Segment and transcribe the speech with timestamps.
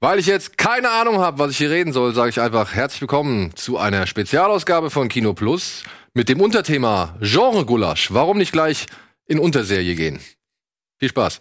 [0.00, 3.00] Weil ich jetzt keine Ahnung habe, was ich hier reden soll, sage ich einfach herzlich
[3.00, 5.82] willkommen zu einer Spezialausgabe von Kino Plus
[6.14, 8.14] mit dem Unterthema Genre Gulasch.
[8.14, 8.86] Warum nicht gleich
[9.26, 10.20] in Unterserie gehen?
[11.00, 11.40] Viel Spaß.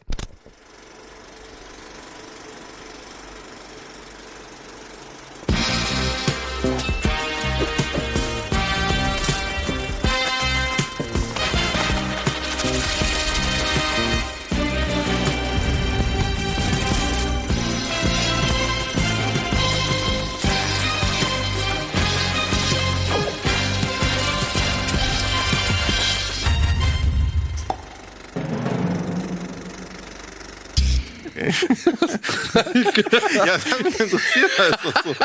[33.37, 34.51] Ja, das hat mich interessiert.
[34.59, 35.15] Also so.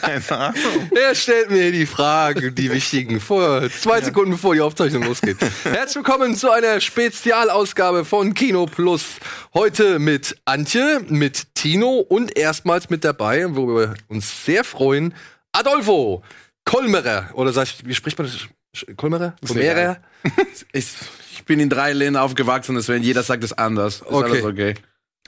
[0.00, 0.90] Keine Ahnung.
[0.94, 5.36] Er stellt mir die Fragen, die wichtigen, vor zwei Sekunden bevor die Aufzeichnung losgeht.
[5.64, 9.04] Herzlich willkommen zu einer Spezialausgabe von Kino Plus.
[9.54, 15.14] Heute mit Antje, mit Tino und erstmals mit dabei, wo wir uns sehr freuen,
[15.52, 16.22] Adolfo
[16.64, 17.30] Kolmerer.
[17.34, 18.96] Oder sag ich, wie spricht man das?
[18.96, 19.34] Kolmerer?
[19.46, 19.98] Kolmerer?
[20.72, 20.86] Ich,
[21.32, 23.96] ich bin in drei Ländern aufgewachsen, deswegen jeder sagt es anders.
[23.96, 24.30] Ist Okay.
[24.30, 24.74] alles okay.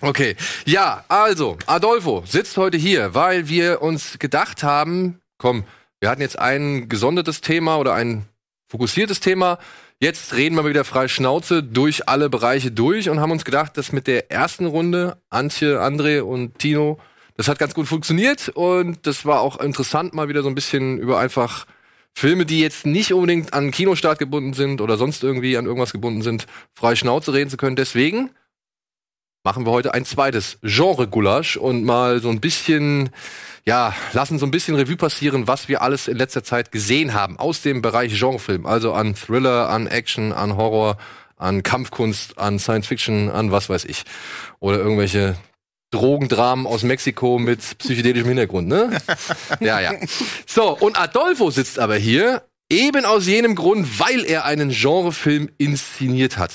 [0.05, 0.35] Okay,
[0.67, 5.63] ja, also, Adolfo sitzt heute hier, weil wir uns gedacht haben, komm,
[6.01, 8.25] wir hatten jetzt ein gesondertes Thema oder ein
[8.69, 9.61] fokussiertes Thema.
[10.01, 13.93] Jetzt reden wir wieder frei Schnauze durch alle Bereiche durch und haben uns gedacht, dass
[13.93, 16.99] mit der ersten Runde, Antje, André und Tino,
[17.37, 20.99] das hat ganz gut funktioniert und das war auch interessant, mal wieder so ein bisschen
[20.99, 21.65] über einfach
[22.13, 26.23] Filme, die jetzt nicht unbedingt an Kinostart gebunden sind oder sonst irgendwie an irgendwas gebunden
[26.23, 27.77] sind, frei Schnauze reden zu können.
[27.77, 28.31] Deswegen
[29.45, 33.11] machen wir heute ein zweites Genre-Gulasch und mal so ein bisschen,
[33.67, 37.39] ja, lassen so ein bisschen Revue passieren, was wir alles in letzter Zeit gesehen haben
[37.39, 38.67] aus dem Bereich Genrefilm.
[38.67, 40.97] Also an Thriller, an Action, an Horror,
[41.37, 44.05] an Kampfkunst, an Science Fiction, an was weiß ich.
[44.61, 45.37] Oder irgendwelche
[45.91, 48.99] Drogendramen aus Mexiko mit psychedelischem Hintergrund, ne?
[49.61, 49.93] ja, ja.
[50.47, 56.39] So, und Adolfo sitzt aber hier, eben aus jenem Grund, weil er einen Genrefilm inszeniert
[56.39, 56.53] hat.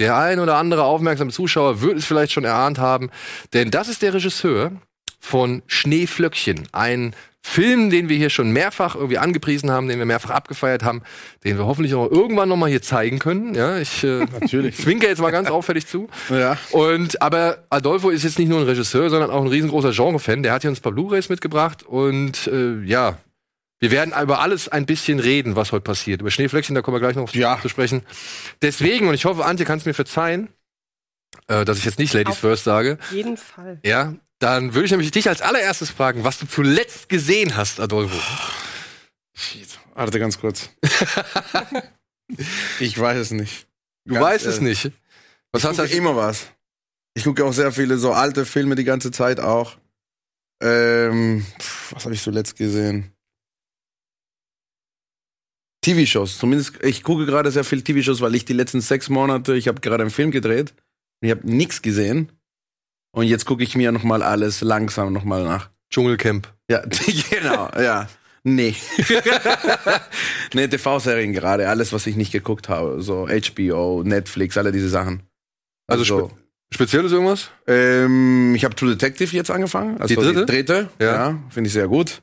[0.00, 3.10] Der ein oder andere aufmerksame Zuschauer wird es vielleicht schon erahnt haben,
[3.52, 4.72] denn das ist der Regisseur
[5.20, 10.30] von Schneeflöckchen, ein Film, den wir hier schon mehrfach irgendwie angepriesen haben, den wir mehrfach
[10.30, 11.02] abgefeiert haben,
[11.44, 13.54] den wir hoffentlich auch irgendwann noch mal hier zeigen können.
[13.54, 14.76] Ja, ich äh, Natürlich.
[14.76, 16.08] zwinker jetzt mal ganz auffällig zu.
[16.28, 16.58] Ja.
[16.70, 20.42] Und aber Adolfo ist jetzt nicht nur ein Regisseur, sondern auch ein riesengroßer Genre-Fan.
[20.42, 23.16] Der hat hier uns ein paar Blu-rays mitgebracht und äh, ja,
[23.80, 26.20] wir werden über alles ein bisschen reden, was heute passiert.
[26.20, 27.58] Über Schneeflöckchen, da kommen wir gleich noch Ja.
[27.60, 28.02] zu sprechen.
[28.62, 30.48] Deswegen, und ich hoffe, Antje, kannst mir verzeihen,
[31.48, 32.98] äh, dass ich jetzt nicht Ladies Auf- First sage.
[33.10, 33.78] jeden Fall.
[33.84, 38.16] Ja, dann würde ich nämlich dich als allererstes fragen, was du zuletzt gesehen hast, Adolfo.
[39.34, 39.78] Shit.
[39.94, 40.70] Warte ganz kurz.
[42.80, 43.66] ich weiß es nicht.
[44.04, 44.84] Du Ganz weißt es ehrlich.
[44.84, 44.96] nicht.
[45.52, 46.46] Was Ich hast du immer was.
[47.14, 49.76] Ich gucke auch sehr viele so alte Filme die ganze Zeit auch.
[50.62, 51.44] Ähm,
[51.90, 53.12] was habe ich zuletzt gesehen?
[55.82, 56.38] TV-Shows.
[56.38, 59.80] Zumindest, ich gucke gerade sehr viel TV-Shows, weil ich die letzten sechs Monate, ich habe
[59.80, 60.74] gerade einen Film gedreht
[61.22, 62.32] und ich habe nichts gesehen.
[63.12, 65.70] Und jetzt gucke ich mir nochmal alles langsam nochmal nach.
[65.90, 66.52] Dschungelcamp.
[66.70, 66.82] Ja,
[67.30, 68.08] genau, ja.
[68.44, 68.74] Nee.
[70.54, 73.02] nee, TV-Serien gerade, alles, was ich nicht geguckt habe.
[73.02, 75.22] So HBO, Netflix, alle diese Sachen.
[75.86, 76.30] Also spe
[76.72, 77.50] spezielles irgendwas?
[77.66, 80.00] ähm, ich habe True Detective jetzt angefangen.
[80.00, 80.46] Also Die dritte?
[80.46, 81.12] Die dritte, Ja.
[81.30, 82.22] ja, finde ich sehr gut.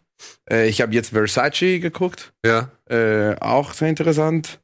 [0.49, 2.71] Äh, ich habe jetzt Versace geguckt, Ja.
[2.89, 4.59] äh, auch sehr interessant.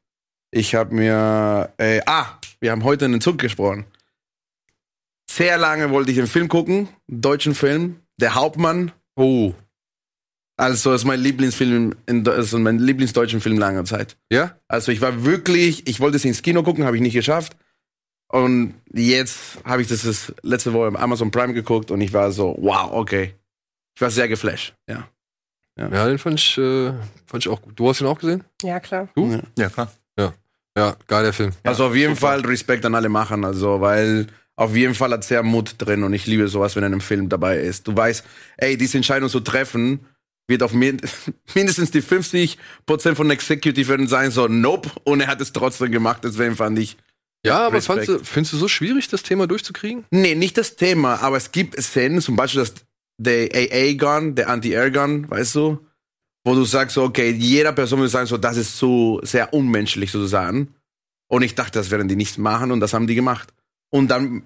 [0.50, 3.86] Ich habe mir, äh, ah, wir haben heute einen Zug gesprochen.
[5.30, 8.92] Sehr lange wollte ich einen Film gucken, einen deutschen Film, Der Hauptmann.
[9.16, 9.52] Oh.
[10.56, 14.16] Also das ist mein Lieblingsfilm, in, also mein Lieblingsdeutschen Film langer Zeit.
[14.30, 14.56] Ja?
[14.68, 17.56] Also ich war wirklich, ich wollte es ins Kino gucken, habe ich nicht geschafft.
[18.28, 22.30] Und jetzt habe ich das, das letzte Woche im Amazon Prime geguckt und ich war
[22.30, 23.34] so, wow, okay.
[23.96, 25.08] Ich war sehr geflasht, ja.
[25.76, 26.92] Ja, den fand ich, äh,
[27.26, 27.78] fand ich auch gut.
[27.78, 28.44] Du hast ihn auch gesehen?
[28.62, 29.08] Ja, klar.
[29.14, 29.40] Du?
[29.58, 29.90] Ja, klar.
[30.76, 31.52] Ja, geiler Film.
[31.62, 34.26] also auf jeden Fall Respekt an alle Machen, also weil
[34.56, 37.28] auf jeden Fall hat sehr Mut drin und ich liebe sowas, wenn in einem Film
[37.28, 37.86] dabei ist.
[37.86, 38.24] Du weißt,
[38.56, 40.00] ey, diese Entscheidung zu treffen,
[40.48, 41.00] wird auf min
[41.54, 42.56] mindestens die 50%
[43.14, 46.96] von Executive werden sein, so, nope, und er hat es trotzdem gemacht, deswegen fand ich,
[47.46, 50.04] Ja, aber fandst du, findest du so schwierig, das Thema durchzukriegen?
[50.10, 52.74] Nee, nicht das Thema, aber es gibt Szenen, zum Beispiel das,
[53.16, 55.78] der AA-Gun, der Anti-Air-Gun, weißt du?
[56.44, 60.74] Wo du sagst, okay, jeder Person würde sagen, so, das ist so sehr unmenschlich sozusagen.
[61.28, 63.54] Und ich dachte, das werden die nicht machen und das haben die gemacht.
[63.90, 64.42] Und dann,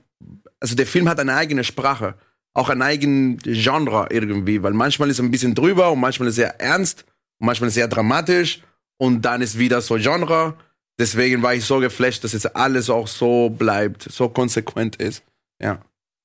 [0.61, 2.15] also der Film hat eine eigene Sprache,
[2.55, 6.38] auch ein eigenes Genre irgendwie, weil manchmal ist er ein bisschen drüber und manchmal ist
[6.38, 7.05] er ernst
[7.41, 8.62] und manchmal ist er sehr dramatisch
[8.97, 10.56] und dann ist wieder so Genre.
[10.99, 15.23] Deswegen war ich so geflasht, dass jetzt alles auch so bleibt, so konsequent ist.
[15.61, 15.81] Ja.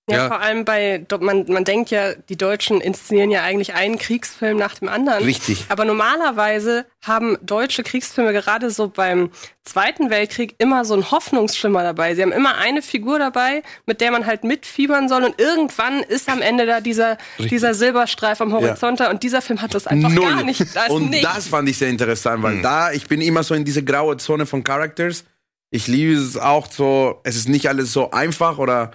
[0.09, 0.27] Ja, Ja.
[0.27, 4.75] vor allem bei, man, man denkt ja, die Deutschen inszenieren ja eigentlich einen Kriegsfilm nach
[4.75, 5.23] dem anderen.
[5.23, 5.65] Richtig.
[5.69, 9.29] Aber normalerweise haben deutsche Kriegsfilme gerade so beim
[9.63, 12.15] Zweiten Weltkrieg immer so einen Hoffnungsschimmer dabei.
[12.15, 16.27] Sie haben immer eine Figur dabei, mit der man halt mitfiebern soll und irgendwann ist
[16.27, 20.09] am Ende da dieser, dieser Silberstreif am Horizont da und dieser Film hat das einfach
[20.09, 20.25] Null.
[20.29, 20.75] gar nicht.
[20.75, 21.33] Da ist und nichts.
[21.33, 24.45] das fand ich sehr interessant, weil da, ich bin immer so in diese graue Zone
[24.45, 25.23] von Characters.
[25.71, 28.91] Ich liebe es auch so, es ist nicht alles so einfach oder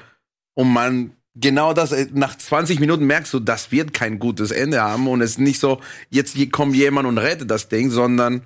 [0.58, 4.82] und man genau das, äh, nach 20 Minuten merkst du, das wird kein gutes Ende
[4.82, 5.78] haben und es ist nicht so,
[6.10, 8.42] jetzt kommt jemand und rettet das Ding, sondern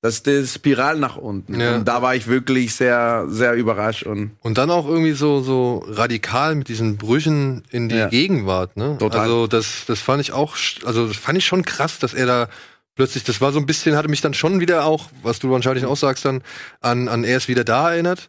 [0.00, 1.58] das ist die Spiral nach unten.
[1.58, 1.74] Ja.
[1.74, 5.84] Und da war ich wirklich sehr, sehr überrascht und Und dann auch irgendwie so, so
[5.88, 8.08] radikal mit diesen Brüchen in die Ja.
[8.08, 8.96] Gegenwart, ne?
[9.00, 9.22] Total.
[9.22, 12.48] Also das, das fand ich auch, also das fand ich schon krass, dass er da
[12.98, 15.86] plötzlich, das war so ein bisschen, hatte mich dann schon wieder auch, was du wahrscheinlich
[15.86, 16.42] auch sagst dann,
[16.80, 18.28] an, an er ist wieder da erinnert.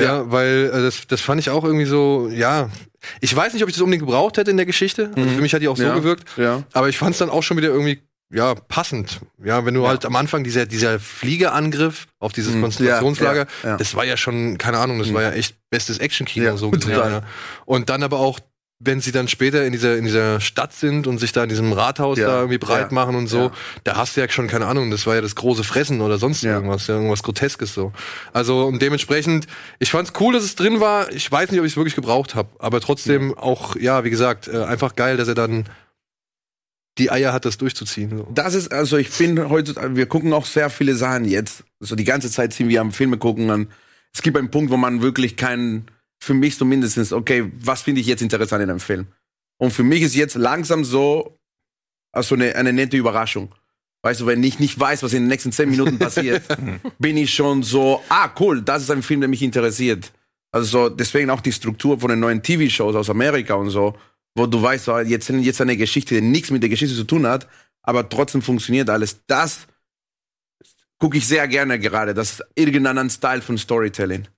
[0.00, 2.70] Ja, weil äh, das, das fand ich auch irgendwie so, ja,
[3.20, 5.10] ich weiß nicht, ob ich das unbedingt gebraucht hätte in der Geschichte.
[5.14, 5.94] Also für mich hat die auch so Ja.
[5.94, 6.24] gewirkt.
[6.38, 6.62] ja.
[6.72, 8.00] Aber ich fand es dann auch schon wieder irgendwie,
[8.32, 9.20] ja, passend.
[9.44, 12.62] Ja, wenn du halt am Anfang dieser, dieser Fliegerangriff auf dieses Mhm.
[12.62, 13.76] Konzentrationslager, Ja, ja, ja.
[13.76, 16.92] das war ja schon, keine Ahnung, das war ja echt bestes Actionkino Ja, so gesehen.
[16.96, 17.22] Ja.
[17.64, 18.40] Und dann aber auch,
[18.78, 21.72] wenn sie dann später in dieser, in dieser Stadt sind und sich da in diesem
[21.72, 23.52] Rathaus Ja, da irgendwie breit ja, machen und so, ja.
[23.84, 26.44] da hast du ja schon keine Ahnung, das war ja das große Fressen oder sonst
[26.44, 27.92] irgendwas, irgendwas Groteskes so.
[28.34, 29.46] Also und dementsprechend,
[29.78, 31.10] ich fand's cool, dass es drin war.
[31.12, 34.48] Ich weiß nicht, ob ich es wirklich gebraucht habe, aber trotzdem auch, ja, wie gesagt,
[34.48, 35.64] äh, einfach geil, dass er dann
[36.98, 38.10] die Eier hat, das durchzuziehen.
[38.10, 38.28] So.
[38.34, 41.64] Das ist, also ich bin heute, wir gucken auch sehr viele Sachen jetzt.
[41.80, 43.68] So die ganze Zeit sind wir am Filme gucken an.
[44.14, 48.06] Es gibt einen Punkt, wo man wirklich keinen, für mich zumindest, okay, was finde ich
[48.06, 49.06] jetzt interessant in einem Film?
[49.58, 51.38] Und für mich ist jetzt langsam so,
[52.12, 53.54] also eine, eine nette Überraschung.
[54.02, 56.42] Weißt du, wenn ich nicht weiß, was in den nächsten zehn Minuten passiert,
[56.98, 60.12] bin ich schon so, ah, cool, das ist ein Film, der mich interessiert.
[60.52, 63.96] Also so, deswegen auch die Struktur von den neuen TV-Shows aus Amerika und so,
[64.34, 67.26] wo du weißt, so, jetzt, jetzt eine Geschichte, die nichts mit der Geschichte zu tun
[67.26, 67.48] hat,
[67.82, 69.24] aber trotzdem funktioniert alles.
[69.26, 69.66] Das
[70.98, 72.14] gucke ich sehr gerne gerade.
[72.14, 74.28] Das ist irgendeinen Style von Storytelling.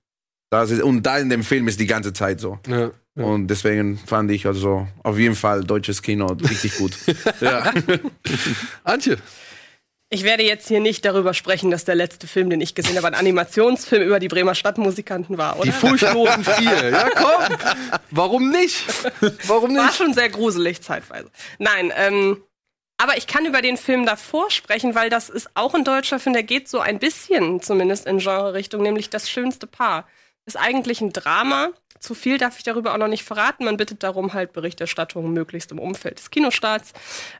[0.51, 2.57] Das ist, und da in dem Film ist die ganze Zeit so.
[2.67, 2.91] Ja.
[3.15, 6.97] Und deswegen fand ich also auf jeden Fall deutsches Kino richtig gut.
[7.41, 7.71] ja.
[8.83, 9.17] Antje,
[10.09, 13.07] Ich werde jetzt hier nicht darüber sprechen, dass der letzte Film, den ich gesehen habe,
[13.07, 15.65] ein Animationsfilm über die Bremer Stadtmusikanten war, oder?
[15.65, 16.89] die furchtlosen vier.
[16.89, 17.57] Ja, komm.
[18.09, 18.83] Warum nicht?
[19.47, 19.97] Warum War nicht?
[19.97, 21.29] schon sehr gruselig zeitweise.
[21.59, 22.37] Nein, ähm,
[22.97, 26.33] aber ich kann über den Film davor sprechen, weil das ist auch ein deutscher Film,
[26.33, 30.07] der geht so ein bisschen zumindest in Genre-Richtung, nämlich Das schönste Paar.
[30.45, 31.69] Ist eigentlich ein Drama.
[31.99, 33.65] Zu viel darf ich darüber auch noch nicht verraten.
[33.65, 36.93] Man bittet darum halt Berichterstattung möglichst im Umfeld des Kinostarts.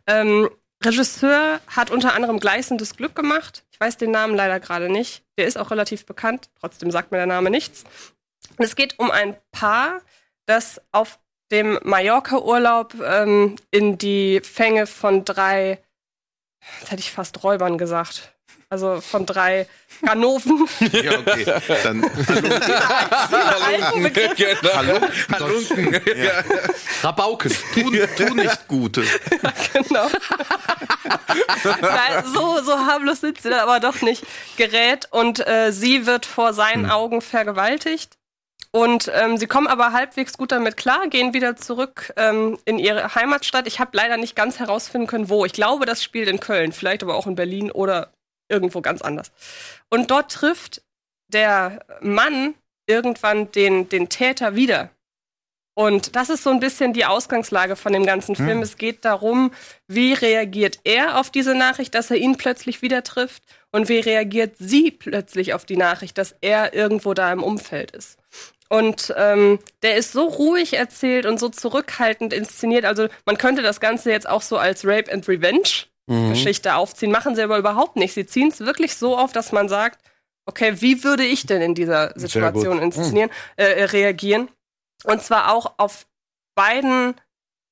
[0.05, 0.49] Ähm,
[0.83, 3.65] Regisseur hat unter anderem Gleißendes Glück gemacht.
[3.71, 5.23] Ich weiß den Namen leider gerade nicht.
[5.37, 6.49] Der ist auch relativ bekannt.
[6.59, 7.83] Trotzdem sagt mir der Name nichts.
[8.57, 10.01] Und es geht um ein Paar,
[10.45, 11.19] das auf
[11.51, 15.79] dem Mallorca-Urlaub ähm, in die Fänge von drei,
[16.79, 18.33] jetzt hätte ich fast Räubern gesagt,
[18.69, 19.67] also von drei
[20.01, 21.45] Ganoven, Ja, okay.
[21.83, 24.61] Dann alten Begriff,
[25.31, 25.93] Halunken.
[26.15, 26.43] Ja.
[27.03, 27.51] Rabauken.
[27.73, 29.03] tu, tu nicht Gute.
[29.73, 30.07] genau.
[31.81, 34.23] Nein, so, so harmlos sind sie dann aber doch nicht,
[34.57, 38.17] gerät und äh, sie wird vor seinen Augen vergewaltigt.
[38.71, 43.15] Und ähm, sie kommen aber halbwegs gut damit klar, gehen wieder zurück ähm, in ihre
[43.15, 43.65] Heimatstadt.
[43.65, 45.43] Ich habe leider nicht ganz herausfinden können, wo.
[45.43, 48.11] Ich glaube, das spielt in Köln, vielleicht aber auch in Berlin oder
[48.49, 49.31] irgendwo ganz anders.
[49.89, 50.81] Und dort trifft
[51.27, 52.55] der Mann
[52.87, 54.89] irgendwann den, den Täter wieder.
[55.75, 58.61] Und das ist so ein bisschen die Ausgangslage von dem ganzen Film.
[58.61, 59.51] Es geht darum,
[59.87, 64.55] wie reagiert er auf diese Nachricht, dass er ihn plötzlich wieder trifft und wie reagiert
[64.59, 68.17] sie plötzlich auf die Nachricht, dass er irgendwo da im Umfeld ist.
[68.67, 72.83] Und ähm, der ist so ruhig erzählt und so zurückhaltend inszeniert.
[72.83, 77.11] Also man könnte das Ganze jetzt auch so als Rape and Revenge Geschichte aufziehen.
[77.11, 78.13] Machen sie aber überhaupt nicht.
[78.13, 79.99] Sie ziehen es wirklich so auf, dass man sagt,
[80.45, 82.83] okay, wie würde ich denn in dieser Situation gut.
[82.83, 84.49] inszenieren, äh, reagieren?
[85.03, 86.07] Und zwar auch auf
[86.55, 87.15] beiden,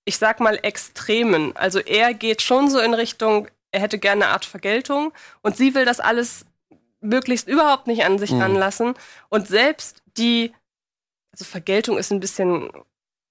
[0.05, 1.55] ich sag mal, Extremen.
[1.55, 5.75] Also er geht schon so in Richtung, er hätte gerne eine Art Vergeltung und sie
[5.75, 6.45] will das alles
[7.01, 8.93] möglichst überhaupt nicht an sich ranlassen.
[9.29, 10.53] Und selbst die,
[11.31, 12.69] also Vergeltung ist ein bisschen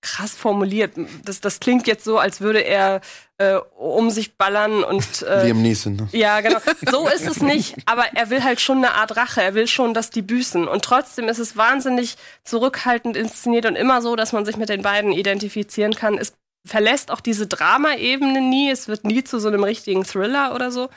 [0.03, 0.93] krass formuliert.
[1.25, 3.01] Das, das klingt jetzt so, als würde er
[3.39, 5.97] äh, um sich ballern und äh, Liam Neeson.
[5.97, 6.09] Ne?
[6.13, 6.59] ja, genau.
[6.91, 9.43] So ist es nicht, aber er will halt schon eine Art Rache.
[9.43, 10.69] Er will schon, dass die büßen.
[10.69, 14.83] Und trotzdem ist es wahnsinnig zurückhaltend inszeniert und immer so, dass man sich mit den
[14.83, 16.19] beiden identifizieren kann.
[16.19, 16.35] Es
[16.65, 18.71] verlässt auch diese Drama-Ebene nie.
[18.71, 20.89] Es wird nie zu so einem richtigen Thriller oder so.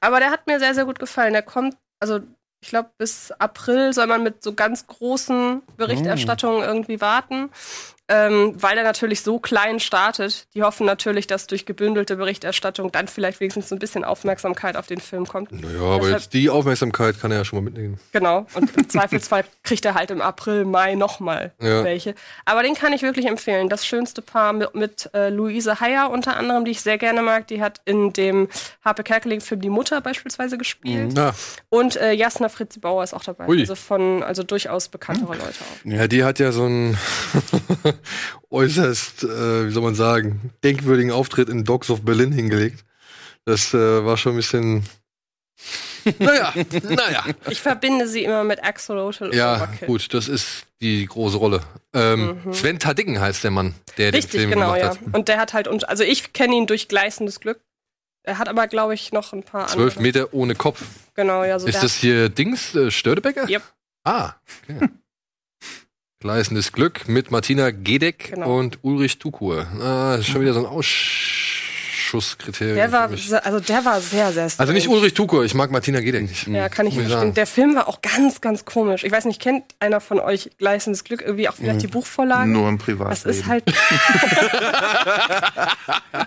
[0.00, 1.32] Aber der hat mir sehr, sehr gut gefallen.
[1.32, 2.20] Der kommt, also
[2.64, 7.50] ich glaube, bis April soll man mit so ganz großen Berichterstattungen irgendwie warten.
[8.08, 10.46] Ähm, weil er natürlich so klein startet.
[10.54, 14.86] Die hoffen natürlich, dass durch gebündelte Berichterstattung dann vielleicht wenigstens so ein bisschen Aufmerksamkeit auf
[14.86, 15.52] den Film kommt.
[15.52, 17.98] Naja, aber Deshalb- jetzt die Aufmerksamkeit kann er ja schon mal mitnehmen.
[18.12, 18.46] Genau.
[18.54, 21.82] Und im Zweifelsfall kriegt er halt im April, Mai nochmal Ja.
[21.84, 22.14] welche.
[22.44, 23.68] Aber den kann ich wirklich empfehlen.
[23.70, 27.46] Das schönste Paar mit, mit äh, Luise Heyer unter anderem, die ich sehr gerne mag.
[27.48, 28.48] Die hat in dem
[28.84, 31.16] Harpe Kerkeling-Film Die Mutter beispielsweise gespielt.
[31.16, 31.32] Ja.
[31.70, 33.46] Und äh, Jasna Fritzi Bauer ist auch dabei.
[33.48, 33.60] Ui.
[33.60, 35.84] Also von, also durchaus bekanntere Leute auch.
[35.90, 36.98] Ja, die hat ja so einen
[38.50, 42.84] äußerst, äh, wie soll man sagen, denkwürdigen Auftritt in Dogs of Berlin hingelegt.
[43.44, 44.84] Das äh, war schon ein bisschen.
[46.18, 47.24] naja, naja.
[47.48, 49.86] Ich verbinde sie immer mit Axolotl und Ja, Overkill.
[49.88, 51.60] gut, das ist die große Rolle.
[51.94, 54.14] Ähm, Sven Tadicken heißt der Mann, der Mhm.
[54.14, 54.88] Richtig, den Film genau, gemacht ja.
[55.06, 55.14] hat.
[55.14, 57.60] Und der hat halt, und- also ich kenne ihn durch gleißendes Glück.
[58.26, 60.02] Er hat aber, glaube ich, noch ein paar Zwölf andere.
[60.02, 60.82] Meter ohne Kopf.
[61.14, 63.48] Genau, ja, so ist das hier Dings, äh, Störtebecker?
[63.48, 63.62] Yep.
[64.04, 64.32] Ah,
[64.68, 64.88] okay.
[66.28, 68.56] Gleißendes Glück mit Martina Gedeck Genau.
[68.58, 69.66] und Ulrich Tukur.
[69.78, 70.72] Ah, das ist schon wieder so ein
[72.04, 72.76] Ausschusskriterium.
[72.76, 73.08] Der war,
[73.44, 74.98] also der war sehr, sehr Also nicht strange.
[74.98, 76.46] Ulrich Tukur, ich mag Martina Gedeck nicht.
[76.46, 77.12] Ja, kann ich verstehen.
[77.18, 77.34] sagen.
[77.34, 79.04] Der Film war auch ganz, ganz komisch.
[79.04, 82.50] Ich weiß nicht, kennt einer von euch Gleißendes Glück irgendwie auch vielleicht die Buchvorlage?
[82.50, 83.30] Nur im Das Privatleben.
[83.30, 83.64] ist halt.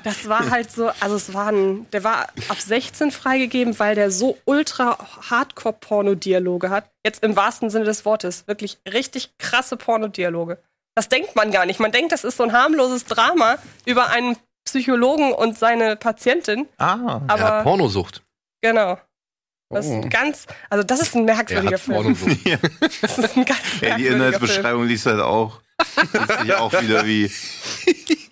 [0.04, 4.12] das war halt so, also es war ein, der war ab 16 freigegeben, weil der
[4.12, 4.98] so ultra
[5.30, 6.90] Hardcore-Porno-Dialoge hat.
[7.06, 8.44] Jetzt im wahrsten Sinne des Wortes.
[8.48, 10.58] Wirklich richtig krasse Porno-Dialoge.
[10.96, 11.80] Das denkt man gar nicht.
[11.80, 14.36] Man denkt, das ist so ein harmloses Drama über einen
[14.68, 16.68] Psychologen und seine Patientin.
[16.78, 18.22] ah, Aber Er hat Pornosucht.
[18.62, 18.98] genau.
[19.70, 19.96] Das ist Oh.
[19.96, 21.98] ein ganz, also das ist ein Er merkwürdiger hat Film.
[21.98, 22.38] Pornosucht.
[23.02, 24.14] Das ist ein ganz ja, die merkwürdiger Film.
[24.16, 25.62] Inhaltsbeschreibung liest halt auch.
[26.14, 27.30] Liest sich auch wieder wie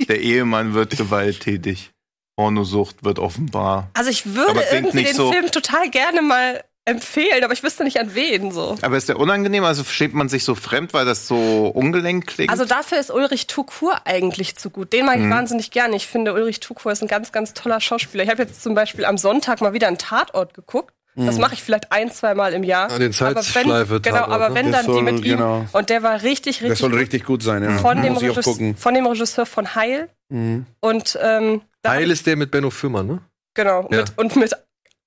[0.07, 1.91] der Ehemann wird gewalttätig.
[2.37, 3.89] Pornosucht wird offenbar.
[3.93, 7.99] Also ich würde irgendwie den so- Film total gerne mal empfehlen, aber ich wüsste nicht
[7.99, 8.75] an wen so.
[8.81, 9.63] Aber ist der unangenehm?
[9.63, 12.51] Also steht man sich so fremd, weil das so ungelenk klingt?
[12.51, 14.93] Also dafür ist Ulrich Tukur eigentlich zu gut.
[14.93, 15.25] Den mag Mhm.
[15.25, 15.95] ich wahnsinnig gerne.
[15.95, 18.23] Ich finde, Ulrich Tukur ist ein ganz, ganz toller Schauspieler.
[18.23, 20.93] Ich habe jetzt zum Beispiel am Sonntag mal wieder einen Tatort geguckt.
[21.17, 22.91] Das mache ich vielleicht ein, zwei Mal im Jahr.
[22.91, 24.55] Ah, den aber wenn, Zeitschleife-Tatort, Genau, aber ne?
[24.55, 25.37] wenn Der dann die soll, mit ihm.
[25.37, 25.65] genau.
[25.71, 26.99] Und der war richtig, Der richtig soll gut.
[26.99, 27.77] richtig gut sein, ja.
[27.77, 30.09] von dem, ich auch Regisseur, von dem Regisseur von Heil.
[30.27, 30.65] Mhm.
[30.81, 33.19] Und ähm, Heil ist der mit Benno Fürmann, ne?
[33.53, 33.99] genau, Ja.
[34.01, 34.51] mit, und mit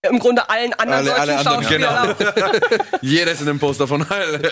[0.02, 2.46] im Grunde allen anderen Alle- deutschen alle anderen, Schauspielern genau.
[2.46, 2.98] auch.
[3.02, 4.50] Jeder ist in dem Poster von Heil.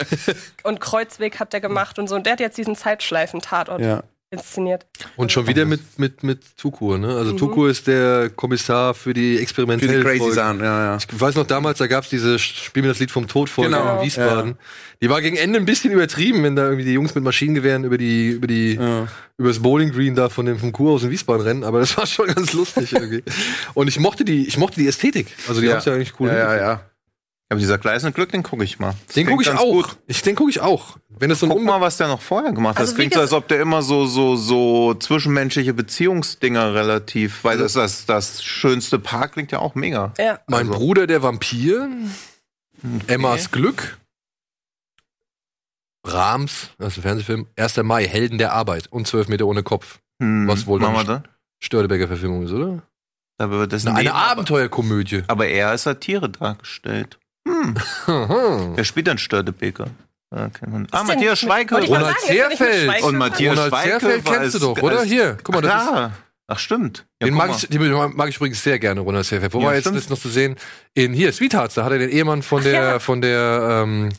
[0.62, 2.16] Und Kreuzweg hat der gemacht und so.
[2.16, 4.02] Und der hat jetzt diesen Zeitschleifen-Tatort ja.
[4.30, 4.86] Inszeniert.
[5.16, 7.14] Und schon wieder mit, mit, mit Tukur, ne?
[7.16, 7.36] Also Mhm.
[7.38, 10.32] Tukur ist der Kommissar für die Für experimentellen die crazy.
[10.32, 10.96] Sachen, ja, ja.
[10.98, 13.98] Ich weiß noch damals, da gab's diese Spiel mir das Lied vom Tod Folge Genau.
[14.00, 14.56] in Wiesbaden.
[15.00, 17.98] Die war gegen Ende ein bisschen übertrieben, wenn da irgendwie die Jungs mit Maschinengewehren über
[17.98, 19.06] die über die Ja.
[19.38, 22.06] über das Bowling Green da von dem vom Kurhaus in Wiesbaden rennen, aber das war
[22.06, 23.22] schon ganz lustig irgendwie.
[23.74, 25.28] Und ich mochte die ich mochte die Ästhetik.
[25.48, 25.74] Also die Ja.
[25.74, 26.28] haben's ja eigentlich cool.
[26.28, 26.80] Ja, ja, ja.
[27.48, 28.94] Aber dieser gleißende Glück, den gucke ich mal.
[29.06, 29.72] Das Den gucke ich auch.
[29.72, 29.98] Gut.
[30.08, 30.98] Ich den gucke ich auch.
[31.08, 32.80] Wenn es so Guck mal, was der noch vorher gemacht hat.
[32.80, 37.56] Also das klingt so, als ob der immer so, so, so zwischenmenschliche Beziehungsdinger relativ, weil
[37.56, 40.12] das, das, das schönste Paar klingt ja auch mega.
[40.18, 40.40] Ja.
[40.48, 41.88] mein also- Bruder der Vampir,
[43.06, 43.98] Emmas Glück,
[46.02, 47.76] Brahms, das ist ein Fernsehfilm, 1.
[47.78, 49.98] Mai, Helden der Arbeit und 12 Meter ohne Kopf.
[50.20, 51.22] Hm, Was wohl dann da?
[51.58, 52.82] Störtebecker Verfilmung ist, oder?
[53.38, 55.24] Aber das Eine, eine Abenteuerkomödie.
[55.26, 57.18] Aber er ist Satire dargestellt.
[57.46, 57.74] Hm.
[58.76, 59.86] Wer spielt denn Störtebeker?
[60.34, 61.86] Ah, ah Ist Matthias Schweighöfer.
[61.86, 62.26] Ronald ist.
[62.26, 63.04] Schweighöfer?
[63.06, 65.02] Und Matthias Ronald Schweighöfer Zerfeld kennst du doch, oder?
[65.04, 66.12] Hier, guck mal, das ist, Klar.
[66.48, 67.06] Ach, stimmt.
[67.20, 69.52] Ja, den mag ich, den mag ich übrigens sehr gerne, Ronald Zerfeld.
[69.54, 69.96] Wo Ja, war jetzt stimmt.
[69.98, 70.56] das noch zu sehen?
[70.94, 72.98] In hier, Sweethearts, da hat er den Ehemann von Ach, der, ja.
[72.98, 74.10] von der ähm,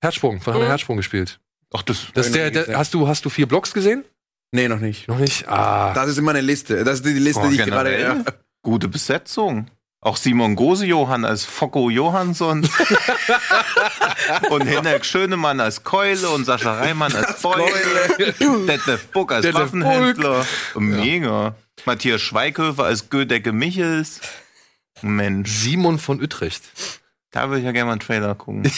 [0.00, 0.66] Herzsprung, von Hannah.
[0.66, 1.40] Herzsprung gespielt.
[1.72, 2.06] Ach, das.
[2.14, 4.04] Das ist der, der, hast du, hast du vier Blocks gesehen?
[4.52, 5.08] Nee, noch nicht.
[5.08, 5.48] Noch nicht?
[5.48, 5.92] Ah.
[5.94, 6.84] Das ist immer eine Liste.
[6.84, 8.00] Das ist die Liste, Oh, die ich gerade.
[8.00, 8.24] Ja.
[8.62, 9.66] Gute Besetzung.
[10.04, 12.60] Auch Simon Gose-Johann als Focko Johansson.
[14.50, 17.64] und Henrik Schönemann als Keule und Sascha Reimann als Beule.
[18.38, 20.44] Detlef Buck als Detlef Waffenhändler.
[20.74, 21.54] Mega.
[21.86, 24.20] Matthias Schweighöfer als Gödecke Michels.
[25.00, 26.64] Mensch, Simon von Utrecht.
[27.30, 28.70] da würde ich ja gerne mal einen Trailer gucken.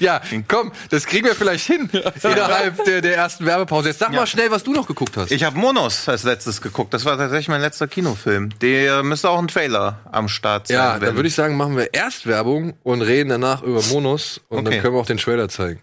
[0.00, 1.88] Ja, komm, das kriegen wir vielleicht hin
[2.22, 3.88] innerhalb der, der ersten Werbepause.
[3.88, 4.20] Jetzt sag Ja.
[4.20, 5.30] mal schnell, was du noch geguckt hast.
[5.30, 6.92] Ich habe Monos als letztes geguckt.
[6.92, 8.50] Das war tatsächlich mein letzter Kinofilm.
[8.60, 10.76] Der müsste auch ein Trailer am Start sein.
[10.76, 14.58] ja, dann würde ich sagen, machen wir erst Werbung und reden danach über Monos und
[14.58, 14.70] Okay.
[14.70, 15.80] dann können wir auch den Trailer zeigen.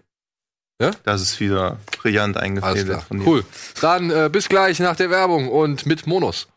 [1.03, 3.27] Das ist wieder brillant eingefädelt von dir.
[3.27, 3.45] Cool.
[3.81, 6.47] Dann äh, bis gleich nach der Werbung und mit Monos.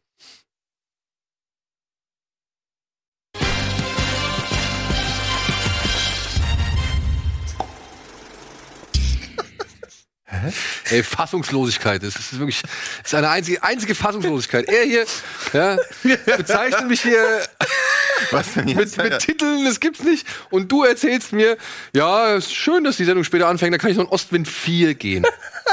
[10.91, 12.03] Ey, Fassungslosigkeit.
[12.03, 14.69] Das ist wirklich, das ist eine einzige, einzige Fassungslosigkeit.
[14.69, 15.05] Er hier,
[15.53, 15.77] ja,
[16.37, 17.43] bezeichnet mich hier
[18.65, 20.27] mit, mit Titeln, das gibt's nicht.
[20.51, 21.57] Und du erzählst mir,
[21.95, 24.95] ja, ist schön, dass die Sendung später anfängt, dann kann ich noch in Ostwind 4
[24.95, 25.27] gehen.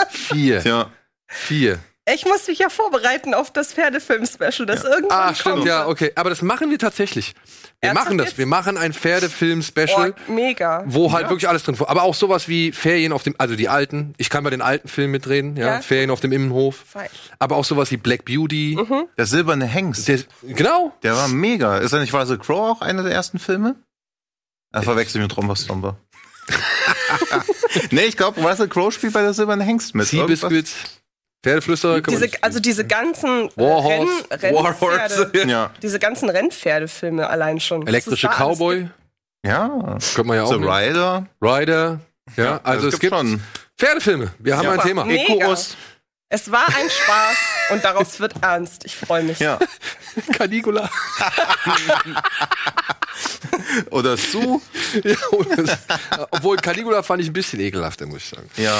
[0.09, 0.61] 4.
[0.61, 0.91] Ja.
[1.27, 1.79] 4.
[2.13, 5.67] Ich muss mich ja vorbereiten auf das Pferdefilm-Special, das irgendwann Ah, stimmt, kommt.
[5.67, 6.11] ja, okay.
[6.15, 7.33] Aber das machen wir tatsächlich.
[7.81, 8.27] Wir Ernsthaft machen das.
[8.27, 8.37] jetzt?
[8.37, 10.13] Wir machen ein Pferdefilm-Special.
[10.27, 10.83] Oh, mega.
[10.87, 11.89] Wo halt wirklich alles drin vor.
[11.89, 14.13] Aber auch sowas wie Ferien auf dem, also die alten.
[14.17, 15.65] Ich kann bei den alten Filmen mitreden, ja.
[15.75, 15.81] Ja.
[15.81, 16.83] Ferien auf dem Immenhof.
[16.87, 17.09] Fein.
[17.39, 18.77] Aber auch sowas wie Black Beauty.
[19.17, 20.07] Der silberne Hengst.
[20.07, 20.93] Der, genau.
[21.03, 21.77] Der war mega.
[21.77, 23.75] Ist er nicht Russell Crowe auch einer der ersten Filme?
[24.71, 25.97] Da verwechsel ich mit Romper Stomper.
[27.91, 30.07] nee, ich glaube, Russell Crowe spielt bei der silbernen Hengst mit.
[30.07, 30.75] Sea Irgendwas- Biscuits.
[31.43, 32.01] Pferdeflüsterer.
[32.01, 34.11] kann man Diese, nicht- also diese ganzen Warhorse.
[34.31, 35.21] Renn, Warhorse.
[35.31, 35.71] Rennpferde, Ja.
[35.81, 37.87] diese ganzen Rennpferdefilme allein schon.
[37.87, 38.89] Elektrische es Cowboy.
[39.45, 39.97] Ja.
[40.15, 40.51] Könnte man ja auch.
[40.51, 40.69] The nehmen.
[40.69, 41.25] Rider.
[41.41, 41.99] Rider.
[42.35, 43.41] Ja, also es gibt schon.
[43.77, 44.33] Pferdefilme.
[44.39, 44.71] Wir haben Ja.
[44.73, 45.05] ein Thema.
[45.05, 45.55] Mega.
[46.31, 47.37] Es war ein Spaß
[47.71, 48.85] und daraus wird ernst.
[48.85, 49.39] Ich freue mich.
[49.39, 49.57] Ja.
[50.33, 50.87] Caligula.
[53.91, 54.61] Oder Sue.
[55.03, 55.15] ja,
[56.31, 58.49] obwohl Caligula fand ich ein bisschen ekelhafter, muss ich sagen.
[58.57, 58.77] Ja.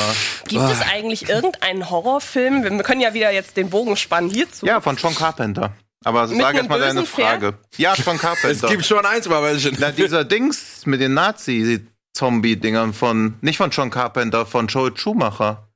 [0.48, 2.63] Gibt es eigentlich irgendeinen Horrorfilm?
[2.63, 4.65] Wir können ja wieder jetzt den Bogen spannen hierzu.
[4.65, 5.74] Ja, von John Carpenter.
[6.06, 7.41] Aber sag erst mal deine bösen Pferd?
[7.41, 7.58] Frage.
[7.77, 8.68] Ja, John Es Carpenter.
[8.70, 9.72] gibt schon ein, zwei welche.
[9.79, 15.69] Na, dieser Dings mit den Nazi-Zombie-Dingern von, nicht von John Carpenter, von Joel Schumacher.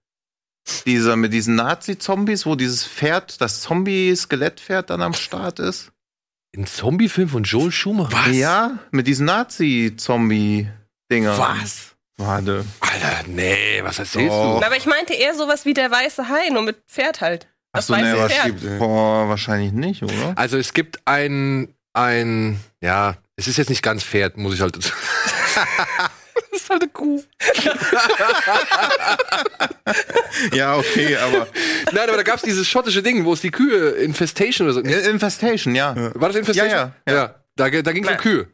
[0.86, 5.92] Dieser mit diesen Nazi-Zombies, wo dieses Pferd, das Zombie-Skelettpferd dann am Start ist.
[6.56, 8.30] Ein Zombie-Film von Joel Schumacher.
[8.30, 11.38] Ja, mit diesen Nazi-Zombie-Dingern.
[11.38, 11.96] Was?
[12.18, 12.66] Warte.
[12.80, 14.62] Alter, nee, was erzählst Doch.
[14.64, 17.48] Aber ich meinte eher sowas wie der weiße Hai, nur mit Pferd halt.
[17.74, 18.46] Das Achso, nee, weiße was Pferd.
[18.46, 20.14] gibt, boah, wahrscheinlich nicht, oder?
[20.14, 20.38] du?
[20.38, 24.76] Also es gibt ein, ein, ja, es ist jetzt nicht ganz Pferd, muss ich halt
[24.76, 24.92] dazu.
[26.74, 27.24] halt eine Kuh.
[30.54, 31.48] Ja, okay, aber.
[31.92, 34.80] Nein, aber da gab es dieses schottische Ding, wo es die Kühe Infestation oder so.
[34.82, 35.96] Infestation, ja.
[36.16, 36.80] War das Infestation?
[36.80, 37.36] Ja, ja, ja.
[37.56, 38.18] Da, ge- da ging es um.
[38.18, 38.48] Kühe.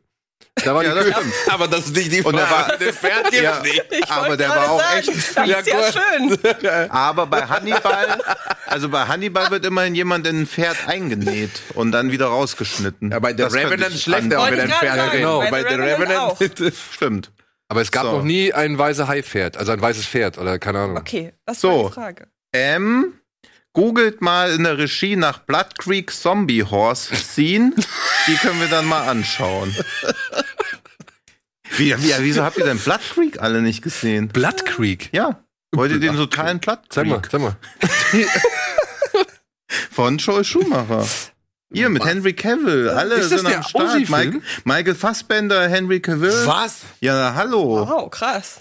[0.55, 1.33] Da war Ja, die das Kühe.
[1.47, 3.81] Aber das ist nicht die Und er war, Das Pferd ja, nicht.
[3.91, 5.07] Ich aber der war auch sagen, echt.
[5.07, 6.37] Das ist ja schön.
[6.91, 8.19] Aber bei Hannibal,
[8.67, 13.11] also bei Hannibal wird immerhin jemand in ein Pferd eingenäht und dann wieder rausgeschnitten.
[13.11, 15.39] Ja, bei The Revenant schlecht, an- auch einem gerade Pferd sagen, genau.
[15.39, 16.73] bei Bei The The Revenant Revenant.
[16.93, 17.31] Stimmt.
[17.69, 18.11] Aber es gab So.
[18.17, 20.97] noch nie ein weiße Haipferd, also ein weißes Pferd oder keine Ahnung.
[20.97, 21.69] Okay, das So.
[21.83, 22.27] war die Frage.
[22.51, 23.13] Ähm,
[23.73, 27.73] googelt mal in der Regie nach Blood Creek Zombie Horse Scene.
[28.27, 29.75] Die können wir dann mal anschauen.
[31.77, 34.27] Wie, wie, wieso habt ihr denn Blood Creek alle nicht gesehen?
[34.29, 35.09] Blood Creek.
[35.13, 35.43] Ja.
[35.71, 37.55] Wollt ihr den totalen Blood Sag mal, Creek sag mal.
[39.91, 41.05] von Joel Schumacher?
[41.71, 44.09] Hier mit Henry Cavill, alle sind am Start.
[44.09, 46.45] Mike, Michael Fassbender, Henry Cavill.
[46.45, 46.81] Was?
[46.99, 47.87] Ja, hallo.
[47.87, 48.57] Wow, krass.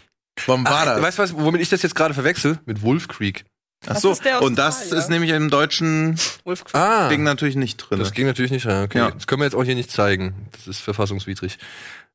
[0.46, 1.02] Wann war Ach, das?
[1.02, 2.58] weißt du was, womit ich das jetzt gerade verwechsel?
[2.66, 3.44] Mit Wolf Creek.
[3.86, 6.74] Ach so, und das ist nämlich im deutschen Wolf Creek.
[6.74, 7.08] Ah.
[7.08, 7.98] Ding natürlich nicht drin.
[7.98, 8.84] Das ging natürlich nicht rein.
[8.84, 8.98] Okay.
[8.98, 9.10] Ja.
[9.10, 10.48] Das können wir jetzt auch hier nicht zeigen.
[10.52, 11.58] Das ist verfassungswidrig.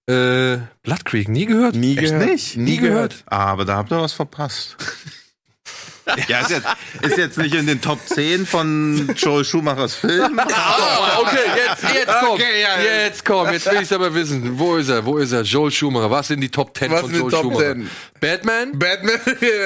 [0.07, 1.75] Äh, Blood Creek, nie gehört?
[1.75, 2.29] Nie Echt gehört.
[2.29, 2.57] nicht?
[2.57, 3.23] Nie gehört.
[3.25, 4.75] Ah, aber da habt ihr was verpasst.
[6.27, 6.67] ja, ist jetzt,
[7.01, 10.39] ist jetzt nicht in den Top 10 von Joel Schumachers Film.
[10.39, 12.31] Ah, okay, jetzt, jetzt komm.
[12.31, 13.01] Okay, ja, ja.
[13.05, 14.57] Jetzt komm, jetzt will ich aber wissen.
[14.59, 15.05] Wo ist er?
[15.05, 15.41] Wo ist er?
[15.43, 16.11] Joel Schumacher.
[16.11, 17.73] Was sind die Top 10 Was von sind die Joel Top Schumacher?
[17.75, 17.89] 10?
[18.19, 18.79] Batman?
[18.79, 19.19] Batman,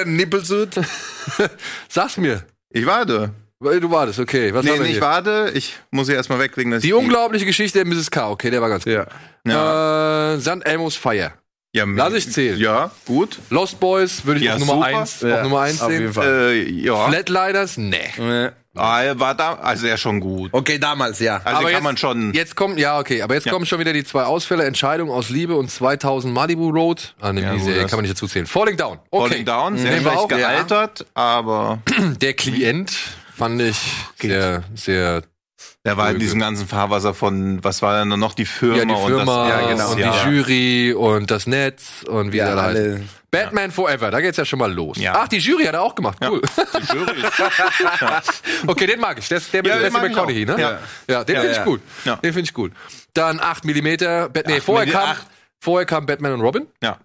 [0.16, 0.70] Nippelsuit.
[1.88, 2.42] Sag's mir.
[2.70, 3.30] Ich warte.
[3.60, 4.54] Du wartest, okay.
[4.54, 5.00] Was Nee, nicht hier?
[5.00, 5.50] warte.
[5.54, 6.70] Ich muss hier erstmal weglegen.
[6.70, 8.08] dass Die ich unglaubliche Geschichte der Mrs.
[8.10, 8.30] K.
[8.30, 8.92] Okay, der war ganz gut.
[8.92, 9.06] Ja.
[9.44, 10.64] Ja, Äh, St.
[10.64, 11.32] Elmo's Fire.
[11.72, 12.58] Ja, Lass ich zählen.
[12.58, 13.38] Ja, gut.
[13.50, 14.86] Lost Boys würde ich Ja, auf Nummer super.
[14.86, 16.12] 1 Ja, auf Nummer 1 auf sehen.
[16.20, 17.08] Äh, ja.
[17.08, 17.76] Flatliners?
[17.76, 17.96] Nee.
[18.18, 20.50] Äh, Ah, er war da, also er schon gut.
[20.52, 21.38] Okay, damals, ja.
[21.42, 22.32] Also Aber kann jetzt- man schon.
[22.32, 23.52] Jetzt kommt, ja, okay, aber jetzt Ja.
[23.52, 24.62] kommen schon wieder die zwei Ausfälle.
[24.66, 27.16] Entscheidung aus Liebe und 2000 Malibu Road.
[27.20, 28.46] Ah, ne, Ja, die Serie kann man nicht dazu zählen.
[28.46, 28.98] Falling Down.
[29.10, 29.30] Okay.
[29.30, 30.30] Falling Down, sehr Nehmen wir schlecht auch.
[30.30, 30.36] Ja.
[30.36, 31.80] gealtert, aber
[32.20, 32.92] Der Klient
[33.34, 33.80] fand ich
[34.20, 35.22] sehr, sehr,
[35.88, 38.76] der war in diesem ganzen Fahrwasser von, was war denn noch die Firma?
[38.76, 39.90] ja, die Firma und das, ja, genau.
[39.92, 40.24] und ja.
[40.24, 43.08] die Jury und das Netz und wie Ja, alle alle- heißen.
[43.30, 44.96] Batman Forever, da geht's ja schon mal los.
[44.96, 45.12] Ja.
[45.14, 46.40] Ach, die Jury hat er auch gemacht, cool.
[46.56, 47.22] Die Jury.
[48.66, 49.28] Okay, den mag ich.
[49.28, 50.56] Der, ist der mit Ja, mag ich McConaughey, ne?
[50.58, 50.78] Ja.
[51.08, 51.80] ja den Ja, finde ich gut.
[52.04, 52.16] Ja.
[52.16, 52.72] Den finde ich gut.
[53.12, 53.72] Dann 8 mm.
[53.82, 55.16] Nee, 8 vorher kam,
[55.60, 56.66] vorher kam Batman und Robin.
[56.82, 56.98] Ja.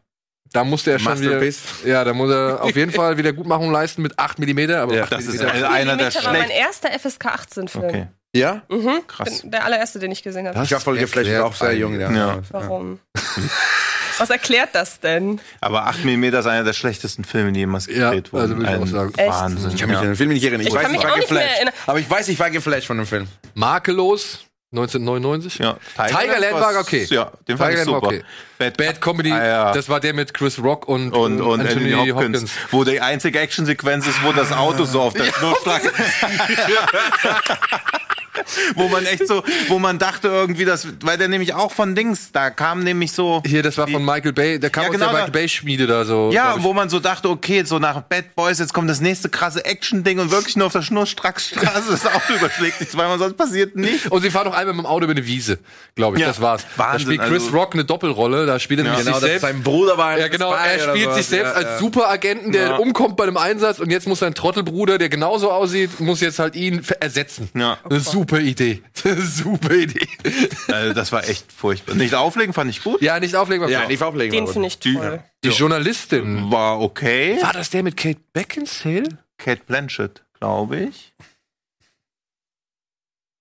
[0.53, 1.59] Da musste er schon wieder, Masterpiece.
[1.85, 4.71] ja, da muss er auf jeden Fall wieder Gutmachung leisten mit 8 mm.
[4.71, 5.03] Aber Ja.
[5.03, 5.45] 8 Das ist mm.
[5.47, 7.83] also einer der Millimeter war mein erster FSK 18 Film.
[7.83, 8.61] Okay, Ja?
[8.69, 9.05] Mhm.
[9.07, 9.41] krass.
[9.41, 10.57] Bin der allererste, den ich gesehen habe.
[10.57, 12.11] Das Ich war voll geflasht, ich war auch sehr jung, ja.
[12.11, 12.39] Ja.
[12.49, 12.99] Warum?
[14.19, 15.39] Was erklärt das denn?
[15.59, 18.43] Aber 8 mm ist einer der schlechtesten Filme, die jemals Ja, gedreht wurden.
[18.43, 19.13] also würde ich auch sagen.
[19.17, 19.29] Echt?
[19.29, 19.71] Wahnsinn.
[19.71, 20.01] Ich kann mich ja.
[20.01, 20.61] an den Film nicht erinnern.
[20.61, 21.47] Ich, Ich weiß, ich war geflasht.
[21.87, 23.27] Aber ich weiß, ich war geflasht von dem Film.
[23.55, 24.39] Makellos,
[24.71, 25.57] 1999.
[25.59, 25.77] Ja.
[25.95, 27.07] Tigerland war okay.
[27.09, 28.07] Ja, den fand ich Tigerland war super.
[28.07, 28.23] okay.
[28.59, 29.71] Bad, Bad Comedy, Ah, ja.
[29.73, 32.41] das war der mit Chris Rock und, und, und Anthony, Anthony Hopkins.
[32.41, 35.91] Hopkins, wo die einzige Actionsequenz ist, wo das Auto so auf der Schnurstracke
[38.75, 42.31] wo man echt so, wo man dachte irgendwie, dass, weil der nämlich auch von Dings,
[42.31, 45.05] da kam nämlich so, Hier, das war von Michael Bay, der kam Ja, aus genau,
[45.05, 46.31] der da- Michael Bay Schmiede da so.
[46.33, 49.63] ja, wo man so dachte, okay, so nach Bad Boys, jetzt kommt das nächste krasse
[49.65, 54.07] Action-Ding und wirklich nur auf der Schnurstrackstraße das Auto überschlägt sich zweimal, sonst passiert nichts.
[54.07, 55.59] Und sie fahren noch einmal mit dem Auto über eine Wiese,
[55.95, 56.21] glaube ich.
[56.21, 56.65] Ja, das war's.
[56.77, 58.45] da Wahnsinn, spielt Chris also- Rock eine Doppelrolle.
[58.45, 59.41] Da spielt er nämlich Genau, sich dass selbst.
[59.41, 60.17] sein Bruder war.
[60.17, 60.53] Ja, genau.
[60.53, 61.77] Er Spy oder spielt sich selbst Ja, als ja.
[61.79, 62.75] Superagenten, der Ja.
[62.77, 66.55] umkommt bei einem Einsatz und jetzt muss sein Trottelbruder, der genauso aussieht, muss jetzt halt
[66.55, 67.49] ihn ersetzen.
[67.53, 67.77] Ja.
[67.89, 68.81] Eine super Idee.
[68.93, 70.07] super Idee.
[70.67, 71.95] Also das war echt furchtbar.
[71.95, 73.01] Nicht auflegen fand ich gut.
[73.01, 73.67] Ja, nicht auflegen.
[73.69, 74.31] Ja, Ja, nicht auflegen.
[74.31, 75.23] Den finde ich Die- toll.
[75.43, 76.51] die Journalistin.
[76.51, 77.37] War okay.
[77.41, 79.09] War das der mit Kate Beckinsale?
[79.37, 81.13] Kate Blanchett, glaube ich.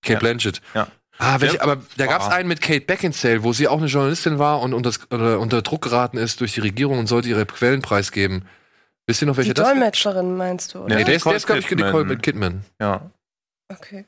[0.01, 0.19] Kate Ja.
[0.19, 0.61] Blanchett.
[0.73, 0.87] Ja.
[1.19, 4.39] Ah, welche, aber da gab es einen mit Kate Beckinsale, wo sie auch eine Journalistin
[4.39, 4.91] war und unter,
[5.39, 8.45] unter Druck geraten ist durch die Regierung und sollte ihre Quellen preisgeben.
[9.05, 9.71] Wisst ihr noch, welche Die das ist?
[9.73, 10.95] Dolmetscherin meinst du, oder?
[10.95, 11.69] Nee, der ist, der ist glaube ich.
[11.69, 12.65] Nicole Kidman.
[12.79, 13.11] Ja.
[13.69, 14.05] Okay.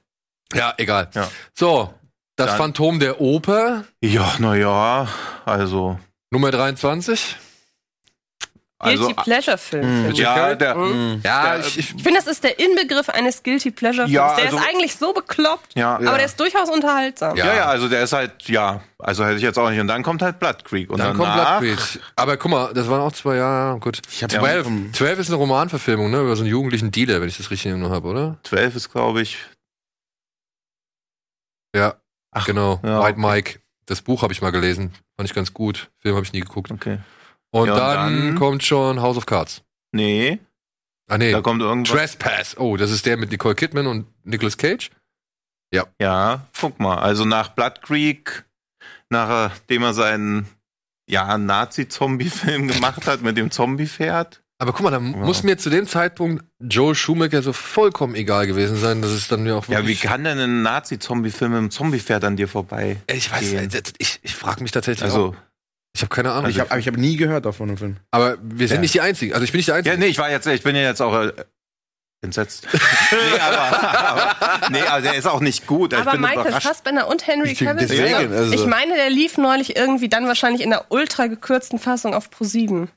[0.53, 1.09] Ja, egal.
[1.13, 1.27] Ja.
[1.53, 1.93] So,
[2.35, 5.07] das Dann- Phantom der Oper, Ja, naja,
[5.45, 5.99] also.
[6.31, 7.37] Nummer 23.
[8.77, 10.09] Also, Guilty Pleasure Film.
[10.09, 10.11] Mm.
[10.15, 11.21] ja, der, Mhm.
[11.23, 14.11] Ja, Der- ich, ich, Ich finde, das ist der Inbegriff eines Guilty Pleasure Films.
[14.13, 17.37] Ja, der also- ist eigentlich so bekloppt, ja, aber der ist durchaus unterhaltsam.
[17.37, 17.45] Ja.
[17.47, 19.79] ja, ja, also der ist halt, ja, also hätte ich jetzt auch nicht.
[19.79, 20.89] Und dann kommt halt Blood Creek.
[20.89, 21.79] Und dann kommt Blood Creek.
[22.17, 23.79] Aber guck mal, das waren auch zwei Jahre.
[23.79, 24.01] Gut.
[24.11, 26.19] Ich hab 12, vom- 12 ist eine Romanverfilmung, ne?
[26.19, 28.37] Über so einen jugendlichen Dealer, wenn ich das richtig in Erinnerung habe, oder?
[28.43, 29.37] 12 ist, glaube ich.
[31.75, 31.95] Ja,
[32.31, 32.79] Ach, genau.
[32.83, 33.19] ja, White.
[33.19, 33.59] Mike.
[33.85, 34.93] Das Buch habe ich mal gelesen.
[35.15, 35.91] Fand ich ganz gut.
[35.99, 36.71] Film habe ich nie geguckt.
[36.71, 36.97] Okay.
[37.51, 39.61] Und Ja, und dann, dann- kommt schon House of Cards.
[39.91, 40.39] Nee,
[41.07, 41.31] Ah, nee.
[41.31, 41.93] da kommt irgendwas.
[41.93, 42.57] Trespass.
[42.57, 44.89] Oh, das ist der mit Nicole Kidman und Nicolas Cage.
[45.99, 46.97] Ja, guck mal.
[46.99, 48.45] Also nach Blood Creek,
[49.09, 50.47] nachdem er seinen
[51.07, 54.41] ja, Nazi-Zombie-Film gemacht hat mit dem Zombie-Pferd.
[54.57, 58.77] Aber guck mal, da muss mir zu dem Zeitpunkt Joel Schumacher so vollkommen egal gewesen
[58.77, 62.23] sein, dass es dann mir auch Ja, wie kann denn ein Nazi-Zombie-Film mit einem Zombie-Pferd
[62.23, 62.97] an dir vorbei?
[63.11, 63.69] Ich weiß, gehen?
[63.97, 65.13] ich, ich frage mich tatsächlich auch.
[65.13, 65.35] Also,
[65.93, 66.49] Ich habe keine Ahnung.
[66.49, 67.97] Ich habe hab nie gehört davon im Film.
[68.11, 68.81] aber wir sind Ja.
[68.81, 69.33] nicht die Einzigen.
[69.33, 69.93] Also ich bin nicht der Einzige.
[69.95, 71.33] ja, nee, ich war jetzt, ich bin ja jetzt auch äh,
[72.21, 72.65] entsetzt.
[73.11, 75.91] nee, aber, aber, nee, aber der ist auch nicht gut.
[75.91, 76.65] Ich Aber bin Michael überrascht.
[76.67, 77.87] Fassbender und Henry Cavill.
[77.87, 82.13] deswegen, also- ich meine, der lief neulich irgendwie dann wahrscheinlich in der ultra gekürzten Fassung
[82.13, 82.89] auf Pro 7.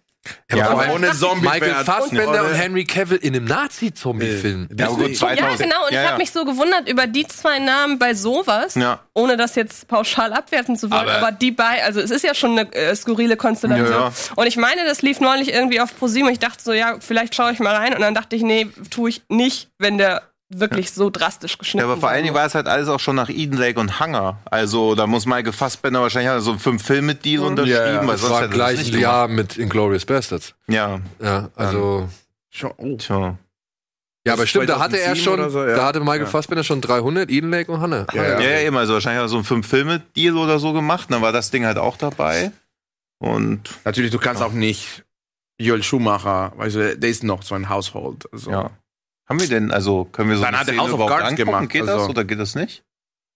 [0.50, 1.46] Ja, Ja, aber ohne Zombie.
[1.48, 4.68] Michael Fassbender Ohne- und Henry Cavill in einem Nazi-Zombie-Film.
[4.78, 5.14] Ja, gut, Deswegen.
[5.16, 5.40] 2000.
[5.60, 5.86] Ja, genau.
[5.86, 6.08] Und ja, ich ja.
[6.10, 9.00] habe mich so gewundert über die zwei Namen bei sowas, Ja.
[9.14, 11.00] ohne das jetzt pauschal abwerten zu wollen.
[11.02, 14.12] Aber- Aber, die bei, also es ist ja schon eine äh, skurrile Konstellation.
[14.36, 17.34] Und ich meine, das lief neulich irgendwie auf ProSieben und ich dachte so, ja, vielleicht
[17.34, 17.94] schaue ich mal rein.
[17.94, 21.92] Und dann dachte ich, nee, tue ich nicht, wenn der wirklich so drastisch geschnitten Ja,
[21.92, 24.38] aber vor allen Dingen war es halt alles auch schon nach Eden Lake und Hunger.
[24.46, 28.00] Also da muss Michael Fassbender wahrscheinlich halt so einen fünf Filme Deal unterschrieben, Ja, ja,
[28.00, 30.54] weil Das sonst war hätte er gleich das nicht Jahr mit Inglourious Bastards.
[30.68, 32.08] Ja, Ja, also.
[32.50, 32.96] Schon- Oh.
[32.96, 33.36] tja.
[34.26, 35.76] Ja, aber stimmt, da hatte er 2007 schon, so, ja.
[35.76, 36.26] da hatte Michael Ja.
[36.26, 38.06] Fassbender schon 300, Eden Lake und Hanne.
[38.12, 38.50] Ja, Ja, ja.
[38.50, 41.22] ja, eben, also wahrscheinlich hat er so einen fünf Filme Deal oder so gemacht, dann
[41.22, 42.52] war das Ding halt auch dabei.
[43.18, 45.04] Und Natürlich, du kannst auch nicht
[45.58, 48.28] Joel Schumacher, weißt du, der ist noch so ein Household.
[48.32, 48.70] Also, ja.
[49.28, 51.36] Haben wir denn, also können wir so Dann eine hat Szene House of Cards angucken?
[51.36, 52.82] gemacht, Geht das also- oder geht das nicht?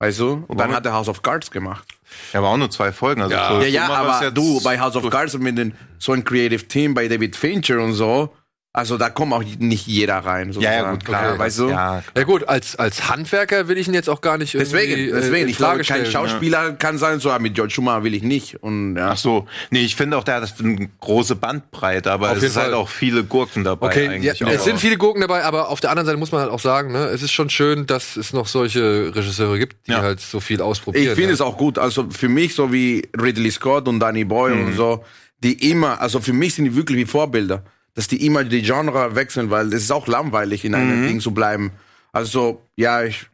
[0.01, 0.45] Weißt du?
[0.49, 1.87] Und dann hat er House of Cards gemacht.
[2.33, 3.23] Ja, aber auch nur zwei Folgen.
[3.23, 3.49] Also Ja.
[3.55, 6.95] so Ja, ja, aber du, bei House of Cards mit den, so ein Creative Team,
[6.95, 8.35] bei David Fincher und so,
[8.75, 10.49] also da kommt auch nicht jeder rein.
[10.49, 10.77] Ja, sozusagen.
[10.85, 11.29] ja, gut, klar.
[11.31, 11.69] Okay, weißt du?
[11.69, 15.13] Ja, Ja gut, als, als Handwerker will ich ihn jetzt auch gar nicht Deswegen, äh,
[15.13, 16.07] deswegen, ich glaube, kein.
[16.07, 18.63] Schauspieler kann sein, so, ah, mit George Schumacher will ich nicht.
[18.63, 19.11] Und ja.
[19.11, 22.57] Ach so, nee, ich finde auch, der hat eine große Bandbreite, aber Auf es ist
[22.57, 24.45] halt auch viele Gurken dabei Okay, ja, eigentlich.
[24.45, 24.49] auch.
[24.51, 26.93] es sind viele Gurken dabei, aber auf der anderen Seite muss man halt auch sagen,
[26.93, 30.01] ne, es ist schon schön, dass es noch solche Regisseure gibt, die Ja.
[30.01, 31.05] halt so viel ausprobieren.
[31.05, 31.35] Ich finde ja.
[31.35, 31.79] es auch gut.
[31.79, 34.65] Also für mich, so wie Ridley Scott und Danny Boyle Mhm.
[34.69, 35.05] und so,
[35.41, 39.15] die immer, also für mich sind die wirklich wie Vorbilder, dass die immer die Genre
[39.15, 40.79] wechseln, weil es ist auch langweilig, in Mhm.
[40.79, 41.73] einem Ding zu bleiben.
[42.13, 43.27] Also, ja, ich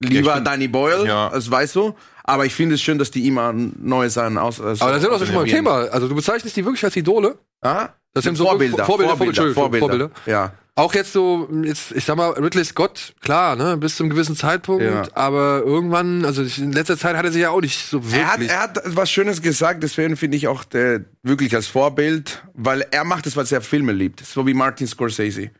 [0.00, 1.30] lieber find- Danny Boyle, Ja.
[1.30, 4.60] das weißt du, aber ich finde es schön, dass die immer neue Sachen aus.
[4.60, 5.64] Also Aber da sind wir doch schon mal ausprobieren.
[5.64, 5.74] Thema.
[5.92, 7.38] Also du bezeichnest die wirklich als Idole?
[7.60, 7.88] Ah?
[8.14, 10.10] Das sind so Vorbilder, Vorbilder, Vorbilder, Vorbilder.
[10.26, 10.52] Ja.
[10.78, 14.36] Auch jetzt so, jetzt, ich sag mal, Ridley Scott, klar, ne, bis zu einem gewissen
[14.36, 18.48] Zeitpunkt, aber irgendwann, also in letzter Zeit hat er sich ja auch nicht so wirklich.
[18.48, 22.44] Er hat, er hat was Schönes gesagt, deswegen finde ich auch der, wirklich als Vorbild,
[22.54, 24.24] weil er macht es, weil er Filme liebt.
[24.24, 25.50] So wie Martin Scorsese.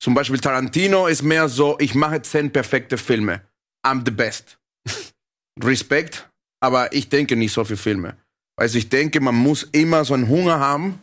[0.00, 3.42] Zum Beispiel Tarantino ist mehr so, ich mache zehn perfekte Filme.
[3.84, 4.58] I'm the best.
[5.60, 8.16] Respekt, aber ich denke nicht so für Filme.
[8.56, 11.00] Also ich denke, man muss immer so einen Hunger haben,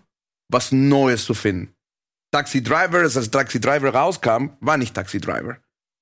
[0.49, 1.73] was Neues zu finden.
[2.31, 5.57] Taxi Driver, als Taxi Driver rauskam, war nicht Taxi Driver.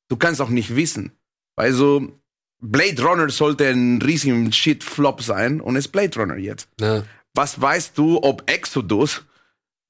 [0.09, 1.11] Du kannst auch nicht wissen.
[1.55, 2.11] Also
[2.59, 6.69] Blade Runner sollte ein riesiger Shit-Flop sein und ist Blade Runner jetzt.
[6.79, 7.03] ja.
[7.33, 9.23] Was weißt du, ob Exodus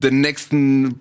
[0.02, 1.00] den nächsten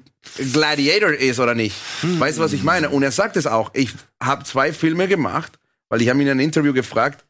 [0.54, 1.76] Gladiator ist oder nicht?
[2.02, 2.89] Weißt du, was ich meine?
[2.89, 3.72] Und er sagt es auch.
[3.74, 3.91] Ich
[4.22, 7.26] habe zwei Filme gemacht weil ich habe ihn in einem Interview gefragt,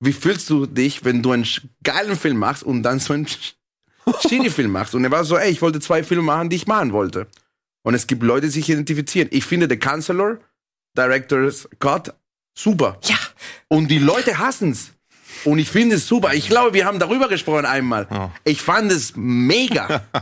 [0.00, 1.46] wie fühlst du dich, wenn du einen
[1.82, 3.26] geilen Film machst und dann so einen
[4.20, 4.94] Shitty-Film machst?
[4.94, 7.26] Und er war so, ey, ich wollte zwei Filme machen, die ich machen wollte.
[7.82, 9.28] Und es gibt Leute, die sich identifizieren.
[9.32, 10.38] Ich finde The Counselor,
[10.96, 12.14] Director's Cut,
[12.54, 12.98] super.
[13.04, 13.16] Ja.
[13.68, 14.92] Und die Leute hassen's.
[15.44, 16.34] Und ich finde es super.
[16.34, 18.06] Ich glaube, wir haben darüber gesprochen einmal.
[18.44, 20.02] Ich fand es mega.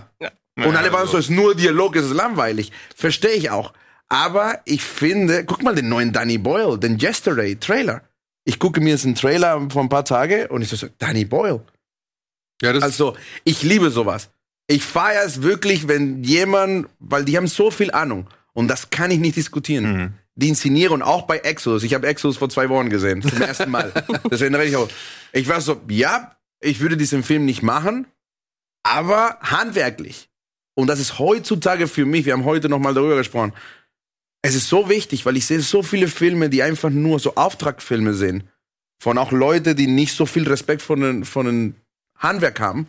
[0.56, 2.72] Und alle waren so, es ist nur Dialog, es ist langweilig.
[2.96, 3.72] Verstehe ich auch.
[4.08, 8.02] Aber ich finde, guck mal den neuen Danny Boyle, den Yesterday Trailer.
[8.44, 11.60] Ich gucke mir jetzt einen Trailer vor ein paar Tage und ich so, Danny Boyle.
[12.62, 14.30] Ja, Also, ich liebe sowas.
[14.66, 19.10] Ich feiere es wirklich, wenn jemand, weil die haben so viel Ahnung und das kann
[19.10, 20.14] ich nicht diskutieren.
[20.34, 21.82] Die Inszenierung, auch bei Exodus.
[21.82, 23.92] Ich habe Exodus vor zwei Wochen gesehen, zum ersten Mal.
[24.30, 24.88] Deswegen rede ich auch.
[25.32, 28.06] Ich war so, ja, ich würde diesen Film nicht machen,
[28.82, 30.28] aber handwerklich.
[30.74, 33.52] Und das ist heutzutage für mich, wir haben heute noch mal darüber gesprochen,
[34.42, 38.14] es ist so wichtig, weil ich sehe so viele Filme, die einfach nur so Auftragfilme
[38.14, 38.44] sind.
[39.00, 41.74] Von auch Leute, die nicht so viel Respekt von den, von den
[42.18, 42.88] Handwerk haben.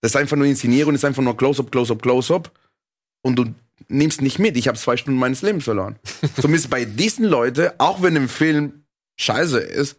[0.00, 2.50] Das ist einfach nur Inszenierung, das ist einfach nur Close-up, Close-up, Close-up.
[3.22, 3.54] Und du
[3.88, 4.56] nimmst nicht mit.
[4.56, 5.96] Ich habe zwei Stunden meines Lebens verloren.
[6.40, 8.84] Zumindest bei diesen Leuten, auch wenn ein Film
[9.18, 9.96] scheiße ist,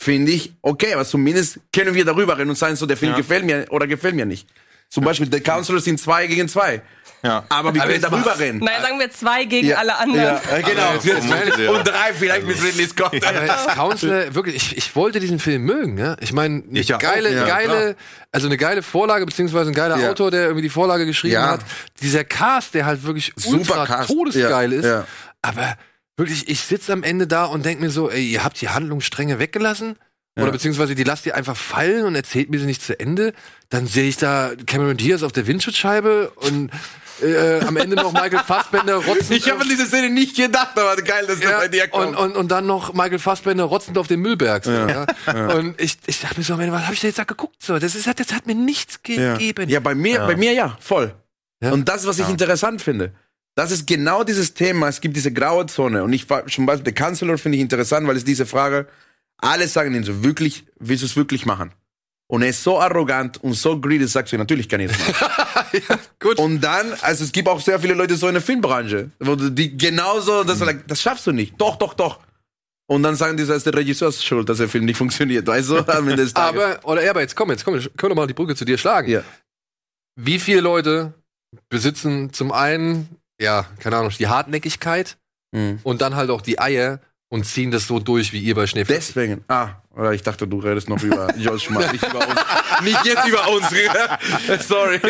[0.00, 3.16] finde ich, okay, aber zumindest können wir darüber reden und sagen, so, der Film Ja.
[3.18, 4.48] gefällt mir oder gefällt mir nicht.
[4.94, 6.80] Zum Beispiel, The Counselors sind zwei gegen zwei.
[7.24, 7.44] Ja.
[7.48, 8.58] Aber wir Aber können darüber mal- reden.
[8.60, 9.78] Naja, sagen wir zwei gegen Ja.
[9.78, 10.24] alle anderen.
[10.24, 10.92] Ja, äh, genau.
[11.02, 13.24] Der- Und drei vielleicht mit Ridley Scott.
[13.26, 16.16] Aber das Counselor, wirklich, ich, ich wollte diesen Film mögen, ja.
[16.20, 17.96] Ich meine, eine Ich geile, ja, geile,
[18.30, 20.10] also eine geile Vorlage, beziehungsweise ein geiler Ja.
[20.10, 21.48] Autor, der irgendwie die Vorlage geschrieben Ja.
[21.52, 21.60] hat.
[22.00, 24.10] Dieser Cast, der halt wirklich Super ultra Cast.
[24.10, 24.84] todesgeil Ja, ist.
[24.84, 25.06] ja.
[25.42, 25.76] Aber
[26.16, 29.40] wirklich, ich sitze am Ende da und denke mir so, ey, ihr habt die Handlungsstränge
[29.40, 29.96] weggelassen?
[30.36, 30.50] Oder Ja.
[30.52, 33.32] beziehungsweise die lasst ihr einfach fallen und erzählt mir sie nicht zu Ende.
[33.68, 36.70] Dann sehe ich da Cameron Diaz auf der Windschutzscheibe und
[37.22, 39.32] äh, am Ende noch Michael Fassbender rotzen.
[39.32, 42.08] Ich habe an diese Szene nicht gedacht, aber geil, dass das Ja, bei dir kommt.
[42.08, 44.64] und, und, und dann noch Michael Fassbender rotzend auf dem Müllberg.
[44.64, 45.06] So, ja.
[45.54, 47.62] Und ich, ich dachte mir so, was habe ich da jetzt da geguckt?
[47.62, 49.34] So, das, ist, das hat mir nichts Ja.
[49.34, 49.68] gegeben.
[49.68, 51.14] Ja, bei mir, bei mir ja, voll.
[51.62, 51.70] Ja.
[51.70, 53.12] Und das, was ich interessant finde,
[53.54, 54.88] das ist genau dieses Thema.
[54.88, 56.02] Es gibt diese graue Zone.
[56.02, 58.88] Und ich war zum Beispiel, der Counselor finde ich interessant, weil es diese Frage,
[59.44, 61.72] alle sagen ihn so, wirklich, willst du es wirklich machen?
[62.26, 65.98] Und er ist so arrogant und so greedy, sagst du, natürlich kann ich das machen.
[66.18, 66.38] Gut.
[66.38, 69.76] Und dann, also es gibt auch sehr viele Leute so in der Filmbranche, wo die
[69.76, 70.82] genauso, das, Mhm.
[70.86, 71.54] das schaffst du nicht.
[71.60, 72.20] Doch, doch, doch.
[72.86, 75.68] Und dann sagen die, das ist der Regisseurs schuld, dass der Film nicht funktioniert, weißt
[75.70, 75.76] du?
[75.86, 76.62] Am Ende des Tages.
[76.62, 78.78] aber, oder ja, aber jetzt komm, jetzt komm, können wir mal die Brücke zu dir
[78.78, 79.10] schlagen.
[79.10, 79.22] ja.
[80.16, 81.12] Wie viele Leute
[81.68, 83.08] besitzen zum einen,
[83.40, 85.16] ja, keine Ahnung, die Hartnäckigkeit
[85.52, 85.78] Mhm.
[85.84, 87.00] und dann halt auch die Eier
[87.34, 88.94] und ziehen das so durch wie ihr bei Schneeflöckchen.
[88.96, 89.44] Deswegen.
[89.48, 92.40] Ah, oder ich dachte, du redest noch über Joel Schmack, nicht über uns.
[92.84, 93.66] Nicht jetzt über uns.
[94.68, 95.00] Sorry.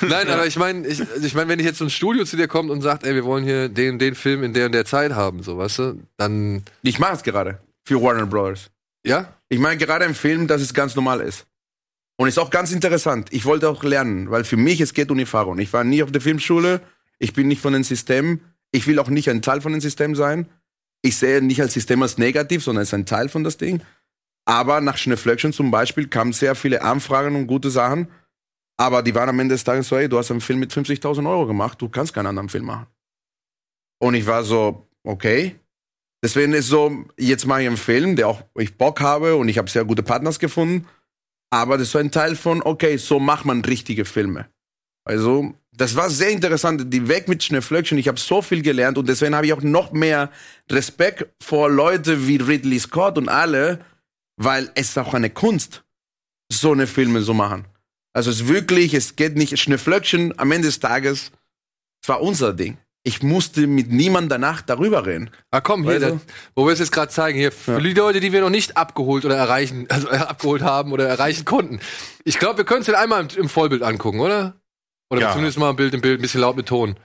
[0.00, 2.38] Nein, aber ich meine, ich, also ich mein, wenn ich jetzt so ein Studio zu
[2.38, 4.86] dir kommt und sagt, ey, wir wollen hier den, den Film in der und der
[4.86, 8.70] Zeit haben, so, weißt du, dann, Ich mache es gerade für Warner Brothers.
[9.04, 11.44] ja, Ich meine gerade einen Film, dass es ganz normal ist.
[12.16, 13.28] Und ist auch ganz interessant.
[13.32, 15.58] Ich wollte auch lernen, weil für mich es geht um Erfahrung.
[15.58, 16.80] Ich war nie auf der Filmschule.
[17.18, 18.40] Ich bin nicht von den Systemen.
[18.70, 20.46] Ich will auch nicht ein Teil von dem System sein.
[21.04, 23.82] Ich sehe nicht als System als negativ, sondern als ein Teil von das Ding.
[24.46, 28.08] Aber nach Schneeflöckchen zum Beispiel kamen sehr viele Anfragen und gute Sachen.
[28.78, 31.28] Aber die waren am Ende des Tages so, ey, du hast einen Film mit 50.000
[31.28, 32.86] Euro gemacht, du kannst keinen anderen Film machen.
[34.00, 35.60] Und ich war so, okay.
[36.22, 39.58] Deswegen ist so, jetzt mache ich einen Film, der auch ich Bock habe und ich
[39.58, 40.86] habe sehr gute Partners gefunden.
[41.50, 44.48] Aber das ist so ein Teil von, okay, so macht man richtige Filme.
[45.04, 46.92] Also, das war sehr interessant.
[46.92, 49.92] Die Weg mit Schneeflöckchen, ich habe so viel gelernt und deswegen habe ich auch noch
[49.92, 50.30] mehr
[50.70, 53.80] Respekt vor Leute wie Ridley Scott und alle,
[54.36, 55.84] weil es ist auch eine Kunst,
[56.50, 57.66] so eine Filme zu machen.
[58.12, 61.32] Also es ist wirklich, es geht nicht, Schneeflöckchen am Ende des Tages,
[62.02, 62.78] es war unser Ding.
[63.06, 65.28] Ich musste mit niemand danach darüber reden.
[65.50, 66.14] Ah, komm, hier, das,
[66.54, 69.26] wo wir es jetzt gerade zeigen, hier, für die Leute, die wir noch nicht abgeholt
[69.26, 71.80] oder erreichen, also äh, abgeholt haben oder erreichen konnten.
[72.24, 74.54] Ich glaube, wir können es den einmal im, im Vollbild angucken, oder?
[75.10, 75.32] Oder Ja.
[75.32, 76.96] zumindest mal ein Bild im Bild, ein bisschen laut mit Ton.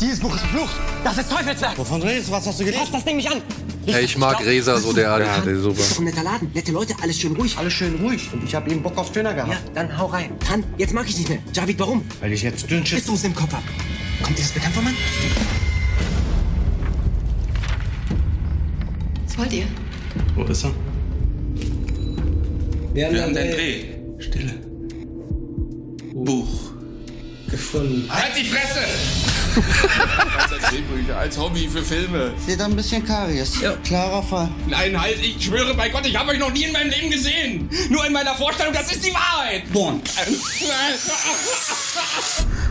[0.00, 0.70] Dieses Buch ist verflucht.
[1.04, 1.76] Das ist Teufelswerk.
[1.76, 2.32] Wovon redest du?
[2.32, 2.80] Was hast du gelesen?
[2.84, 3.42] Fass das Ding mich an.
[3.86, 5.26] Ey, ich mag Resa so derartig.
[5.26, 5.82] Ja, der ist super.
[5.82, 6.50] Doch ein netter Laden.
[6.54, 7.56] Nette Leute, alles schön ruhig.
[7.58, 9.50] Alles schön ruhig und ich habe eben Bock auf Döner gehabt.
[9.52, 10.38] Ja, dann hau rein.
[10.40, 11.38] Tan, jetzt mag ich nicht mehr.
[11.52, 12.02] Javid, warum?
[12.20, 13.00] Weil ich jetzt Dünnschiss...
[13.00, 13.62] Bist du es im Kopf ab?
[14.22, 14.94] Kommt dir das bekannt vor, Mann?
[19.40, 19.64] Wollt ihr?
[20.34, 20.72] Wo ist er?
[22.92, 23.84] Wir haben, Wir haben den Dreh Dreh.
[24.18, 24.52] Stille.
[26.14, 26.72] Buch.
[27.48, 28.04] gefunden.
[28.08, 29.29] Halt die Fresse!
[30.70, 32.32] Drehbücher als Hobby für Filme.
[32.46, 33.60] Seht ein bisschen Karies.
[33.60, 33.72] Ja.
[33.84, 34.48] Klarer Fall.
[34.68, 37.68] Nein, halt, ich schwöre bei Gott, ich habe euch noch nie in meinem Leben gesehen.
[37.88, 39.62] Nur in meiner Vorstellung, das ist die Wahrheit.
[39.72, 40.00] Born.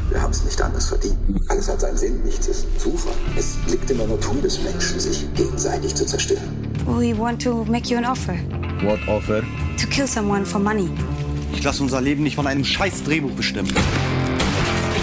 [0.09, 1.17] Wir haben es nicht anders verdient.
[1.49, 3.13] Alles hat seinen Sinn, nichts ist Zufall.
[3.37, 6.67] Es liegt in der Natur des Menschen, sich gegenseitig zu zerstören.
[6.85, 8.33] We want to make you an offer
[8.81, 9.43] What offer?
[9.79, 10.89] to kill someone for money.
[11.53, 13.71] Ich lasse unser Leben nicht von einem scheiß Drehbuch bestimmen.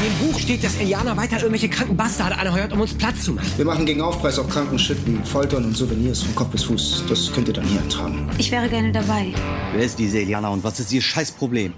[0.07, 3.33] In dem Buch steht, dass Eliana weiter irgendwelche kranken Bastarde anheuert, um uns Platz zu
[3.33, 3.51] machen.
[3.57, 7.03] Wir machen gegen Aufpreis auf kranken Schritten, Foltern und Souvenirs von Kopf bis Fuß.
[7.09, 8.31] Das könnt ihr dann hier ertragen.
[8.39, 9.35] Ich wäre gerne dabei.
[9.73, 11.73] Wer ist diese Eliana und was ist ihr scheiß Problem?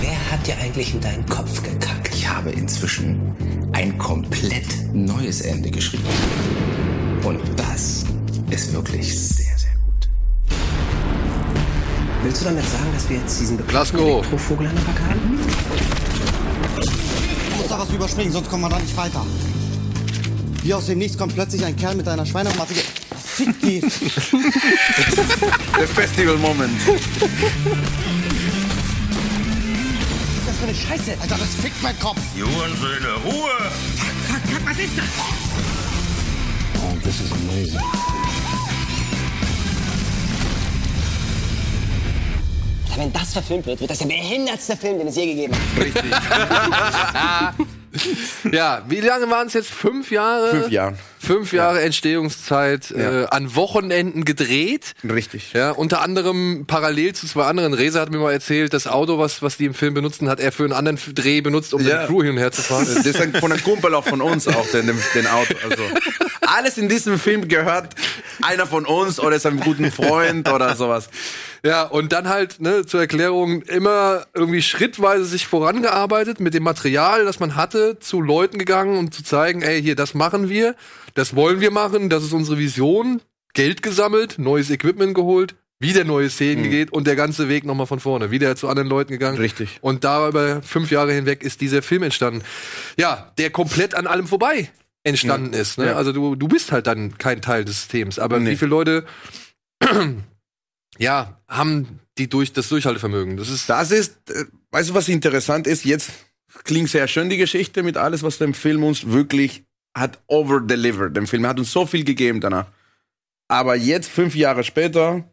[0.00, 2.14] Wer hat dir eigentlich in deinen Kopf gekackt?
[2.14, 3.36] Ich habe inzwischen
[3.72, 6.04] ein komplett neues Ende geschrieben.
[7.24, 8.06] Und das
[8.48, 9.47] ist wirklich sehr.
[12.22, 14.26] Willst du damit sagen, dass wir jetzt diesen Glasgow.
[14.26, 15.38] Elektrovogel an der Backe haben?
[17.50, 19.24] Ich muss da was überspringen, sonst kommen wir da nicht weiter.
[20.62, 22.74] Wie aus dem Nichts kommt plötzlich ein Kerl mit einer Schweinematte.
[23.24, 23.80] Fick die!
[23.80, 23.90] Der
[25.86, 26.80] Festival-Moment.
[30.46, 31.12] Das für eine Scheiße.
[31.20, 32.18] Alter, das fickt mein Kopf!
[32.36, 33.70] Jurensöhne, Ruhe!
[34.26, 35.04] Fuck, fuck, was ist das?
[36.82, 37.80] Oh, this is amazing.
[42.98, 47.54] Wenn das verfilmt wird, wird das der behindertste Film, den es je gegeben hat.
[48.52, 49.70] Ja, wie lange waren es jetzt?
[49.70, 50.50] Fünf Jahre?
[50.50, 50.94] Fünf Jahre.
[51.18, 53.22] Fünf Jahre Entstehungszeit, Ja.
[53.22, 54.92] äh, an Wochenenden gedreht.
[55.02, 55.52] Richtig.
[55.54, 57.72] Ja, unter anderem parallel zu zwei anderen.
[57.74, 60.52] Reza hat mir mal erzählt, das Auto, was, was die im Film benutzen, hat er
[60.52, 61.96] für einen anderen Dreh benutzt, um Ja.
[61.96, 62.86] seine Crew hin und her zu fahren.
[62.94, 65.54] Das ist ein, von einem Kumpel auch von uns auch, den, den Auto.
[65.68, 65.82] Also
[66.46, 67.94] alles in diesem Film gehört
[68.42, 71.08] einer von uns oder ist ein guter Freund oder sowas.
[71.64, 77.24] Ja, und dann halt, ne, zur Erklärung, immer irgendwie schrittweise sich vorangearbeitet mit dem Material,
[77.24, 80.74] das man hatte, zu Leuten gegangen, um zu zeigen, ey, hier, das machen wir,
[81.14, 83.20] das wollen wir machen, das ist unsere Vision,
[83.54, 88.00] Geld gesammelt, neues Equipment geholt, wieder neue Szenen geht und der ganze Weg nochmal von
[88.00, 89.38] vorne, wieder zu anderen Leuten gegangen.
[89.38, 89.78] Richtig.
[89.80, 92.42] Und da über fünf Jahre hinweg ist dieser Film entstanden.
[92.98, 94.70] Ja, der komplett an allem vorbei
[95.04, 95.78] entstanden ist.
[95.78, 95.86] Ne?
[95.86, 95.92] Ja.
[95.94, 98.18] Also du, du bist halt dann kein Teil des Systems.
[98.18, 98.50] Aber Nee.
[98.50, 99.04] wie viele Leute
[100.98, 103.36] ja, haben die durch das Durchhaltevermögen.
[103.36, 105.84] Das ist Das ist, äh, weißt du, was interessant ist?
[105.84, 106.10] Jetzt
[106.64, 109.64] klingt sehr schön die Geschichte mit alles, was der Film uns wirklich
[109.96, 111.16] hat overdelivered.
[111.16, 112.66] Der Film hat uns so viel gegeben danach.
[113.48, 115.24] Aber jetzt, fünf Jahre später,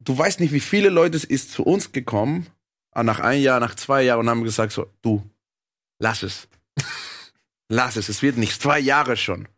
[0.00, 2.46] du weißt nicht, wie viele Leute es ist zu uns gekommen,
[2.94, 5.28] nach ein Jahr, nach zwei Jahren und haben gesagt so, du,
[5.98, 6.48] lass es.
[7.68, 8.60] lass es, es wird nicht.
[8.60, 9.48] Zwei Jahre schon.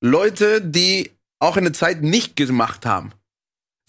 [0.00, 3.12] Leute, die auch eine Zeit nicht gemacht haben.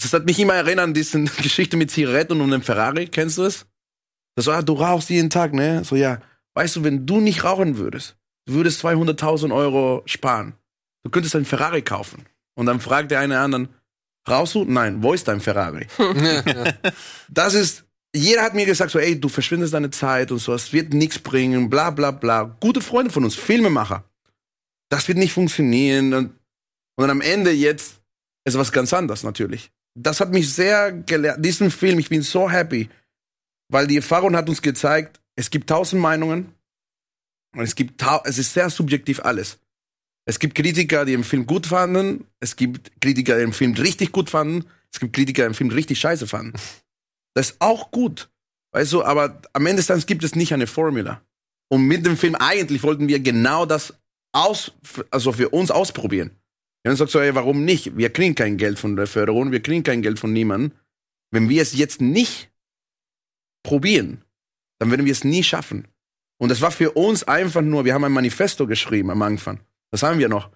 [0.03, 3.07] Das hat mich immer erinnert an diese Geschichte mit Zigaretten und einem Ferrari.
[3.07, 3.65] Kennst du es?
[4.35, 5.83] Das war, du rauchst jeden Tag, ne?
[5.83, 6.21] So, ja.
[6.55, 10.53] Weißt du, wenn du nicht rauchen würdest, du würdest 200.000 Euro sparen.
[11.03, 12.25] Du könntest einen Ferrari kaufen.
[12.55, 13.69] Und dann fragt der eine anderen,
[14.27, 14.65] rauchst du?
[14.65, 15.87] Nein, wo ist dein Ferrari?
[17.29, 17.85] das ist,
[18.15, 21.19] jeder hat mir gesagt, so, ey, du verschwindest deine Zeit und so, es wird nichts
[21.19, 22.43] bringen, bla, bla, bla.
[22.59, 24.03] Gute Freunde von uns, Filmemacher.
[24.89, 26.13] Das wird nicht funktionieren.
[26.13, 26.25] Und,
[26.95, 28.01] und dann am Ende jetzt
[28.45, 29.71] ist was ganz anderes, natürlich.
[29.95, 31.43] Das hat mich sehr gelehrt.
[31.43, 32.89] Diesen Film, ich bin so happy,
[33.69, 36.53] weil die Erfahrung hat uns gezeigt, es gibt tausend Meinungen
[37.55, 39.59] und es gibt, es ist sehr subjektiv alles.
[40.25, 44.11] Es gibt Kritiker, die den Film gut fanden, es gibt Kritiker, die den Film richtig
[44.11, 46.53] gut fanden, es gibt Kritiker, die den Film richtig scheiße fanden.
[47.35, 48.29] Das ist auch gut,
[48.71, 51.21] weißt du, aber am Ende des Tages gibt es nicht eine Formula.
[51.69, 53.95] Und mit dem Film eigentlich wollten wir genau das
[54.31, 54.71] aus,
[55.11, 56.31] also für uns ausprobieren.
[56.83, 57.95] Und dann sagst du, ey, warum nicht?
[57.97, 60.77] Wir kriegen kein Geld von der Förderung, wir kriegen kein Geld von niemandem.
[61.31, 62.51] Wenn wir es jetzt nicht
[63.63, 64.23] probieren,
[64.79, 65.87] dann werden wir es nie schaffen.
[66.37, 69.61] Und das war für uns einfach nur, wir haben ein Manifesto geschrieben am Anfang.
[69.91, 70.49] Das haben wir noch.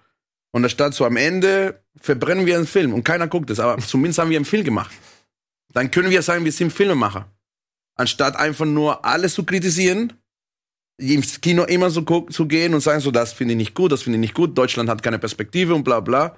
[0.50, 3.78] Und da stand so, am Ende verbrennen wir einen Film und keiner guckt es, aber
[3.86, 4.94] zumindest haben wir einen Film gemacht.
[5.72, 7.30] Dann können wir sagen, wir sind Filmemacher.
[7.94, 10.12] Anstatt einfach nur alles zu kritisieren,
[10.98, 14.02] ins Kino immer so zu gehen und sagen so, das finde ich nicht gut, das
[14.02, 16.36] finde ich nicht gut, Deutschland hat keine Perspektive und bla bla.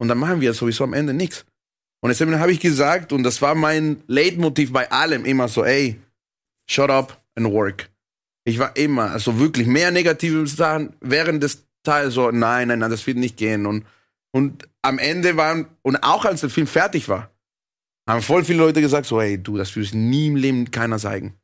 [0.00, 1.44] Und dann machen wir sowieso am Ende nichts.
[2.00, 6.00] Und deswegen habe ich gesagt, und das war mein Leitmotiv bei allem, immer so, ey,
[6.70, 7.90] shut up and work.
[8.44, 12.90] Ich war immer, also wirklich mehr negative Sachen während des Teils so, nein, nein, nein,
[12.90, 13.66] das wird nicht gehen.
[13.66, 13.84] Und,
[14.32, 17.30] und am Ende waren, und auch als der Film fertig war,
[18.08, 21.34] haben voll viele Leute gesagt, so, ey, du, das wird nie im Leben keiner zeigen.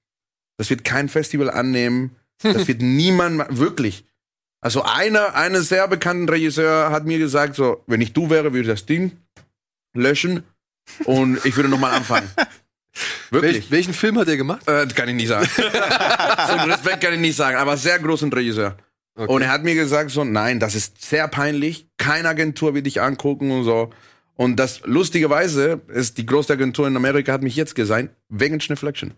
[0.56, 2.16] Das wird kein Festival annehmen.
[2.42, 4.04] Das wird niemand, ma- wirklich.
[4.60, 8.60] Also einer, einer sehr bekannten Regisseur hat mir gesagt, so, wenn ich du wäre, würde
[8.62, 9.12] ich das Ding
[9.94, 10.42] löschen
[11.04, 12.30] und ich würde nochmal anfangen.
[13.30, 13.54] Wirklich.
[13.54, 14.68] Welch, welchen Film hat er gemacht?
[14.68, 15.48] Äh, kann ich nicht sagen.
[15.58, 18.76] einen Respekt kann ich nicht sagen, aber sehr großen Regisseur.
[19.16, 19.32] Okay.
[19.32, 21.88] Und er hat mir gesagt so, nein, das ist sehr peinlich.
[21.96, 23.90] Keine Agentur wird dich angucken und so.
[24.36, 29.14] Und das lustigerweise ist die größte Agentur in Amerika hat mich jetzt gesehen wegen Schneeflöckchen.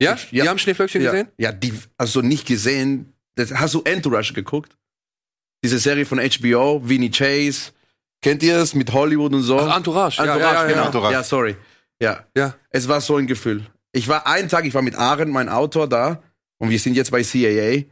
[0.00, 0.16] Ja?
[0.30, 0.44] Ja.
[0.44, 1.28] Die haben Schneeflöckchen ja, gesehen?
[1.38, 3.12] Ja, die also nicht gesehen.
[3.34, 4.76] Das, hast du Entourage geguckt?
[5.62, 7.72] Diese Serie von HBO, Vinny Chase.
[8.22, 9.58] Kennt ihr es mit Hollywood und so?
[9.58, 10.22] Ach, Entourage.
[10.22, 10.86] Ja, Entourage, ja, ja, genau.
[10.86, 11.12] Entourage.
[11.12, 11.56] Ja, sorry.
[12.00, 12.26] Ja.
[12.36, 12.54] Ja.
[12.70, 13.66] Es war so ein Gefühl.
[13.92, 16.22] Ich war einen Tag, ich war mit Aaron, mein Autor, da.
[16.58, 17.84] Und wir sind jetzt bei CAA.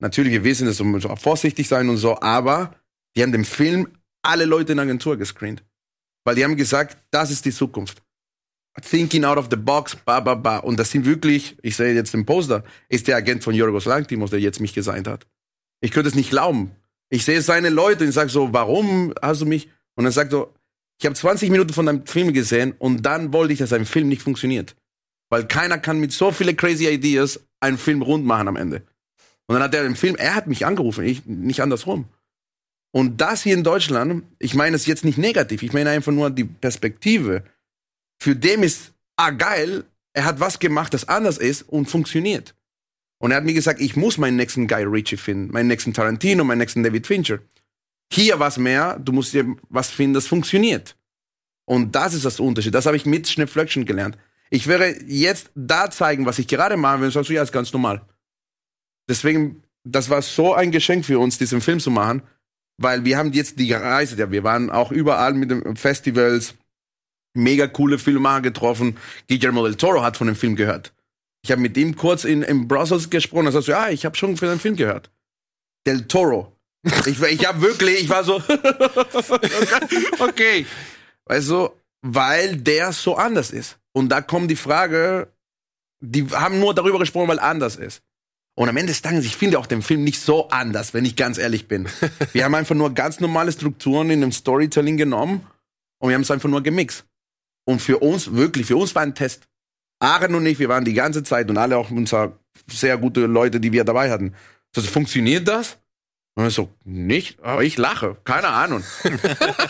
[0.00, 2.74] Natürlich, wir wissen, es muss auch vorsichtig sein und so, aber
[3.16, 3.88] die haben den Film
[4.22, 5.62] alle Leute in der Agentur gescreent.
[6.24, 8.02] Weil die haben gesagt, das ist die Zukunft.
[8.82, 10.58] Thinking out of the box, ba, ba, ba.
[10.58, 14.30] Und das sind wirklich, ich sehe jetzt den Poster, ist der Agent von Jorgos Langtimos,
[14.30, 15.26] der jetzt mich gesigned hat.
[15.80, 16.72] Ich könnte es nicht glauben.
[17.08, 19.68] Ich sehe seine Leute und sage so, warum hast du mich?
[19.94, 20.52] Und er sagt so,
[20.98, 24.08] ich habe 20 Minuten von deinem Film gesehen und dann wollte ich, dass ein Film
[24.08, 24.74] nicht funktioniert.
[25.30, 28.82] Weil keiner kann mit so viele crazy Ideas einen Film rund machen am Ende.
[29.46, 32.06] Und dann hat er den Film, er hat mich angerufen, ich nicht andersrum.
[32.92, 36.30] Und das hier in Deutschland, ich meine es jetzt nicht negativ, ich meine einfach nur
[36.30, 37.42] die Perspektive.
[38.18, 42.54] Für dem ist, ah geil, er hat was gemacht, das anders ist und funktioniert.
[43.18, 46.44] Und er hat mir gesagt, ich muss meinen nächsten Guy Ritchie finden, meinen nächsten Tarantino,
[46.44, 47.38] meinen nächsten David Fincher.
[48.12, 50.96] Hier was mehr, du musst dir was finden, das funktioniert.
[51.66, 52.74] Und das ist das Unterschied.
[52.74, 54.18] Das habe ich mit Schnippflöckchen gelernt.
[54.50, 57.72] Ich wäre jetzt da zeigen, was ich gerade mache, wenn du sagst, ja, ist ganz
[57.72, 58.02] normal.
[59.08, 62.22] Deswegen, das war so ein Geschenk für uns, diesen Film zu machen,
[62.76, 66.54] weil wir haben jetzt die Reise, ja, wir waren auch überall mit den Festivals,
[67.34, 68.96] mega coole Filmemacher getroffen.
[69.28, 70.92] Guillermo del Toro hat von dem Film gehört.
[71.42, 74.16] Ich habe mit ihm kurz in, in Brussels gesprochen, er sagt so, ja, ich habe
[74.16, 75.10] schon von dem Film gehört.
[75.86, 76.56] Del Toro.
[77.06, 78.36] Ich, ich habe wirklich, ich war so,
[80.18, 80.66] okay.
[81.26, 81.70] Weißt du,
[82.02, 83.78] weil der so anders ist.
[83.92, 85.28] Und da kommt die Frage,
[86.00, 88.02] die haben nur darüber gesprochen, weil er anders ist.
[88.56, 91.16] Und am Ende des Tages, ich finde auch den Film nicht so anders, wenn ich
[91.16, 91.88] ganz ehrlich bin.
[92.32, 95.46] Wir haben einfach nur ganz normale Strukturen in dem Storytelling genommen
[95.98, 97.04] und wir haben es einfach nur gemixt.
[97.64, 99.48] Und für uns, wirklich, für uns war ein Test.
[99.98, 102.38] Aaron und ich, wir waren die ganze Zeit und alle auch unsere
[102.70, 104.34] sehr gute Leute, die wir dabei hatten.
[104.74, 105.78] So, funktioniert das?
[106.34, 107.40] Und ich so, nicht?
[107.42, 108.16] Aber ich lache.
[108.24, 108.82] Keine Ahnung.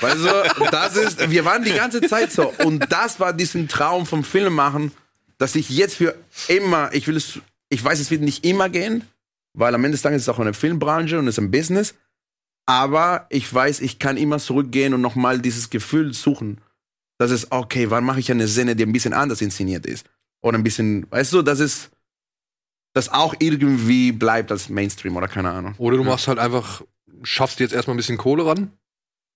[0.01, 2.53] weißt du, das ist, wir waren die ganze Zeit so.
[2.65, 4.93] Und das war diesen Traum vom Filmemachen,
[5.37, 6.17] dass ich jetzt für
[6.49, 9.05] immer, ich will es, ich weiß, es wird nicht immer gehen,
[9.53, 11.95] weil am Ende des Tages ist es auch eine Filmbranche und es ist ein Business.
[12.67, 16.63] Aber ich weiß, ich kann immer zurückgehen und nochmal dieses Gefühl suchen,
[17.19, 20.07] dass es, okay, wann mache ich eine Szene, die ein bisschen anders inszeniert ist?
[20.43, 21.91] Oder ein bisschen, weißt du, das ist,
[22.93, 25.75] das auch irgendwie bleibt als Mainstream oder keine Ahnung.
[25.79, 26.83] Oder du machst halt einfach,
[27.23, 28.71] schaffst jetzt erstmal ein bisschen Kohle ran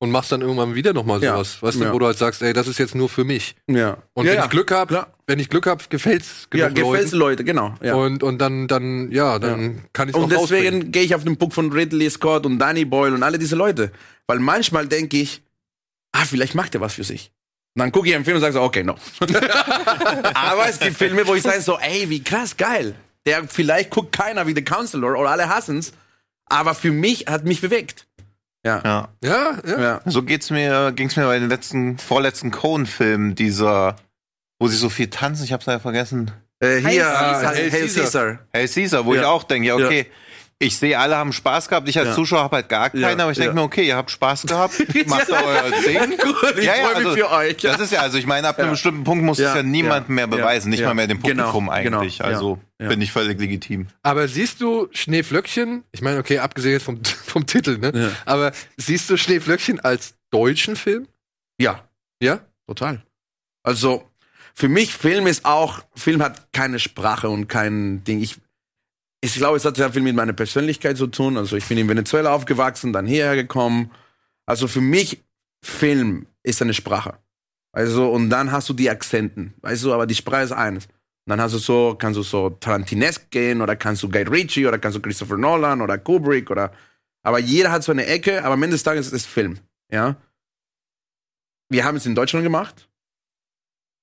[0.00, 1.32] und machst dann irgendwann wieder nochmal Ja.
[1.34, 1.62] sowas.
[1.62, 1.92] Weißt du, Ja.
[1.92, 3.56] wo du halt sagst, ey, das ist jetzt nur für mich.
[3.66, 3.98] Ja.
[4.14, 4.44] Und ja, wenn ja.
[4.44, 5.12] ich Glück habe, Klar.
[5.26, 7.18] wenn ich Glück habe, gefällt's Ja, genug gefällt's Leuten.
[7.40, 7.74] Leute, genau.
[7.82, 7.94] Ja.
[7.94, 11.54] Und, und dann, dann, ja, dann kann ich Und deswegen gehe ich auf den Punkt
[11.54, 13.90] von Ridley Scott und Danny Boyle und alle diese Leute.
[14.28, 15.42] Weil manchmal denke ich,
[16.12, 17.32] ah, vielleicht macht er was für sich.
[17.78, 18.96] Und dann gucke ich einen Film und sage so, okay, no.
[20.34, 22.96] Aber es gibt Filme, wo ich sage so, ey, wie krass, geil.
[23.24, 25.92] Der vielleicht guckt keiner wie The Counselor oder alle hassen's.
[26.46, 28.08] Aber für mich hat mich bewegt.
[28.66, 28.82] Ja.
[28.84, 29.08] Ja.
[29.22, 29.80] Ja, ja.
[29.80, 30.00] Ja.
[30.06, 33.94] So geht's mir, ging's mir bei den letzten, vorletzten Cohen-Filmen, dieser,
[34.58, 36.32] wo sie so viel tanzen, ich hab's ja vergessen.
[36.58, 37.46] Äh, hier, Caesar.
[37.50, 38.02] Hail Hail Caesar.
[38.02, 38.38] Caesar.
[38.52, 39.20] Hey Caesar, wo Ja.
[39.20, 40.06] ich auch denke, ja, okay,
[40.60, 42.14] ich sehe, alle haben Spaß gehabt, ich als Ja.
[42.14, 43.54] Zuschauer habe halt gar keinen, Ja, aber ich denke ja.
[43.54, 44.74] mir, okay, ihr habt Spaß gehabt,
[45.06, 46.18] macht euer Ding.
[46.20, 47.56] Cool, ich freue mich für euch.
[47.58, 48.72] Das ist ja, also ich meine, ab einem Ja.
[48.72, 50.88] bestimmten Punkt muss Ja, es ja niemandem ja, mehr beweisen, ja, nicht ja.
[50.88, 52.18] mal mehr dem Genau, Publikum genau, eigentlich.
[52.18, 52.88] ja, Also ja.
[52.88, 53.86] bin ich völlig legitim.
[54.02, 55.84] Aber siehst du Schneeflöckchen?
[55.92, 57.92] Ich meine, okay, abgesehen jetzt vom, vom Titel, ne?
[57.94, 58.10] Ja.
[58.24, 61.06] Aber siehst du Schneeflöckchen als deutschen Film?
[61.60, 61.84] Ja,
[62.20, 62.40] Ja?
[62.66, 63.02] Total.
[63.62, 64.04] Also,
[64.54, 68.20] für mich, Film ist auch, Film hat keine Sprache und kein Ding.
[68.20, 68.36] Ich,
[69.20, 71.36] ich glaube, es hat sehr viel mit meiner Persönlichkeit zu tun.
[71.36, 73.90] Also, ich bin in Venezuela aufgewachsen, dann hierher gekommen.
[74.46, 75.22] Also, für mich,
[75.62, 77.18] Film ist eine Sprache.
[77.72, 79.54] Also, und dann hast du die Akzenten.
[79.60, 80.86] Weißt du, aber die Sprache ist eines.
[80.86, 80.92] Und
[81.32, 84.78] dann hast du so, kannst du so Tarantinesk gehen oder kannst du Guy Ritchie oder
[84.78, 86.72] kannst du Christopher Nolan oder Kubrick oder,
[87.22, 89.58] aber jeder hat so eine Ecke, aber am Ende des Tages ist es Film.
[89.92, 90.16] Ja.
[91.68, 92.88] Wir haben es in Deutschland gemacht.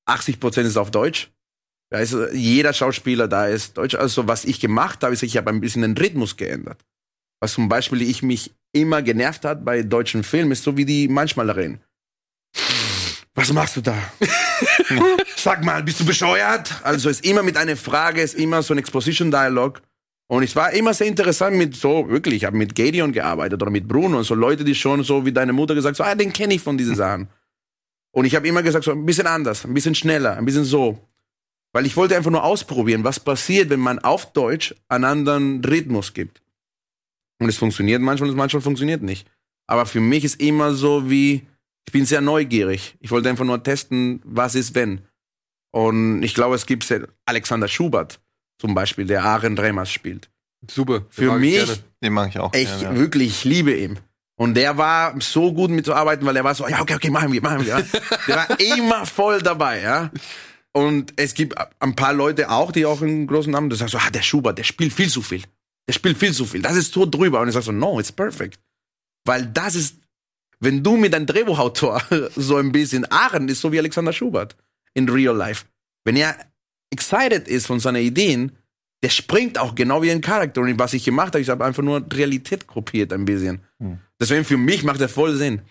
[0.06, 1.32] 80 Prozent ist auf Deutsch.
[1.92, 3.96] Also jeder Schauspieler da ist Deutsch.
[3.96, 6.84] Also was ich gemacht habe, ist, ich habe ein bisschen den Rhythmus geändert.
[7.40, 11.08] Was zum Beispiel ich mich immer genervt hat bei deutschen Filmen, ist so wie die
[11.08, 11.80] manchmal reden.
[13.36, 13.96] Was machst du da?
[15.36, 16.74] Sag mal, bist du bescheuert?
[16.84, 19.82] Also ist immer mit einer Frage, ist immer so ein Exposition-Dialog.
[20.28, 23.70] Und es war immer sehr interessant mit so, wirklich, ich habe mit Gideon gearbeitet oder
[23.70, 26.34] mit Bruno und so Leute, die schon so wie deine Mutter gesagt so, ah, den
[26.34, 27.28] kenne ich von diesen Sachen.
[28.12, 30.98] Und ich habe immer gesagt, so ein bisschen anders, ein bisschen schneller, ein bisschen so.
[31.76, 36.14] Weil ich wollte einfach nur ausprobieren, was passiert, wenn man auf Deutsch einen anderen Rhythmus
[36.14, 36.42] gibt.
[37.42, 39.28] Und es funktioniert manchmal und manchmal funktioniert nicht.
[39.68, 41.46] Aber für mich ist immer so wie,
[41.86, 42.96] ich bin sehr neugierig.
[43.02, 45.02] Ich wollte einfach nur testen, was ist wenn.
[45.74, 46.90] Und ich glaube, es gibt
[47.26, 48.22] Alexander Schubert
[48.58, 50.30] zum Beispiel, der Aaron Remas spielt.
[50.72, 51.06] Super.
[51.10, 51.78] Für mich, gerne.
[52.02, 52.54] Den mag ich auch.
[52.54, 52.96] ich gerne, ja.
[52.96, 54.00] wirklich, ich liebe ihn.
[54.38, 57.42] Und der war so gut mitzuarbeiten, weil er war so, ja, okay, okay, machen wir,
[57.42, 57.86] machen wir.
[58.28, 60.10] Der war immer voll dabei, ja.
[60.76, 63.98] Und es gibt ein paar Leute auch, die auch einen großen Namen, die sagen so,
[63.98, 65.42] ah, der Schubert, der spielt viel zu viel.
[65.88, 66.62] Der spielt viel zu viel.
[66.62, 67.40] Das ist so drüber.
[67.40, 68.60] Und ich sage so, no, it's perfect.
[69.24, 69.96] Weil das ist,
[70.60, 72.02] wenn du mit einem Drehbuchautor
[72.36, 74.58] so ein bisschen, Aaron ist so wie Alexander Schubert
[74.94, 75.64] in real life.
[76.04, 76.36] Wenn er
[76.92, 78.52] excited ist von seinen Ideen,
[79.02, 80.60] der springt auch genau wie ein Charakter.
[80.60, 83.62] Und was ich gemacht habe, ich habe einfach nur Realität kopiert ein bisschen.
[84.20, 85.62] Deswegen für mich macht er voll Sinn.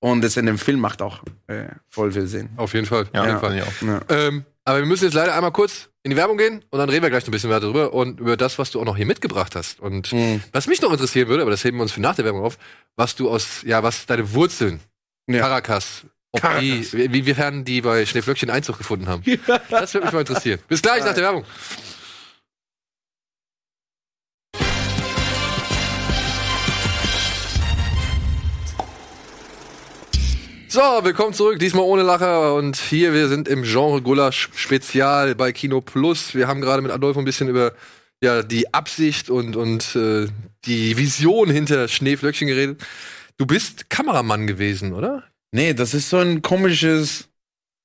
[0.00, 2.50] Und das in dem Film macht auch äh, voll viel Sinn.
[2.56, 3.08] Auf jeden Fall.
[3.12, 3.64] Ja, Auf jeden ja.
[3.64, 3.98] Fall.
[3.98, 4.10] auch.
[4.10, 4.16] Ja.
[4.28, 7.02] Ähm, aber wir müssen jetzt leider einmal kurz in die Werbung gehen und dann reden
[7.02, 9.06] wir gleich noch ein bisschen weiter drüber und über das, was du auch noch hier
[9.06, 9.80] mitgebracht hast.
[9.80, 10.42] Und Mhm.
[10.52, 12.58] was mich noch interessieren würde, aber das heben wir uns für nach der Werbung auf,
[12.96, 14.80] was du aus, ja, was deine Wurzeln,
[15.26, 15.40] Ja.
[15.40, 16.60] Caracas, ob Caracas.
[16.62, 19.22] die, wie, wiefern die bei Schneeflöckchen Einzug gefunden haben.
[19.70, 20.60] Das würde mich mal interessieren.
[20.68, 21.44] Bis gleich nach der Werbung.
[30.70, 35.50] So, willkommen zurück, diesmal ohne Lacher und hier, wir sind im Genre Gulasch Spezial bei
[35.50, 36.34] Kino Plus.
[36.34, 37.72] Wir haben gerade mit Adolfo ein bisschen über
[38.22, 40.26] ja, die Absicht und, und äh,
[40.66, 42.84] die Vision hinter Schneeflöckchen geredet.
[43.38, 45.24] Du bist Kameramann gewesen, oder?
[45.52, 47.30] Nee, das ist so ein komisches,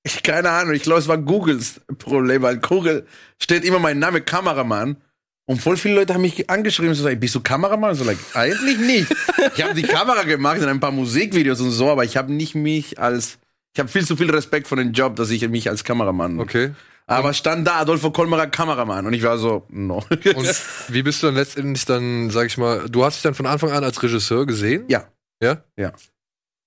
[0.04, 3.08] ich, keine Ahnung, ich glaube, es war Googles Problem, weil Google
[3.42, 4.98] steht immer mein Name Kameramann.
[5.46, 7.96] Und voll viele Leute haben mich angeschrieben, so, bist du Kameramann?
[7.96, 9.14] So, like, eigentlich nicht.
[9.56, 12.56] Ich habe die Kamera gemacht in ein paar Musikvideos und so, aber ich habe nicht
[12.56, 13.40] mich als,
[13.74, 16.40] ich habe viel zu viel Respekt vor dem Job, dass ich mich als Kameramann.
[16.40, 16.72] Okay.
[17.06, 20.06] Aber stand da Adolfo Kolmerer Kameramann und ich war so, no.
[20.36, 23.46] Und wie bist du dann letztendlich dann, sag ich mal, du hast dich dann von
[23.46, 24.86] Anfang an als Regisseur gesehen?
[24.88, 25.08] Ja.
[25.42, 25.62] Ja?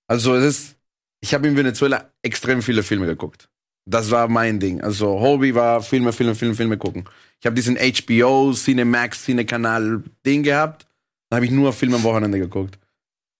[0.06, 0.76] Also es ist,
[1.20, 3.48] ich habe in Venezuela extrem viele Filme geguckt.
[3.88, 4.80] Das war mein Ding.
[4.80, 7.04] Also Hobby war Filme, Filme, Filme, Filme gucken.
[7.40, 10.86] Ich habe diesen HBO, Cinemax, Cinekanal Ding gehabt.
[11.30, 12.78] Da habe ich nur Filme am Wochenende geguckt.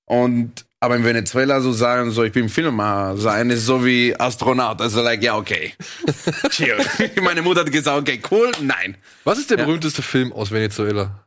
[0.07, 4.80] Und aber in Venezuela so sagen, so ich bin Filmemacher sein, ist so wie Astronaut.
[4.80, 5.72] Also like, ja, okay.
[6.51, 6.76] Chill.
[7.22, 8.97] Meine Mutter hat gesagt, okay, cool, nein.
[9.24, 9.64] Was ist der Ja.
[9.64, 11.26] berühmteste Film aus Venezuela?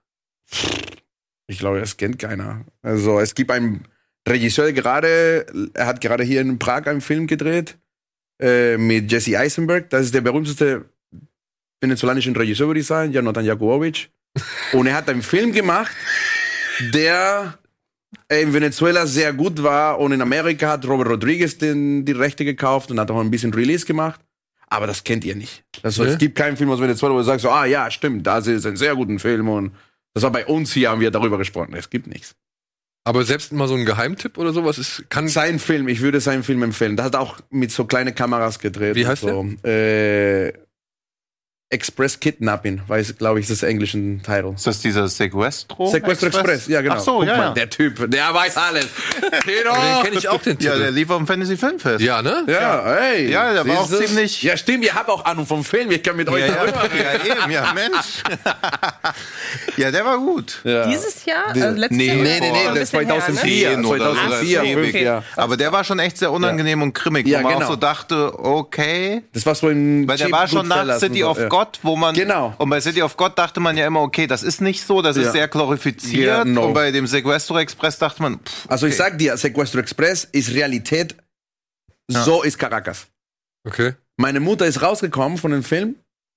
[1.47, 2.63] Ich glaube, das kennt keiner.
[2.83, 3.85] Also es gibt einen
[4.27, 7.77] Regisseur, der gerade, er hat gerade hier in Prag einen Film gedreht
[8.39, 9.89] äh, mit Jesse Eisenberg.
[9.89, 10.85] Das ist der berühmteste
[11.81, 14.09] venezolanische Regisseur, würde ich sagen, Jonathan Jakubovic.
[14.73, 15.95] Und er hat einen Film gemacht,
[16.93, 17.57] der
[18.29, 22.89] in Venezuela sehr gut war und in Amerika hat Robert Rodriguez den, die Rechte gekauft
[22.91, 24.19] und hat auch ein bisschen Release gemacht.
[24.67, 25.63] Aber das kennt ihr nicht.
[25.81, 26.11] Also, Nee?
[26.11, 28.65] Es gibt keinen Film aus Venezuela, wo du sagst, so, ah ja, stimmt, das ist
[28.65, 29.75] ein sehr guter Film und
[30.13, 31.73] das war bei uns hier, haben wir darüber gesprochen.
[31.75, 32.35] Es gibt nichts.
[33.03, 36.43] Aber selbst mal so ein Geheimtipp oder sowas ist, kann Sein Film, ich würde seinen
[36.43, 36.95] Film empfehlen.
[36.95, 38.95] Der hat auch mit so kleinen Kameras gedreht.
[38.95, 39.45] Wie heißt so.
[39.63, 40.53] Äh,
[41.73, 44.53] Express Kidnapping, weiß, glaube ich, ist das englische Titel.
[44.55, 45.85] Ist das dieser Sequestro?
[45.91, 46.95] Sequestro Express, ja genau.
[46.95, 47.53] Ach so, Guck ja, mal, ja.
[47.53, 48.87] Der Typ, der weiß alles.
[49.43, 49.73] Tino!
[49.75, 50.79] den kenne ich auch den Ja, Titel.
[50.81, 52.01] der lief auf dem Fantasy Filmfest.
[52.03, 52.43] Ja, ne?
[52.47, 53.29] Ja, ey.
[53.29, 56.15] Ja, der war auch ziemlich- Ja, stimmt, ihr habt auch Ahnung vom Film, ich kann
[56.15, 57.27] mit euch Ja, ja, darüber reden.
[57.27, 58.23] ja, eben, ja, Mensch.
[59.77, 60.61] ja, der war gut.
[60.63, 60.87] Ja.
[60.87, 61.49] Dieses Jahr?
[61.49, 62.15] Also letztes Nee, Jahr?
[62.15, 63.35] Nee, nee, nee, Schon ein das bisschen her, ne?
[63.35, 63.69] 2004.
[63.69, 65.01] Zehn oder so, 2004, das ist 5, ewig.
[65.03, 65.23] ja.
[65.35, 67.65] Aber der war schon echt sehr unangenehm und grimmig, Ja, wo man genau.
[67.67, 69.21] auch so dachte, okay.
[69.33, 71.47] Das war so ein Weil der Cheap war schon nach City of ja.
[71.59, 72.15] God, wo man.
[72.15, 72.53] Genau.
[72.57, 75.15] Und bei City of God dachte man ja immer, okay, das ist nicht so, das
[75.17, 75.23] Ja.
[75.23, 76.27] ist sehr glorifiziert.
[76.27, 76.67] Ja, no.
[76.67, 79.03] Und bei dem Sequestro Express dachte man, pff, Also ich okay.
[79.09, 81.15] sag dir, Sequestro Express ist Realität.
[82.07, 83.07] So ist Caracas.
[83.67, 83.93] Okay.
[84.17, 85.95] Meine Mutter ist rausgekommen von dem Film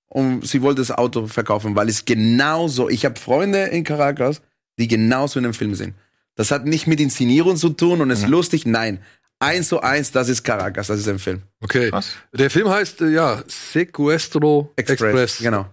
[0.08, 2.88] und sie wollte das Auto verkaufen, weil es genauso.
[2.90, 4.42] Ich habe Freunde in Caracas,
[4.78, 5.94] die genauso in dem Film sind.
[6.34, 8.66] Das hat nicht mit Inszenierung zu tun und ist lustig.
[8.66, 9.00] Nein,
[9.42, 11.42] eins zu eins, das ist Caracas, das ist ein Film.
[11.60, 11.90] Okay.
[11.92, 12.12] Was?
[12.32, 15.00] Der Film heißt, äh, ja, Sequestro Express.
[15.02, 15.66] Express, genau.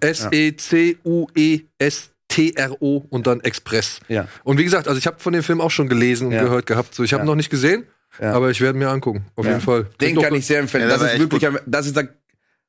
[1.79, 3.99] S-E-C-U-E-S-T-R-O und dann Express.
[4.07, 4.27] Ja.
[4.43, 6.43] Und wie gesagt, also ich habe von dem Film auch schon gelesen und Ja.
[6.43, 6.93] gehört gehabt.
[6.95, 7.25] So, ich habe Ja.
[7.25, 7.85] noch nicht gesehen,
[8.19, 8.33] Ja.
[8.33, 9.25] aber ich werde mir angucken.
[9.35, 9.51] Auf Ja.
[9.51, 9.83] jeden Fall.
[10.01, 10.87] Den Klingt kann ich sehr empfehlen.
[10.89, 12.09] Das ist wirklich, ein- das ist der,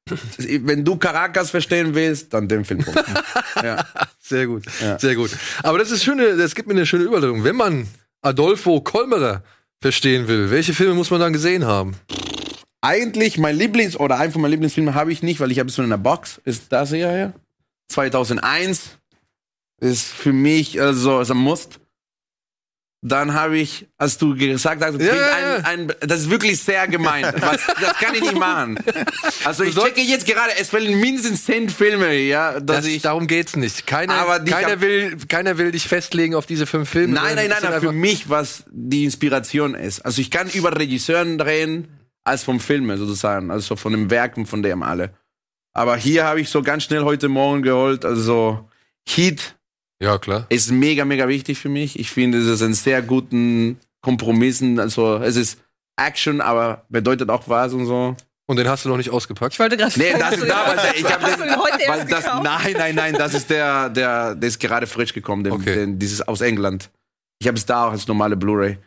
[0.39, 3.05] wenn du Caracas verstehen willst, dann den Film gucken.
[3.63, 3.85] ja.
[4.19, 4.99] Sehr gut, Ja.
[4.99, 5.31] sehr gut.
[5.63, 7.45] Aber das ist schöne, das gibt mir eine schöne Überlegung.
[7.45, 7.87] Wenn man
[8.23, 9.43] Adolfo Kolmerer
[9.81, 11.97] verstehen will, welche Filme muss man dann gesehen haben?
[12.83, 15.77] Eigentlich mein Lieblings- oder ein von meinen Lieblingsfilmen habe ich nicht, weil ich habe es
[15.77, 16.41] nur in der Box.
[16.45, 17.33] Ist das hier hier?
[17.89, 18.99] 2001
[19.81, 21.81] ist für mich also ist ein Must.
[23.03, 25.13] Dann habe ich, als du gesagt hast, Ja,
[25.65, 27.25] ein, ein, das ist wirklich sehr gemein.
[27.41, 28.79] Was, das kann ich nicht machen.
[29.45, 33.01] Also ich checke jetzt gerade, es fehlen mindestens zehn Filme, ja, dass Das, ich.
[33.03, 33.87] darum geht's nicht.
[33.87, 37.15] Keiner, keiner, will, keiner will dich festlegen auf diese fünf Filme.
[37.15, 40.01] Nein, nein, nein, nein, für mich, was die Inspiration ist.
[40.05, 41.89] Also ich kann über Regisseuren reden,
[42.23, 45.15] als vom Filme sozusagen, also von den Werken von dem alle.
[45.73, 48.69] Aber hier habe ich so ganz schnell heute Morgen geholt, also
[49.09, 49.57] Heat
[50.03, 50.47] Ja, klar.
[50.49, 51.99] ist mega, mega wichtig für mich.
[51.99, 54.81] Ich finde, es ist ein sehr guten Kompromissen.
[54.81, 55.59] Also es ist
[55.97, 58.17] Action, aber bedeutet auch was und so.
[58.47, 59.53] Und den hast du noch nicht ausgepackt?
[59.55, 62.25] Ich wollte gerade Nee, das ist da, weil der- ich habe den heute weil das?
[62.43, 65.75] Nein, nein, nein, das ist der, der, der ist gerade frisch gekommen, den, Okay.
[65.75, 66.91] den, dieses aus England.
[67.39, 68.79] Ich habe es da auch als normale Blu-ray.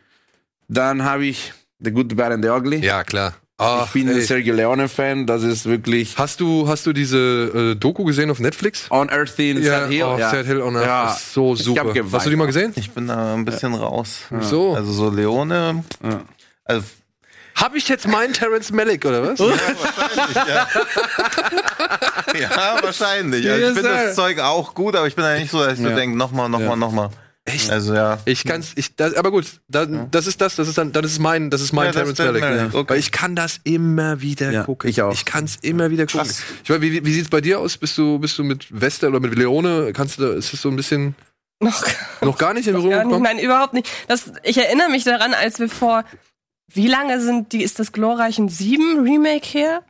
[0.68, 2.84] Dann habe ich The Good, the Bad and the Ugly.
[2.84, 3.34] Ja, klar.
[3.56, 4.22] Ach, ich bin ein ey.
[4.22, 8.90] Sergio Leone-Fan, das ist wirklich Hast du, hast du diese äh, Doku gesehen auf Netflix?
[8.90, 10.02] On Earth in Sad Hill.
[10.02, 11.12] oh, Sad Hill on Earth Ja.
[11.12, 11.94] ist so Ich super.
[12.12, 12.72] Hast du die mal gesehen?
[12.74, 14.22] Ich bin da ein bisschen raus.
[14.40, 14.74] So.
[14.74, 15.84] Also so Leone.
[16.02, 16.22] Ja.
[16.64, 16.84] Also,
[17.54, 19.38] Hab ich jetzt meinen Terrence Malick, oder was?
[22.40, 23.48] ja, wahrscheinlich.
[23.48, 25.80] Also, ich finde das Zeug auch gut, aber ich bin da nicht so, dass ich
[25.84, 25.94] so Ja.
[25.94, 26.76] denke, nochmal, nochmal, Ja.
[26.76, 27.10] nochmal.
[27.46, 27.70] Echt?
[27.70, 28.18] Also ja.
[28.24, 31.12] Ich kann's, ich, das, aber gut, da, das ist das, das ist dann, dann ist
[31.12, 32.42] es mein, das ist mein Ja, das Terrence Malick.
[32.42, 32.94] Malick, okay.
[32.94, 34.88] Weil ich kann das immer wieder Ja, gucken.
[34.88, 35.12] ich auch.
[35.12, 36.20] Ich kann's immer wieder gucken.
[36.28, 36.42] Krass.
[36.62, 37.76] Ich weiß, wie, wie sieht's bei dir aus?
[37.76, 39.92] Bist du, bist du mit Wester oder mit Leone?
[39.92, 41.14] Kannst du da, ist es so ein bisschen
[41.60, 41.84] Noch
[42.22, 43.22] noch gar nicht in Berührung gekommen?
[43.22, 43.90] nein, überhaupt nicht.
[44.08, 46.04] Das, ich erinnere mich daran, als wir vor,
[46.72, 49.82] wie lange sind die, ist das Glorreichen 7 Remake her?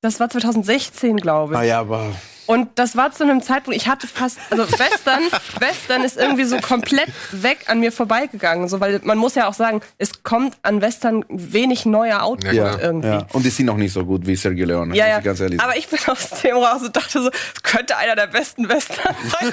[0.00, 1.58] Das war 2016, glaube ich.
[1.60, 2.10] Ah ja, aber
[2.46, 5.22] Und das war zu einem Zeitpunkt, ich hatte fast, also Western,
[5.58, 9.54] Western ist irgendwie so komplett weg an mir vorbeigegangen, so, weil man muss ja auch
[9.54, 13.08] sagen, es kommt an Western wenig neuer Output Ja, irgendwie.
[13.08, 13.26] ja.
[13.32, 14.94] Und die sind noch nicht so gut wie Sergio Leone.
[14.94, 15.18] Ja, muss ja.
[15.18, 15.60] ich ganz ehrlich.
[15.60, 19.14] Aber ich bin aus dem raus und dachte so, es könnte einer der besten Western
[19.30, 19.52] sein.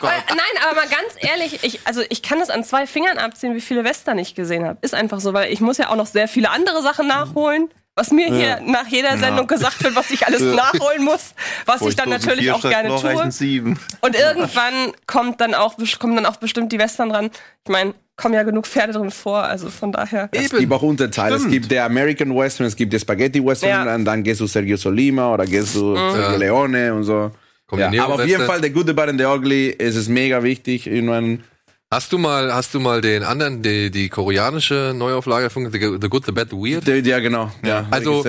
[0.00, 3.54] Weil, nein, aber mal ganz ehrlich, ich, also ich kann das an zwei Fingern abziehen,
[3.54, 4.78] wie viele Western ich gesehen habe.
[4.82, 7.68] Ist einfach so, weil ich muss ja auch noch sehr viele andere Sachen nachholen.
[7.98, 11.34] Was mir hier nach jeder Sendung gesagt wird, was ich alles nachholen muss,
[11.66, 13.66] was ich dann natürlich auch gerne tue.
[14.00, 17.30] Und irgendwann kommt dann auch, kommen dann auch bestimmt die Western dran.
[17.64, 20.28] Ich meine, kommen ja genug Pferde drin vor, also von daher.
[20.30, 21.34] Es gibt auch Unterteile.
[21.36, 23.84] Es gibt der American Western, es gibt der Spaghetti Western, Ja.
[23.84, 23.94] Mhm.
[23.96, 27.32] und dann gehst du Sergio Solima oder gehst du Sergio Leone und so.
[27.76, 28.46] Ja, aber auf jeden.
[28.46, 30.86] Fall, der gute Bad and the Ugly ist es mega wichtig.
[30.86, 31.42] Irgendwann,
[31.90, 36.26] Hast du mal, hast du mal den anderen, die, die koreanische Neuauflage von The, Good,
[36.26, 36.86] The Bad, The Weird?
[36.86, 37.50] der, ja, genau.
[37.64, 38.24] Ja, Also.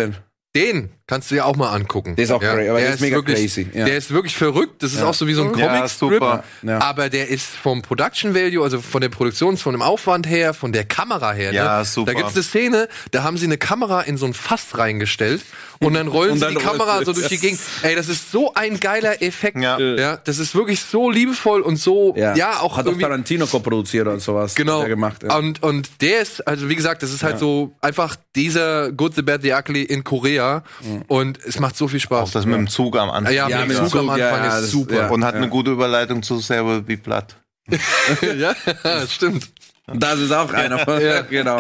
[0.56, 2.16] Den kannst du dir auch mal angucken.
[2.16, 3.86] Der ist auch crazy, aber der ist mega wirklich, crazy, ja.
[3.86, 4.82] Der ist wirklich verrückt.
[4.82, 6.14] Das ist auch so wie so ein Ja, Comic-Strip.
[6.14, 6.44] super.
[6.64, 6.82] Ja.
[6.82, 10.72] Aber der ist vom Production Value, also von der Produktions, von dem Aufwand her, von
[10.72, 11.54] der Kamera her.
[11.54, 11.86] Ja, ne?
[11.86, 12.14] super.
[12.14, 15.44] Da gibt's eine Szene, da haben sie eine Kamera in so ein Fass reingestellt
[15.82, 17.60] und dann rollen Und sie dann die Kamera so durch die Gegend.
[17.84, 19.58] Ey, das ist so ein geiler Effekt.
[19.58, 19.80] Ja.
[19.80, 20.18] ja.
[20.18, 24.20] Das ist wirklich so liebevoll und so, ja, Ja, auch Hat auch Tarantino co-produziert und
[24.22, 24.56] sowas.
[24.56, 24.84] Genau.
[24.86, 25.24] Gemacht.
[25.24, 25.38] Ja.
[25.38, 29.22] Und, und der ist, also wie gesagt, das ist halt so einfach dieser Good, the
[29.22, 30.64] Bad, the Ugly in Korea.
[31.08, 32.32] Und es macht so viel Auch Spaß.
[32.32, 33.34] das mit dem Zug am Anfang.
[33.34, 34.96] ja, Ja, mit dem Zug am Anfang ja, ist das- super.
[34.96, 35.08] ja.
[35.10, 37.36] Und hat eine gute Überleitung zu Servo wie Blatt.
[38.38, 38.56] ja,
[39.10, 39.48] stimmt.
[39.94, 41.22] Das ist auch einer von, ja.
[41.30, 41.60] genau.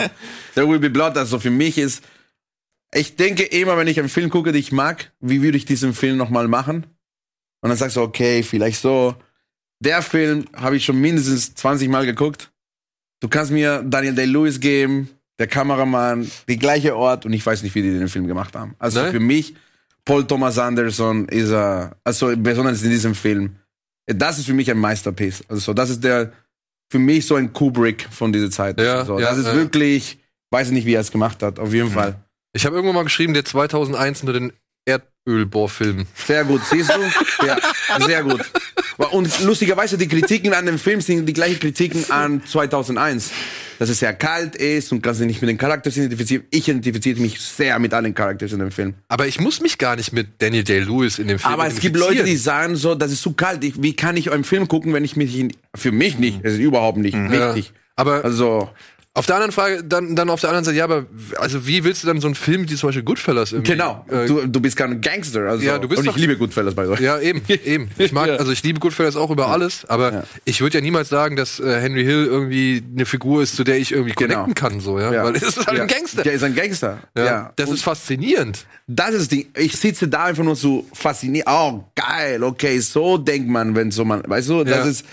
[0.55, 2.03] There Will Be Blood, also für mich ist,
[2.93, 5.93] ich denke immer, wenn ich einen Film gucke, den ich mag, wie würde ich diesen
[5.93, 6.85] Film nochmal machen?
[7.61, 9.15] Und dann sagst du, okay, vielleicht so.
[9.81, 12.51] Der Film habe ich schon mindestens 20 Mal geguckt.
[13.21, 15.09] Du kannst mir Daniel Day-Lewis geben,
[15.39, 18.75] der Kameramann, die gleiche Ort und ich weiß nicht, wie die den Film gemacht haben.
[18.79, 19.11] Also Nein?
[19.11, 19.55] für mich,
[20.05, 23.55] Paul Thomas Anderson ist er, also besonders in diesem Film,
[24.05, 25.43] das ist für mich ein Meisterpiece.
[25.47, 26.31] Also das ist der,
[26.89, 28.79] für mich so ein Kubrick von dieser Zeit.
[28.79, 29.53] Ja, so, ja, das ist ja.
[29.53, 30.17] wirklich,
[30.49, 32.15] weiß ich nicht, wie er es gemacht hat, auf jeden Fall.
[32.53, 34.53] Ich habe irgendwann mal geschrieben, der 2001 unter den
[34.85, 36.07] Erdölbohrfilmen.
[36.15, 37.45] Sehr gut, siehst du?
[37.45, 37.57] Ja,
[38.05, 38.41] sehr gut.
[39.11, 43.31] Und lustigerweise, die Kritiken an dem Film sind die gleichen Kritiken an 2001.
[43.77, 46.43] Dass es sehr kalt ist und kannst dich nicht mit den Charakteren identifizieren.
[46.49, 48.95] Ich identifiziere mich sehr mit allen Charakteren in dem Film.
[49.07, 51.95] Aber ich muss mich gar nicht mit Daniel Day-Lewis in dem Film Aber es gibt.
[51.95, 53.63] Leute, die sagen so, das ist zu kalt.
[53.63, 56.53] Ich, wie kann ich einen Film gucken, wenn ich mich in, für mich nicht, es
[56.55, 57.55] ist überhaupt nicht Ja.
[57.55, 57.71] wichtig.
[57.95, 58.69] Aber Also,
[59.15, 61.07] auf der anderen Frage, dann, dann auf der anderen Seite, ja, aber
[61.37, 63.71] also wie willst du dann so einen Film wie zum Beispiel Goodfellas irgendwie?
[63.71, 64.05] genau.
[64.07, 65.41] Äh, du, du bist kein Gangster.
[65.41, 66.99] Also, Ja, du bist und ich doch- liebe Goodfellas bei euch.
[67.01, 67.89] Ja, eben, eben.
[67.97, 68.35] Ich mag, Ja.
[68.35, 70.23] also ich liebe Goodfellas auch über alles, aber Ja.
[70.45, 73.77] ich würde ja niemals sagen, dass äh, Henry Hill irgendwie eine Figur ist, zu der
[73.79, 74.41] ich irgendwie Genau.
[74.43, 75.11] connecten kann, so, ja.
[75.11, 75.23] Ja.
[75.25, 75.83] Weil es ist halt ja.
[75.83, 76.21] ein Gangster.
[76.23, 76.99] Der ist ein Gangster.
[77.17, 77.25] Ja.
[77.25, 77.53] Ja.
[77.55, 78.65] Das Und ist faszinierend.
[78.87, 81.47] das ist die, ich sitze da einfach nur so fasziniert.
[81.49, 84.91] Oh, geil, okay, so denkt man, wenn so man, weißt du, das Ja.
[84.91, 85.05] ist,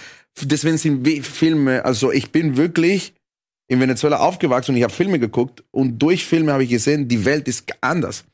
[0.43, 3.15] deswegen sind Filme, also ich bin wirklich
[3.69, 7.25] in Venezuela aufgewachsen und ich habe Filme geguckt und durch Filme habe ich gesehen, die
[7.25, 8.25] Welt ist anders.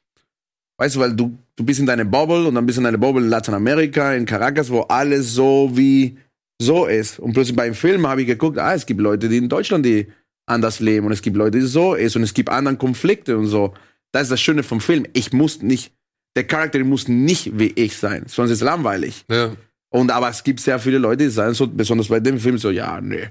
[0.79, 2.99] Weißt du, weil du, du bist in deiner Bubble und dann bist du in deiner
[2.99, 6.19] Bubble in Lateinamerika, in Caracas, wo alles so wie
[6.61, 7.19] so ist.
[7.19, 10.07] Und plötzlich beim Film habe ich geguckt, ah, es gibt Leute, die in Deutschland, die
[10.47, 13.47] anders leben und es gibt Leute, die so ist und es gibt anderen Konflikte und
[13.47, 13.75] so.
[14.13, 15.07] Das ist das Schöne vom Film.
[15.13, 15.93] Ich muss nicht,
[16.37, 19.25] der Charakter muss nicht wie ich sein, sonst ist es langweilig.
[19.31, 19.53] Ja.
[19.91, 22.71] Und aber es gibt sehr viele Leute, die sagen so, besonders bei dem Film so,
[22.71, 23.29] ja, nee,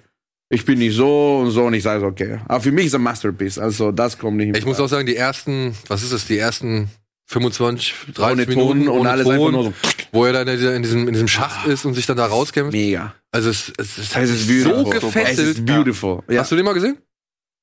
[0.52, 2.39] ich bin nicht so und so und ich sage, okay.
[2.47, 4.49] Aber für mich ist es ein Masterpiece, also das kommt nicht.
[4.49, 6.89] in Ich muss auch sagen, die ersten, was ist das, die ersten
[7.28, 9.74] 25, 30 Ohne Ton Minuten und ohne alles Ton, einfach nur so.
[10.12, 12.74] wo er dann in diesem, in diesem Schacht ist und sich dann da rauskämpft.
[12.74, 13.16] Mega.
[13.32, 14.93] Also es, es, es, Es ist so beautiful.
[14.93, 15.47] Es gefesselt.
[15.47, 16.20] ist beautiful.
[16.30, 16.41] Ja.
[16.41, 16.97] Hast du den mal gesehen?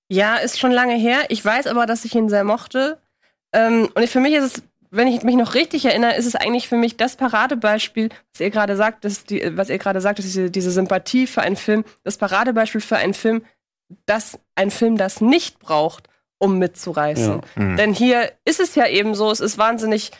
[0.08, 1.26] Ja, ist schon lange her.
[1.28, 2.98] Ich weiß aber, dass ich ihn sehr mochte.
[3.52, 6.68] Ähm, und für mich ist es, wenn ich mich noch richtig erinnere, ist es eigentlich
[6.68, 10.26] für mich das Paradebeispiel, was ihr gerade sagt, dass die, was ihr gerade sagt, dass
[10.26, 13.44] diese, diese Sympathie für einen Film, das Paradebeispiel für einen Film,
[14.06, 16.08] dass ein Film das nicht braucht,
[16.38, 17.40] um mitzureißen.
[17.56, 17.76] Mhm.
[17.76, 20.12] Denn hier ist es ja eben so, es ist wahnsinnig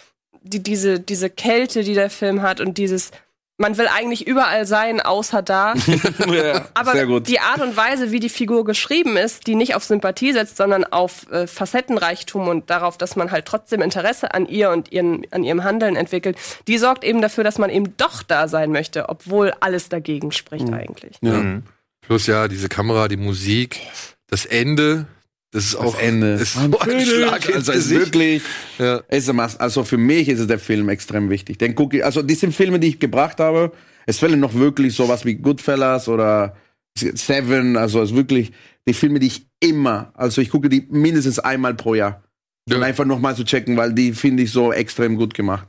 [0.43, 3.11] die, diese, diese Kälte, die der Film hat und dieses,
[3.59, 5.75] man will eigentlich überall sein, außer da.
[6.29, 7.29] ja, Aber sehr gut.
[7.29, 10.85] die Art und Weise, wie die Figur geschrieben ist, die nicht auf Sympathie setzt, sondern
[10.85, 15.43] auf äh, Facettenreichtum und darauf, dass man halt trotzdem Interesse an ihr und ihren, an
[15.43, 16.39] ihrem Handeln entwickelt,
[16.69, 20.73] die sorgt eben dafür, dass man eben doch da sein möchte, obwohl alles dagegen spricht
[20.73, 21.17] eigentlich.
[21.21, 21.61] ja.
[22.01, 23.81] Plus ja, diese Kamera, die Musik,
[24.29, 25.07] das Ende,
[25.51, 26.35] das ist auch Ende.
[26.35, 28.01] Ist so ein Schlag ins also Gesicht.
[28.01, 28.43] wirklich,
[28.79, 28.97] Ja.
[29.09, 31.59] ist also für mich ist der Film extrem wichtig.
[31.59, 33.73] Den gucke ich, also diese Filme, die ich gebracht habe,
[34.07, 36.57] es fällen noch wirklich sowas wie Goodfellas oder
[36.97, 38.53] Seven, also es wirklich
[38.87, 42.23] die Filme, die ich immer, also ich gucke die mindestens einmal pro Jahr.
[42.69, 42.77] Ja.
[42.77, 45.67] Und einfach nochmal zu checken, weil die finde ich so extrem gut gemacht.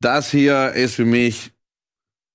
[0.00, 1.50] Das hier ist für mich,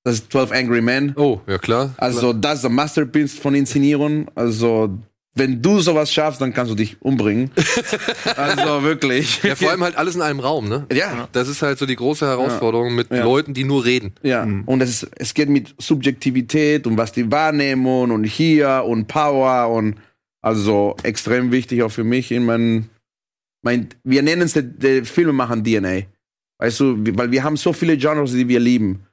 [0.04, 1.14] das ist 12 Angry Men.
[1.16, 1.96] Oh, ja klar.
[1.98, 4.30] Also, das ist ein Masterpiece von Inszenierung.
[4.36, 5.00] Also,
[5.36, 7.50] wenn du sowas schaffst, dann kannst du dich umbringen.
[8.36, 9.42] also, wirklich.
[9.42, 10.86] Ja, vor allem halt alles in einem Raum, ne?
[10.94, 11.28] Ja.
[11.32, 13.24] Das ist halt so die große Herausforderung mit Ja.
[13.24, 14.14] Leuten, die nur reden.
[14.22, 19.70] Ja, und es, es geht mit Subjektivität und was die Wahrnehmung und hier und Power
[19.70, 19.96] und
[20.42, 22.90] also extrem wichtig auch für mich in mein,
[23.64, 26.02] mein wir nennen es der, Filmemacher DNA.
[26.60, 29.08] Weißt du, weil wir haben so viele Genres, die wir lieben.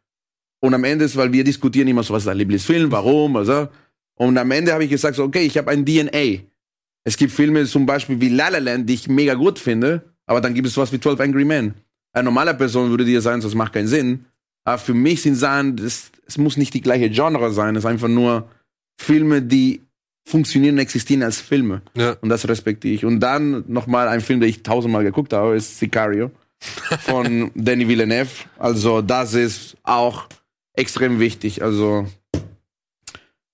[0.60, 3.68] Und am Ende ist, weil wir diskutieren immer so, was ist dein Lieblingsfilm, warum, also.
[4.20, 6.42] Und am Ende habe ich gesagt, so, okay, ich habe ein DNA.
[7.04, 10.42] Es gibt Filme zum Beispiel wie La La Land, die ich mega gut finde, aber
[10.42, 11.72] dann gibt es sowas wie 12 Angry Men.
[12.12, 14.26] Eine normale Person würde dir sagen, das macht keinen Sinn.
[14.64, 17.90] Aber für mich sind Sachen, das, es muss nicht die gleiche Genre sein, es ist
[17.90, 18.46] einfach nur
[19.00, 19.80] Filme, die
[20.26, 21.80] funktionieren und existieren als Filme.
[21.94, 22.18] Ja.
[22.20, 23.06] Und das respektiere ich.
[23.06, 28.28] Und dann nochmal ein Film, den ich tausendmal geguckt habe, ist Sicario von Danny Villeneuve.
[28.58, 30.26] Also das ist auch
[30.74, 31.62] extrem wichtig.
[31.62, 32.06] Also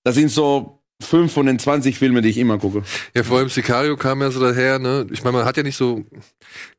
[0.07, 2.81] das sind so fünf von den 20 Filmen, die ich immer gucke.
[3.15, 5.05] Ja, vor allem Sicario kam ja so daher, ne?
[5.11, 6.03] Ich meine, man hat ja nicht so.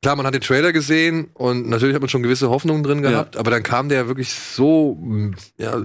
[0.02, 3.36] Klar, man hat den Trailer gesehen und natürlich hat man schon gewisse Hoffnungen drin gehabt,
[3.36, 4.98] aber dann kam der wirklich so,
[5.56, 5.82] ja,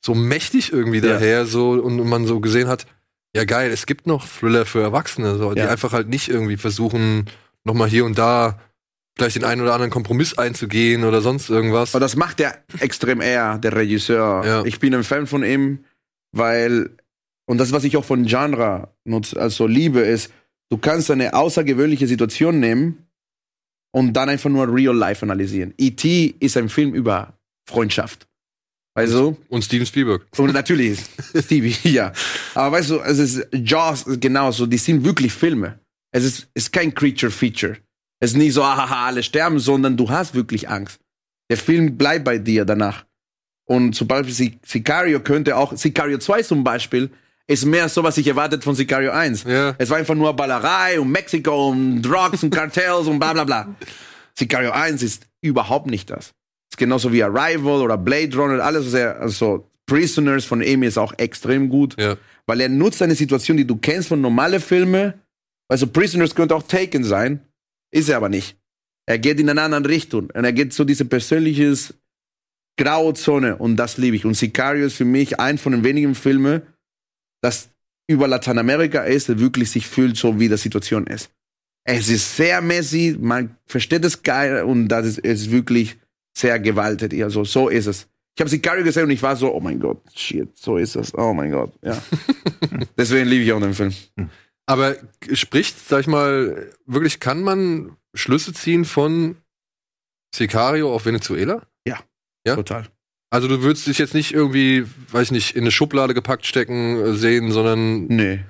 [0.00, 1.14] so mächtig irgendwie Ja.
[1.14, 2.86] daher, so und man so gesehen hat,
[3.36, 5.68] ja geil, es gibt noch Thriller für Erwachsene, so, die Ja.
[5.68, 7.26] einfach halt nicht irgendwie versuchen,
[7.64, 8.58] nochmal hier und da
[9.18, 11.94] vielleicht den einen oder anderen Kompromiss einzugehen oder sonst irgendwas.
[11.94, 14.42] Aber das macht er extrem eher, der Regisseur.
[14.46, 14.64] Ja.
[14.64, 15.80] Ich bin ein Fan von ihm,
[16.32, 16.96] weil,
[17.46, 20.32] und das, was ich auch von Genre nutze, also liebe, ist,
[20.70, 23.06] du kannst eine außergewöhnliche Situation nehmen
[23.92, 25.74] und dann einfach nur Real Life analysieren.
[25.78, 26.34] E.T.
[26.38, 28.26] ist ein Film über Freundschaft.
[28.94, 29.36] Weißt du?
[29.48, 30.26] Und Steven Spielberg.
[30.36, 31.00] Und natürlich
[31.34, 32.12] Stevie, ja.
[32.54, 35.78] Aber weißt du, es ist Jaws genauso, die sind wirklich Filme.
[36.12, 37.76] Es ist, ist kein Creature-Feature.
[38.20, 41.00] Es ist nicht so, haha, alle sterben, sondern du hast wirklich Angst.
[41.50, 43.06] Der Film bleibt bei dir danach.
[43.70, 47.08] Und zum Beispiel Sic- Sicario könnte auch, Sicario 2 zum Beispiel,
[47.46, 49.44] ist mehr so, was ich erwartet von Sicario 1.
[49.44, 49.76] Ja.
[49.78, 53.68] Es war einfach nur Ballerei und Mexiko und Drugs und Cartels und bla bla bla.
[54.36, 56.32] Sicario 1 ist überhaupt nicht das.
[56.70, 61.12] Ist genauso wie Arrival oder Blade Runner, alles sehr, also Prisoners von Amy ist auch
[61.18, 62.16] extrem gut, Ja.
[62.46, 65.14] weil er nutzt eine Situation, die du kennst von normale Filme.
[65.68, 67.38] Also Prisoners könnte auch Taken sein,
[67.92, 68.56] ist er aber nicht.
[69.06, 71.94] Er geht in eine andere Richtung und er geht so diese persönliches
[72.76, 74.24] graue Zone und das liebe ich.
[74.24, 76.62] Und Sicario ist für mich ein von den wenigen Filmen,
[77.42, 77.70] das
[78.08, 81.30] über Lateinamerika ist, der wirklich sich fühlt, so wie die Situation ist.
[81.84, 85.96] Es ist sehr messy, man versteht es geil und das ist, es ist wirklich
[86.36, 87.22] sehr gewalttätig.
[87.22, 88.08] Also so ist es.
[88.34, 91.14] Ich habe Sicario gesehen und ich war so, oh mein Gott, shit, so ist es.
[91.14, 92.00] Oh mein Gott, ja.
[92.96, 93.92] Deswegen liebe ich auch den Film.
[94.66, 94.96] Aber
[95.32, 99.36] spricht, sag ich mal, wirklich kann man Schlüsse ziehen von
[100.34, 101.66] Sicario auf Venezuela?
[102.46, 102.56] Ja?
[102.56, 102.86] Total.
[103.32, 106.96] Also du würdest dich jetzt nicht irgendwie, weiß ich nicht, in eine Schublade gepackt stecken
[106.96, 108.40] äh, sehen, sondern Nee.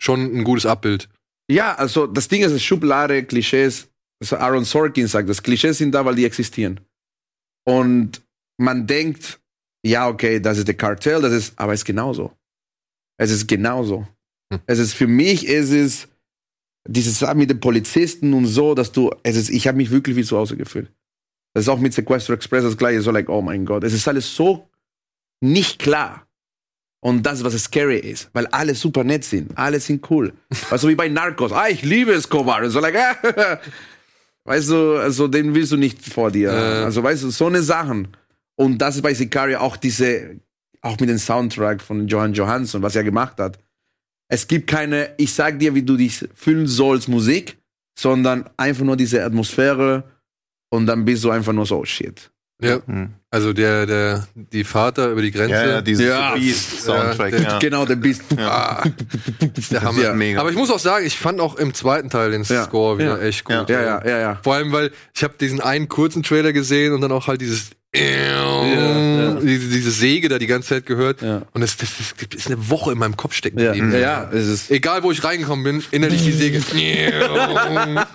[0.00, 1.08] schon ein gutes Abbild.
[1.50, 3.88] Ja, also das Ding ist, Schublade, Klischees,
[4.22, 6.78] also Aaron Sorkin sagt, das Klischees sind da, weil die existieren.
[7.66, 8.22] Und
[8.56, 9.40] man denkt,
[9.84, 12.32] ja, okay, das ist der Kartell, das ist, aber es ist genauso.
[13.18, 14.06] Es ist genauso.
[14.52, 14.60] Hm.
[14.66, 16.08] Es ist für mich, es ist
[16.88, 20.16] dieses Sache mit den Polizisten und so, dass du, es ist, ich habe mich wirklich
[20.16, 20.90] wie zu Hause gefühlt.
[21.52, 24.06] Das ist auch mit Sequester Express das gleiche, so like, oh mein Gott, es ist
[24.06, 24.68] alles so
[25.40, 26.26] nicht klar.
[27.02, 30.32] Und das, was scary ist, weil alle super nett sind, alle sind cool.
[30.70, 32.62] Also wie bei Narcos, ah, ich liebe Escobar.
[32.62, 32.94] Und so like,
[34.44, 36.50] weißt du, also den willst du nicht vor dir.
[36.50, 36.84] Äh.
[36.84, 38.08] Also weißt du, so eine Sachen.
[38.54, 40.36] Und das ist bei Sicario auch diese,
[40.82, 43.58] auch mit dem Soundtrack von Johann Johansson, was er gemacht hat.
[44.28, 47.56] Es gibt keine, ich sag dir, wie du dich fühlen sollst, Musik,
[47.98, 50.04] sondern einfach nur diese Atmosphäre
[50.70, 52.30] und dann bist du einfach nur so, oh shit.
[52.62, 52.78] Ja.
[52.86, 53.14] Hm.
[53.30, 55.54] Also der, der, die Vater über die Grenze.
[55.54, 56.34] Ja, ja, dieses Ja.
[56.34, 57.32] Beast-Soundtrack.
[57.32, 58.82] Ja, Ja, Genau, der bist Ah,
[59.70, 60.02] der Hammer.
[60.02, 60.12] Ja.
[60.12, 60.40] Mega.
[60.40, 62.64] Aber ich muss auch sagen, ich fand auch im zweiten Teil den Ja.
[62.64, 63.24] Score wieder Ja.
[63.26, 63.70] echt gut.
[63.70, 64.40] Ja, ja, ja, ja.
[64.42, 67.70] Vor allem, weil ich habe diesen einen kurzen Trailer gesehen und dann auch halt dieses
[67.92, 69.34] ja.
[69.40, 71.22] Diese, diese Säge da die ganze Zeit gehört.
[71.22, 71.42] Ja.
[71.52, 73.92] Und das, das, das ist eine Woche in meinem Kopf stecken Ja, geblieben.
[73.92, 76.60] ja, ja, es ist, Egal, wo ich reingekommen bin, innerlich die Säge.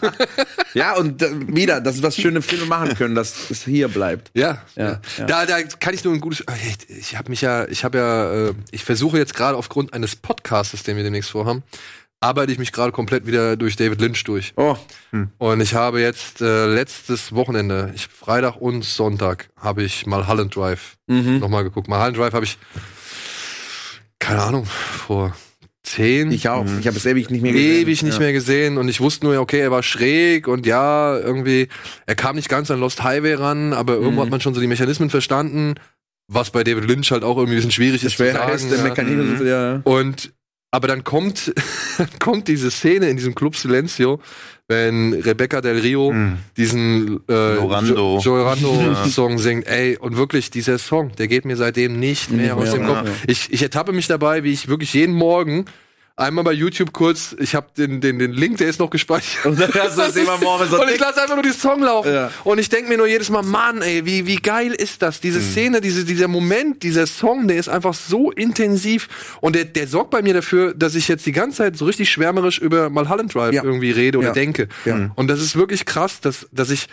[0.74, 1.22] ja, und
[1.54, 4.32] wieder, das ist was schöne Filme machen können, dass es hier bleibt.
[4.34, 5.26] Ja, Ja, ja.
[5.26, 6.44] Da, da kann ich nur ein gutes.
[6.68, 10.16] Ich, ich habe mich ja, ich habe ja, äh, ich versuche jetzt gerade aufgrund eines
[10.16, 11.64] Podcasts, den wir demnächst vorhaben,
[12.22, 14.54] arbeite ich mich gerade komplett wieder durch David Lynch durch.
[14.58, 14.76] Oh,
[15.38, 20.56] Und ich habe jetzt äh, letztes Wochenende, ich, Freitag und Sonntag, habe ich mal Holland
[20.56, 21.40] Drive mhm.
[21.40, 21.88] nochmal geguckt.
[21.88, 22.58] Mal Holland Drive habe ich,
[24.20, 25.36] keine Ahnung, vor
[25.84, 26.66] zehn, ich auch.
[26.80, 27.82] Ich habe es ewig nicht mehr gesehen.
[27.82, 28.20] ewig nicht ja.
[28.20, 31.68] mehr gesehen und ich wusste nur, okay, er war schräg und ja, irgendwie,
[32.08, 34.26] er kam nicht ganz an Lost Highway ran, aber irgendwo Mhm.
[34.26, 35.76] hat man schon so die Mechanismen verstanden,
[36.28, 38.14] was bei David Lynch halt auch irgendwie ein bisschen schwierig ist.
[38.14, 38.84] zu Schwer sagen, heißt der ja.
[38.84, 39.82] Mechanismus, ja.
[39.84, 40.34] Und
[40.72, 41.54] aber dann kommt
[42.20, 44.20] kommt diese Szene in diesem Club Silencio,
[44.68, 46.38] wenn Rebecca Del Rio Mhm.
[46.58, 47.94] diesen äh, Lorando.
[47.96, 52.56] Jo- Joyrando Song singt, ey und wirklich dieser Song, der geht mir seitdem nicht mehr
[52.56, 53.08] Nicht aus mehr, dem Kopf.
[53.08, 53.14] ja.
[53.28, 55.66] Ich, ich ertappe mich dabei, wie ich wirklich jeden Morgen
[56.18, 59.46] einmal bei YouTube kurz, ich habe den, den, den Link, der ist noch gespeichert.
[59.46, 62.14] Und du das immer morgen so und ich lasse einfach nur die Song laufen.
[62.14, 62.32] Ja.
[62.44, 65.20] Und ich denke mir nur jedes Mal, Mann, ey, wie, wie geil ist das?
[65.20, 69.08] Diese Szene, diese, dieser Moment, dieser Song, der ist einfach so intensiv.
[69.42, 72.10] Und der, der sorgt bei mir dafür, dass ich jetzt die ganze Zeit so richtig
[72.10, 73.64] schwärmerisch über Mulholland Drive Ja.
[73.64, 74.34] irgendwie rede oder Ja.
[74.34, 74.68] denke.
[75.16, 76.88] Und das ist wirklich krass, dass, dass ich,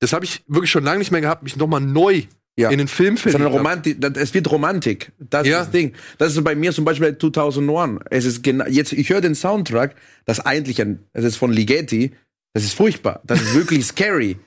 [0.00, 2.22] das habe ich wirklich schon lange nicht mehr gehabt, mich nochmal neu
[2.58, 2.70] Ja.
[2.70, 3.52] in den Film verliebt Sondern.
[3.52, 5.12] Romantik, das- es wird Romantik.
[5.18, 5.58] Das Ja.
[5.60, 5.92] ist das Ding.
[6.18, 8.00] Das ist bei mir zum Beispiel bei 2001.
[8.10, 9.94] Es ist genau, jetzt, ich höre den Soundtrack,
[10.24, 12.12] das eigentlich ein, es ist von Ligeti,
[12.54, 13.20] das ist furchtbar.
[13.24, 14.38] Das ist wirklich scary.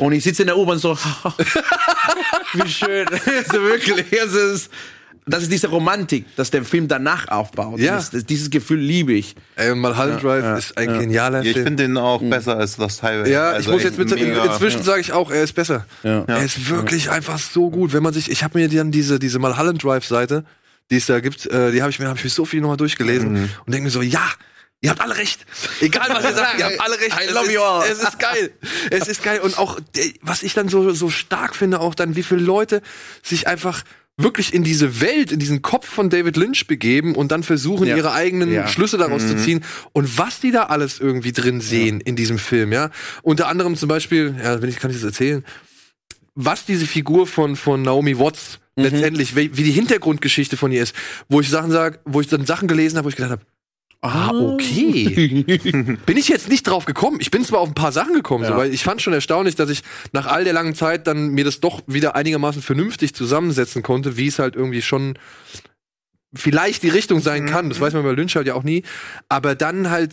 [0.00, 0.98] Und ich sitze in der U-Bahn so,
[2.52, 3.06] wie schön.
[3.08, 4.70] also wirklich, es ist,
[5.26, 7.78] das ist diese Romantik, dass der Film danach aufbaut.
[7.78, 7.96] Ja.
[7.96, 9.36] Das, das, dieses Gefühl liebe ich.
[9.56, 10.98] Ey, und Mulholland Drive ja, ist ein ja.
[10.98, 11.64] genialer Ja, ich Film.
[11.66, 13.30] finde den auch besser als Lost Highway.
[13.30, 14.44] Ja, Also ich muss jetzt mit, mega.
[14.44, 15.86] inzwischen sage ich auch, er ist besser.
[16.02, 16.24] Ja.
[16.26, 19.38] Er ist wirklich einfach so gut, wenn man sich, ich habe mir dann diese diese
[19.38, 20.44] Mulholland Drive Seite,
[20.90, 22.76] die es da gibt, äh, die habe ich mir habe ich mir so viel nochmal
[22.76, 23.48] durchgelesen Mhm.
[23.64, 24.26] und denke mir so, ja,
[24.80, 25.46] ihr habt alle recht.
[25.80, 27.12] Egal was ihr sagt, ihr habt alle recht.
[27.20, 27.84] I Es love ist, you all.
[27.88, 28.50] Es ist geil.
[28.90, 29.78] Es ist geil und auch
[30.20, 32.82] was ich dann so so stark finde, auch dann wie viele Leute
[33.22, 33.84] sich einfach
[34.18, 37.96] wirklich in diese Welt, in diesen Kopf von David Lynch begeben und dann versuchen, Ja.
[37.96, 38.68] ihre eigenen Ja.
[38.68, 42.72] Schlüsse daraus zu ziehen und was die da alles irgendwie drin sehen in diesem Film,
[42.72, 42.90] ja.
[43.22, 45.44] Unter anderem zum Beispiel, ja, wenn ich kann ich das erzählen,
[46.34, 48.84] was diese Figur von von Naomi Watts Mhm.
[48.84, 50.94] letztendlich, wie, wie die Hintergrundgeschichte von ihr ist,
[51.28, 53.42] wo ich Sachen sag, wo ich dann Sachen gelesen habe, wo ich gedacht habe,
[54.02, 55.44] ah, okay.
[56.06, 57.18] bin ich jetzt nicht drauf gekommen.
[57.20, 58.56] Ich bin zwar auf ein paar Sachen gekommen, so, Ja.
[58.56, 59.82] weil ich fand schon erstaunlich, dass ich
[60.12, 64.26] nach all der langen Zeit dann mir das doch wieder einigermaßen vernünftig zusammensetzen konnte, wie
[64.26, 65.18] es halt irgendwie schon
[66.34, 67.68] vielleicht die Richtung sein kann.
[67.68, 68.82] Das weiß man bei Lynch halt ja auch nie.
[69.28, 70.12] Aber dann halt,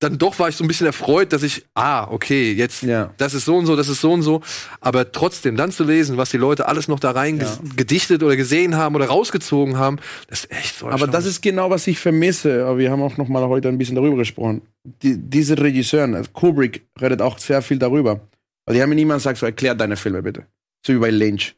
[0.00, 3.12] dann doch war ich so ein bisschen erfreut, dass ich, ah, okay, jetzt, Ja.
[3.16, 4.42] das ist so und so, das ist so und so.
[4.80, 8.36] Aber trotzdem, dann zu lesen, was die Leute alles noch da rein ges- gedichtet oder
[8.36, 11.98] gesehen haben oder rausgezogen haben, das ist echt so Aber das ist genau, was ich
[11.98, 12.64] vermisse.
[12.64, 14.62] Aber wir haben auch noch mal heute ein bisschen darüber gesprochen.
[15.02, 18.20] Die, diese Regisseuren, also Kubrick redet auch sehr viel darüber.
[18.66, 20.46] Weil die haben mir niemand gesagt, so erklär deine Filme bitte.
[20.86, 21.56] So wie bei Lynch.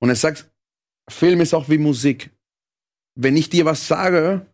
[0.00, 0.48] Und er sagt,
[1.10, 2.30] Film ist auch wie Musik.
[3.16, 4.46] Wenn ich dir was sage,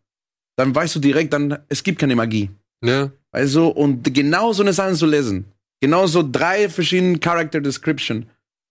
[0.57, 2.51] dann weißt du direkt, dann es gibt keine Magie.
[2.85, 3.11] Ja.
[3.31, 5.45] Also, und genau so eine Sache zu lesen.
[5.81, 8.27] Genauso drei verschiedene Character Description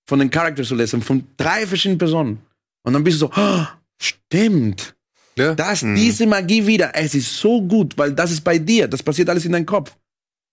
[0.06, 2.40] von den Charakteren zu lesen, von drei verschiedenen Personen.
[2.84, 4.96] Und dann bist du so, "Ah, stimmt.
[5.38, 5.54] Ja.
[5.54, 9.30] Das, diese Magie wieder, es ist so gut, weil das ist bei dir, das passiert
[9.30, 9.96] alles in deinem Kopf.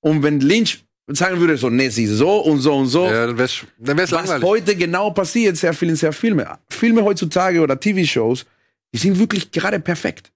[0.00, 3.38] Und wenn Lynch sagen würde, so, nee, sie so und so und so, Ja, dann
[3.38, 4.44] wär's, dann wär's was langweilig.
[4.44, 6.58] heute genau passiert, sehr viel in sehr Filme.
[6.68, 8.44] Filme heutzutage oder TV-Shows,
[8.92, 10.30] die sind wirklich gerade perfekt.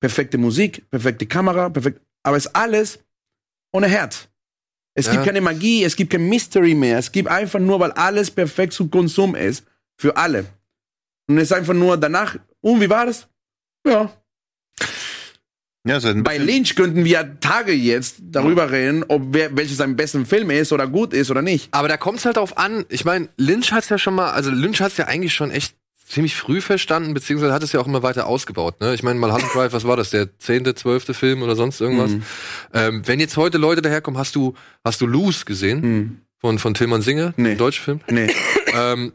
[0.00, 2.98] Perfekte Musik, perfekte Kamera, perfekt, aber es ist alles
[3.72, 4.28] ohne Herz.
[4.96, 5.12] Es Ja.
[5.12, 6.98] gibt keine Magie, es gibt kein Mystery mehr.
[6.98, 9.64] Es gibt einfach nur, weil alles perfekt zu Konsum ist.
[9.96, 10.46] Für alle.
[11.28, 13.28] Und es ist einfach nur danach, und wie war das?
[13.86, 14.12] Ja.
[15.86, 20.24] Ja, so Bei Lynch könnten wir Tage jetzt darüber reden, ob wer, welches sein bester
[20.24, 21.68] Film ist oder gut ist oder nicht.
[21.74, 22.86] Aber da kommt es halt drauf an.
[22.88, 26.36] Ich meine, Lynch hat's ja schon mal, also Lynch hat's ja eigentlich schon echt ziemlich
[26.36, 28.80] früh verstanden, beziehungsweise hat es ja auch immer weiter ausgebaut.
[28.80, 28.94] Ne?
[28.94, 32.10] Ich meine, Mulholland Drive, was war das, der zehnte, zwölfte Film oder sonst irgendwas?
[32.12, 32.22] Mhm.
[32.72, 36.20] Ähm, wenn jetzt heute Leute daherkommen, hast du, hast du Loose gesehen Hm.
[36.40, 37.54] von von Tillmann Singer, Nee.
[37.56, 38.00] deutscher Film?
[38.10, 38.28] Nee.
[38.74, 39.12] Ähm,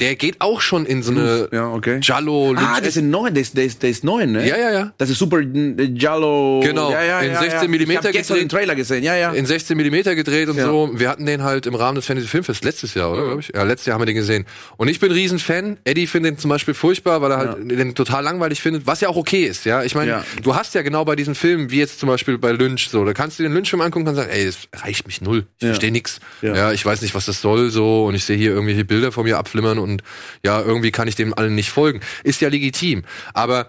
[0.00, 1.98] der geht auch schon in so eine ja, okay.
[2.00, 2.54] Jallo.
[2.56, 4.46] Ah, das ist neu, das, das, das ist neu, ne?
[4.46, 4.92] ja, ja, ja.
[4.96, 6.60] Das ist super äh, Jallo.
[6.62, 7.68] Genau, ja, ja, in ja, 16 ja.
[7.68, 8.60] Millimeter Ich hab gestern den gedreht.
[8.60, 9.32] Trailer gesehen, ja, ja.
[9.32, 10.90] in 16 Millimeter gedreht und so.
[10.94, 13.38] Wir hatten den halt im Rahmen des Fantasy Filmfest letztes Jahr, oder?
[13.38, 13.50] Ich?
[13.54, 14.46] Ja, letztes Jahr haben wir den gesehen.
[14.76, 15.78] Und ich bin ein Riesenfan.
[15.84, 19.08] Eddie findet den zum Beispiel furchtbar, weil er halt den total langweilig findet, was ja
[19.08, 19.82] auch okay ist, ja.
[19.82, 22.88] Ich meine, du hast ja genau bei diesen Filmen, wie jetzt zum Beispiel bei Lynch,
[22.88, 25.46] so, da kannst du den Lynch-Film angucken und sagen, ey, das reicht mich null.
[25.58, 26.20] Ich verstehe nix.
[26.42, 26.54] Ja.
[26.54, 26.72] Ja.
[26.72, 29.38] ich weiß nicht, was das soll, so, und ich sehe hier irgendwelche Bilder von mir
[29.38, 29.87] abflimmern und
[30.44, 32.00] ja, irgendwie kann ich dem allen nicht folgen.
[32.24, 33.04] Ist ja legitim.
[33.32, 33.68] Aber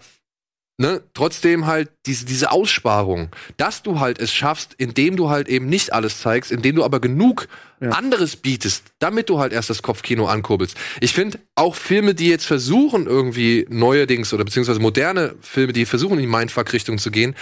[0.77, 5.67] ne, trotzdem halt diese, diese Aussparung, dass du halt es schaffst, indem du halt eben
[5.67, 7.47] nicht alles zeigst, indem du aber genug
[7.81, 10.75] anderes bietest, damit du halt erst das Kopfkino ankurbelst.
[10.99, 16.15] Ich finde auch Filme, die jetzt versuchen, irgendwie neuerdings oder beziehungsweise moderne Filme, die versuchen,
[16.15, 17.35] in die Mindfuck-Richtung zu gehen,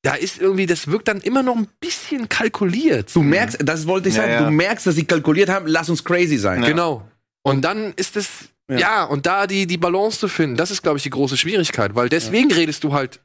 [0.00, 3.14] da ist irgendwie, das wirkt dann immer noch ein bisschen kalkuliert.
[3.14, 4.44] Du merkst, das wollte ich Ja, sagen, ja.
[4.44, 6.62] du merkst, dass sie kalkuliert haben, lass uns crazy sein.
[6.62, 7.06] Genau.
[7.46, 8.28] Und dann ist es,
[8.70, 9.04] ja.
[9.04, 12.08] und da die, die Balance zu finden, das ist, glaube ich, die große Schwierigkeit, weil
[12.08, 13.20] deswegen redest du halt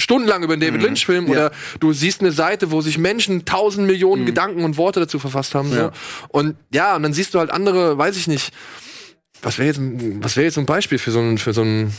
[0.00, 1.50] stundenlang über einen David Lynch-Film oder
[1.80, 5.70] du siehst eine Seite, wo sich Menschen tausend Millionen Gedanken und Worte dazu verfasst haben.
[5.70, 5.76] So.
[5.76, 5.92] Ja.
[6.28, 8.52] Und ja, und dann siehst du halt andere, weiß ich nicht,
[9.42, 11.62] was wäre jetzt, ein- was wäre jetzt so ein Beispiel für so ein, für so
[11.62, 11.92] ein,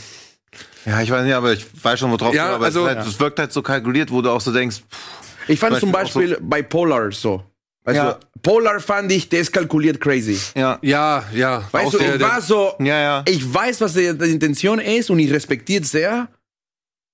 [0.86, 3.06] Ja, ich weiß nicht, aber ich weiß schon, worauf Ja, du, aber also- es, halt,
[3.06, 5.92] es wirkt halt so kalkuliert, wo du auch so denkst, pff, Ich fand Zum zum
[5.92, 7.42] Beispiel Beispiel bei Polar so.
[7.84, 8.12] Weißt Ja.
[8.12, 10.38] du, Polar fand ich, der ist kalkuliert crazy.
[10.56, 10.78] ja.
[10.82, 11.68] ja, ja.
[11.72, 13.24] Weißt du, der- ich war so, Ja, ja.
[13.26, 16.28] ich weiß, was die, Intention ist und ich respektiere es sehr,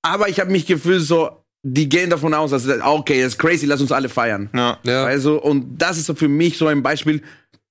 [0.03, 3.66] aber ich habe mich gefühlt so, die gehen davon aus, dass okay, das ist crazy,
[3.66, 4.51] lass uns alle feiern.
[4.55, 4.79] ja.
[4.83, 5.05] ja.
[5.05, 7.22] Also, und das ist so für mich so ein Beispiel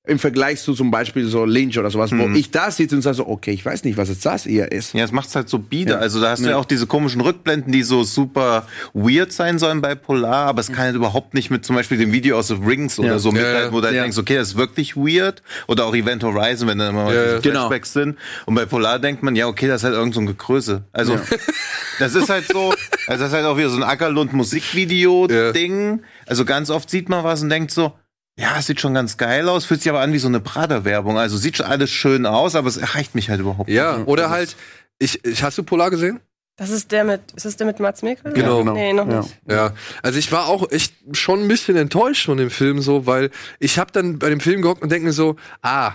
[0.06, 3.16] im Vergleich zu zum Beispiel so Lynch oder sowas, wo ich da sitze und sage
[3.16, 4.94] so, okay, ich weiß nicht, was jetzt das hier ist.
[4.94, 5.94] Ja, es macht's halt so bieder.
[5.94, 6.00] Ja.
[6.00, 9.80] Also da hast du ja auch diese komischen Rückblenden, die so super weird sein sollen
[9.80, 12.56] bei Polar, aber es kann halt überhaupt nicht mit zum Beispiel dem Video aus The
[12.56, 13.20] Rings oder Ja.
[13.20, 14.02] so Ja, mithalten, wo du halt ja.
[14.02, 15.42] denkst, okay, das ist wirklich weird.
[15.68, 17.40] Oder auch Event Horizon, wenn dann immer Ja, diese ja.
[17.40, 17.60] Genau.
[17.70, 18.18] Flashbacks sind.
[18.46, 20.84] Und bei Polar denkt man, ja, okay, das ist halt irgend so ein Gekröse.
[20.92, 21.18] Also
[22.00, 22.74] das ist halt so,
[23.08, 26.02] also das ist halt auch wieder so ein Ackerlund-Musikvideo-Ding.
[26.26, 27.94] Also ganz oft sieht man was und denkt so,
[28.38, 31.18] ja, es sieht schon ganz geil aus, fühlt sich aber an wie so eine Prada-Werbung.
[31.18, 34.08] Also sieht schon alles schön aus, aber es erreicht mich halt überhaupt ja, nicht.
[34.08, 34.56] oder halt,
[35.00, 36.20] ich, ich, hast du Polar gesehen?
[36.56, 38.34] Das ist der mit, ist das der mit Mats Mikkelsen?
[38.40, 38.60] Genau.
[38.60, 38.74] genau.
[38.74, 39.20] Nee, noch Ja.
[39.22, 39.38] nicht.
[39.50, 39.74] Ja,
[40.04, 43.80] also ich war auch echt schon ein bisschen enttäuscht von dem Film so, weil ich
[43.80, 45.94] habe dann bei dem Film gehockt und denke mir so, ah,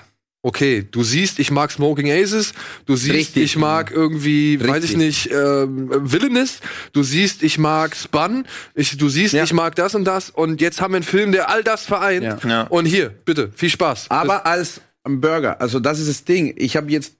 [0.48, 2.54] okay, du siehst, ich mag Smoking Aces,
[2.86, 3.42] du siehst, Richtig.
[3.44, 4.96] ich mag irgendwie, weiß ich Richtig.
[4.96, 6.60] nicht, ähm, Villainous,
[6.94, 9.44] du siehst, ich mag Spun, ich, du siehst, Ja.
[9.44, 12.24] ich mag das und das und jetzt haben wir einen Film, der all das vereint
[12.24, 12.38] Ja.
[12.48, 12.62] Ja.
[12.62, 14.06] und hier, bitte, viel Spaß.
[14.10, 16.54] Aber als Burger, also das ist das Ding.
[16.56, 17.14] Ich habe jetzt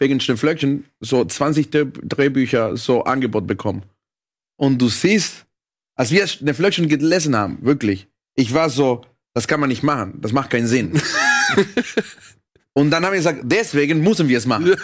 [0.00, 3.82] wegen Schneeflöckchen so 20 Dreh- Drehbücher so Angebot bekommen.
[4.56, 5.44] Und du siehst,
[5.96, 9.04] als wir Schneeflöckchen gelesen haben, wirklich, ich war so,
[9.34, 10.92] das kann man nicht machen, das macht keinen Sinn.
[12.78, 14.76] Und dann haben wir gesagt, deswegen müssen wir es machen.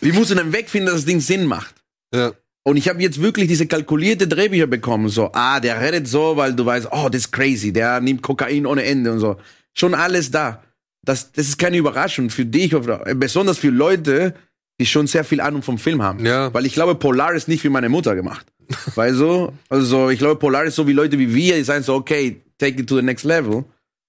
[0.00, 1.74] Wir müssen einen Weg finden, dass das Ding Sinn macht.
[2.12, 2.32] ja.
[2.64, 5.08] Und ich habe jetzt wirklich diese kalkulierte Drehbücher bekommen.
[5.08, 8.66] So, ah, der redet so, weil du weißt, oh, das ist crazy, der nimmt Kokain
[8.66, 9.36] ohne Ende und so.
[9.74, 10.62] Schon alles da.
[11.04, 12.72] Das, das ist keine Überraschung für dich,
[13.16, 14.34] besonders für Leute,
[14.80, 16.24] die schon sehr viel Ahnung vom Film haben.
[16.24, 16.54] Ja.
[16.54, 18.46] Weil ich glaube, Polar ist nicht für meine Mutter gemacht.
[18.94, 19.52] Weißt du?
[19.68, 22.80] Also, ich glaube, Polar ist so wie Leute wie wir, die sagen so, okay, take
[22.80, 23.64] it to the next level.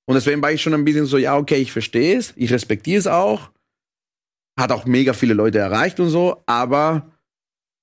[0.06, 3.00] Und deswegen war ich schon ein bisschen so, ja, okay, ich verstehe es, ich respektiere
[3.00, 3.50] es auch.
[4.60, 7.10] Hat auch mega viele Leute erreicht und so, aber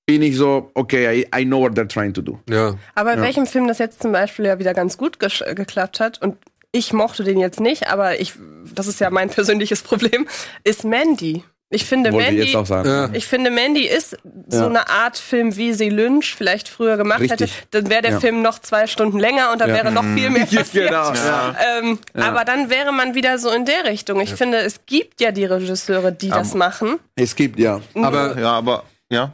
[0.06, 2.38] bin ich so, okay, I, I know what they're trying to do.
[2.48, 2.76] ja.
[2.94, 3.24] Aber in Ja.
[3.24, 6.36] welchem Film das jetzt zum Beispiel ja wieder ganz gut äh, geklappt hat und
[6.72, 8.34] ich mochte den jetzt nicht, aber ich,
[8.74, 10.28] das ist ja mein persönliches Problem,
[10.62, 11.42] ist Mandy.
[11.72, 12.88] Ich finde Wollte ich Mandy, jetzt auch sagen.
[12.88, 13.10] Ja.
[13.12, 14.16] ich finde Mandy ist
[14.48, 14.66] so Ja.
[14.66, 17.40] eine Art Film, wie sie Lynch vielleicht früher gemacht Richtig.
[17.52, 17.52] hätte.
[17.70, 18.20] Dann wäre der Ja.
[18.20, 19.76] Film noch zwei Stunden länger und dann Ja.
[19.76, 20.88] wäre noch viel mehr passiert.
[20.88, 21.54] Genau, ja.
[21.78, 24.20] Ähm, Aber dann wäre man wieder so in der Richtung.
[24.20, 26.98] Ich finde, es gibt ja die Regisseure, die das machen.
[27.14, 27.80] Es gibt, ja.
[27.94, 29.32] Aber Ja, aber, ja,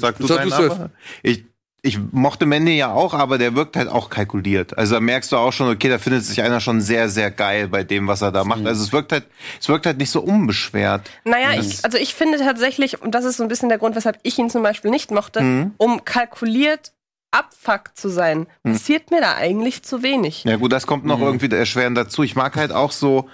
[0.00, 0.90] sag du Sag aber.
[1.24, 1.44] Ich,
[1.84, 4.76] ich mochte Mandy ja auch, aber der wirkt halt auch kalkuliert.
[4.78, 7.68] Also da merkst du auch schon, okay, da findet sich einer schon sehr, sehr geil
[7.68, 8.66] bei dem, was er da macht.
[8.66, 9.26] Also es wirkt halt,
[9.60, 11.10] es wirkt halt nicht so unbeschwert.
[11.24, 14.18] Naja, ich, also ich finde tatsächlich, und das ist so ein bisschen der Grund, weshalb
[14.22, 16.92] ich ihn zum Beispiel nicht mochte, um kalkuliert
[17.30, 20.44] abfuck zu sein, passiert mir da eigentlich zu wenig.
[20.44, 22.22] Ja gut, das kommt noch irgendwie erschwerend dazu.
[22.22, 23.28] Ich mag halt auch so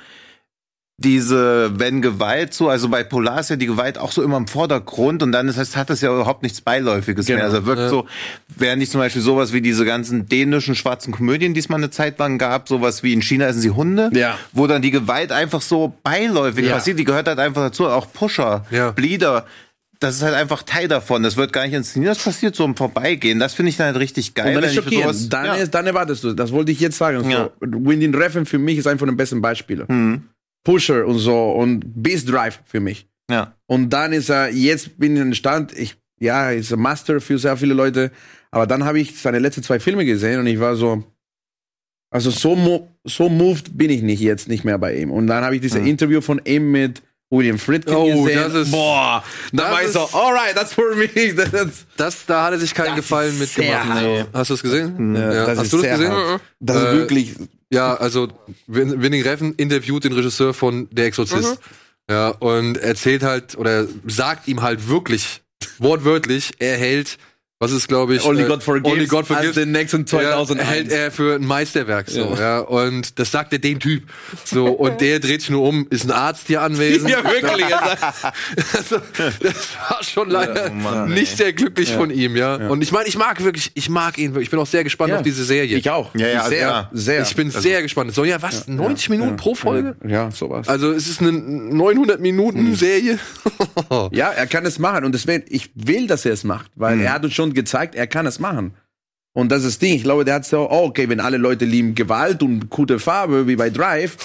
[1.03, 4.47] diese, wenn Gewalt so, also bei Polar ist ja die Gewalt auch so immer im
[4.47, 7.39] Vordergrund und dann ist, das hat das ja überhaupt nichts Beiläufiges Genau.
[7.39, 7.47] mehr.
[7.47, 7.89] Also wirkt Ja.
[7.89, 8.07] so,
[8.55, 11.89] während nicht zum Beispiel sowas wie diese ganzen dänischen schwarzen Komödien, die es mal eine
[11.91, 14.37] Zeit lang gab, sowas wie in China essen sie Hunde, Ja.
[14.53, 16.75] wo dann die Gewalt einfach so beiläufig Ja.
[16.75, 18.91] passiert, die gehört halt einfach dazu, auch Pusher, Ja.
[18.91, 19.47] Bleeder.
[20.01, 21.23] Das ist halt einfach Teil davon.
[21.23, 23.39] Das wird gar nicht inszeniert, das passiert so im Vorbeigehen.
[23.39, 24.57] Das finde ich dann halt richtig geil.
[24.57, 25.55] Und dann ist sowas- Dann, ja.
[25.55, 27.29] ist, dann erwartest du, das wollte ich jetzt sagen.
[27.31, 27.51] Ja.
[27.61, 29.85] So, Winding Refn für mich ist von den besten Beispielen.
[29.89, 30.23] Mhm.
[30.65, 33.07] Pusher und so und Beast Drive für mich.
[33.31, 33.55] ja.
[33.67, 37.39] Und dann ist er, jetzt bin ich in Stand, ich, ja, ist ein Master für
[37.39, 38.11] sehr viele Leute,
[38.51, 41.05] aber dann habe ich seine letzten zwei Filme gesehen und ich war so,
[42.13, 45.13] also so, mo so moved bin ich nicht jetzt nicht mehr bei ihm.
[45.13, 47.01] Und dann habe ich dieses Interview von ihm mit
[47.33, 48.39] William Friedkin Oh, gesehen.
[48.43, 51.09] das ist- boah, da war ich so, alright, that's for me.
[51.37, 54.03] Das, Das, da hat er sich keinen Gefallen mitgemacht.
[54.03, 54.25] Nee.
[54.33, 55.15] Hast du es gesehen?
[55.15, 55.47] Ja, Ja.
[55.47, 56.11] das Hast ist du das gesehen?
[56.13, 56.41] hart.
[56.59, 57.35] das ist Äh, wirklich,
[57.73, 58.29] Ja, also
[58.67, 61.59] Win- Winning Refn interviewt den Regisseur von Der Exorzist.
[62.11, 65.43] Ja, und erzählt halt oder sagt ihm halt wirklich
[65.79, 67.19] wortwörtlich, er hält,
[67.63, 69.67] was ist glaube ich, Only äh, God Forgives, Only God Forgives.
[69.67, 70.67] nächsten Ja, 2001.
[70.71, 72.41] hält er für ein Meisterwerk so, Ja.
[72.41, 72.59] ja.
[72.61, 74.05] Und das sagt er dem Typ.
[74.47, 77.11] So, und der dreht sich nur um, ist ein Arzt hier anwesend.
[77.11, 77.67] Ja, wirklich.
[78.77, 78.97] also,
[79.41, 81.37] das war schon leider oh Mann, nicht ey.
[81.37, 82.55] sehr glücklich von ihm, ja.
[82.55, 84.45] Und ich meine, ich mag wirklich, ich mag ihn wirklich.
[84.45, 85.17] Ich bin auch sehr gespannt Ja.
[85.17, 85.77] auf diese Serie.
[85.77, 86.15] ich auch.
[86.15, 86.91] Ja, ja, sehr, ja.
[86.95, 87.23] sehr.
[87.23, 88.09] Ich bin sehr gespannt.
[88.09, 88.69] Es soll ja was?
[88.69, 89.97] 90 Minuten pro Folge?
[90.09, 90.67] ja, sowas.
[90.67, 93.19] Also es ist eine 900 Minuten Serie.
[94.13, 97.13] Ja, er kann es machen und deswegen, ich will, dass er es macht, weil er
[97.13, 98.75] hat uns schon gezeigt, er kann es machen.
[99.33, 99.95] Und das ist das Ding.
[99.95, 103.47] Ich glaube, der hat so, oh, okay, wenn alle Leute lieben Gewalt und gute Farbe,
[103.47, 104.17] wie bei Drive,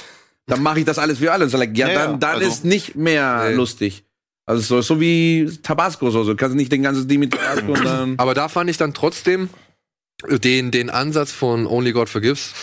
[0.47, 1.47] dann mache ich das alles für alle.
[1.47, 3.55] So, like, ja, Ja, dann, dann also- ist nicht mehr Nee.
[3.55, 4.03] lustig.
[4.47, 7.73] Also so, so wie Tabasco, so, so kannst du nicht den ganzen Ding mit Tabasco
[7.73, 8.13] und dann.
[8.19, 9.49] Aber da fand ich dann trotzdem
[10.28, 12.53] den, den Ansatz von Only God Forgives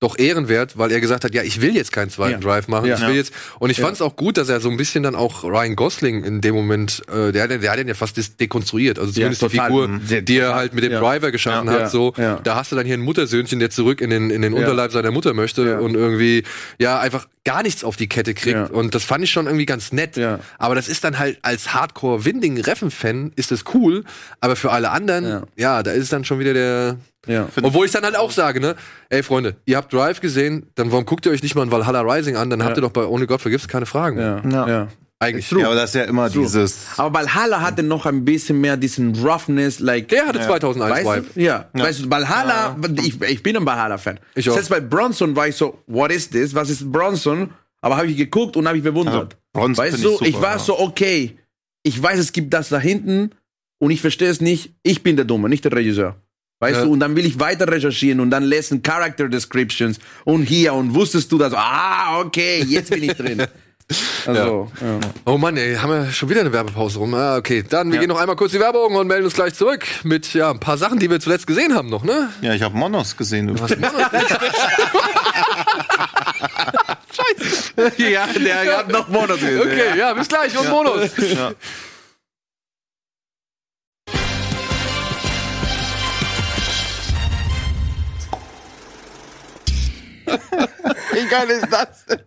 [0.00, 2.48] doch ehrenwert, weil er gesagt hat, ja, ich will jetzt keinen zweiten Ja.
[2.48, 2.86] Drive machen.
[2.86, 2.96] Ja.
[2.96, 3.84] Ich will jetzt und ich Ja.
[3.84, 6.54] fand es auch gut, dass er so ein bisschen dann auch Ryan Gosling in dem
[6.54, 9.48] Moment, äh, der, der hat den ja fast dekonstruiert, also zumindest die.
[9.48, 10.24] Figur, Mhm.
[10.24, 10.92] Die er halt mit dem.
[10.92, 11.90] Driver geschaffen hat.
[11.90, 14.52] So, da hast du dann hier ein Muttersöhnchen, der zurück in den in den.
[14.54, 16.42] Unterleib seiner Mutter möchte und irgendwie
[16.78, 18.70] ja einfach gar nichts auf die Kette kriegt.
[18.70, 20.18] Und das fand ich schon irgendwie ganz nett.
[20.58, 24.04] Aber das ist dann halt als Hardcore Winding Reffen Fan ist das cool,
[24.40, 25.42] aber für alle anderen, Ja.
[25.56, 26.96] ja, da ist dann schon wieder der
[27.28, 27.48] Ja.
[27.62, 28.74] obwohl ich dann halt auch sage, ne,
[29.10, 32.00] ey Freunde, ihr habt Drive gesehen, dann warum guckt ihr euch nicht mal ein Valhalla
[32.00, 32.50] Rising an?
[32.50, 34.18] Dann habt ihr doch bei Only God Forgives keine Fragen.
[34.18, 34.42] Ja.
[34.50, 34.68] Ja.
[34.68, 34.88] ja.
[35.20, 35.50] Eigentlich.
[35.50, 36.44] Ja, aber das ist ja immer True.
[36.44, 36.86] dieses.
[36.96, 40.08] Aber Valhalla hatte noch ein bisschen mehr diesen Roughness, like.
[40.08, 41.26] Der hatte 2001 Weißt Vibe.
[41.34, 41.40] du?
[41.40, 41.68] Ja.
[41.72, 44.20] Weißt du, Valhalla, ich, ich bin ein Valhalla-Fan.
[44.36, 44.54] Ich auch.
[44.54, 46.54] Selbst bei Bronson war ich so, what is this?
[46.54, 47.50] Was ist Bronson?
[47.80, 49.32] Aber habe ich geguckt und habe ich bewundert.
[49.32, 50.58] Ja, Bronson weißt du, ich super, ich war ja.
[50.60, 51.36] so, okay,
[51.82, 53.32] ich weiß, es gibt das da hinten
[53.78, 54.72] und ich verstehe es nicht.
[54.84, 56.14] Ich bin der Dumme, nicht der Regisseur.
[56.60, 56.84] Weißt Ja.
[56.84, 60.94] du, und dann will ich weiter recherchieren und dann lesen Character Descriptions und hier und
[60.94, 61.52] wusstest du das?
[61.54, 63.44] Ah, okay, jetzt bin ich drin.
[64.26, 64.98] Also, ja.
[65.24, 67.14] Oh Mann, ey, haben wir schon wieder eine Werbepause rum.
[67.14, 69.86] Ah, okay, dann wir gehen noch einmal kurz die Werbung und melden uns gleich zurück
[70.02, 72.28] mit ja, ein paar Sachen, die wir zuletzt gesehen haben noch, ne?
[72.42, 73.48] Ja, ich habe Monos gesehen.
[77.96, 79.60] ja, der hat noch Monate gesehen.
[79.60, 81.10] Okay, ja, bis gleich und Bonus.
[81.16, 81.52] Ja.
[91.12, 92.20] Wie geil ist das denn?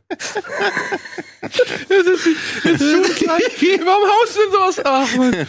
[3.86, 4.82] Warum haust du denn sowas?
[4.84, 5.48] Ach, Mann.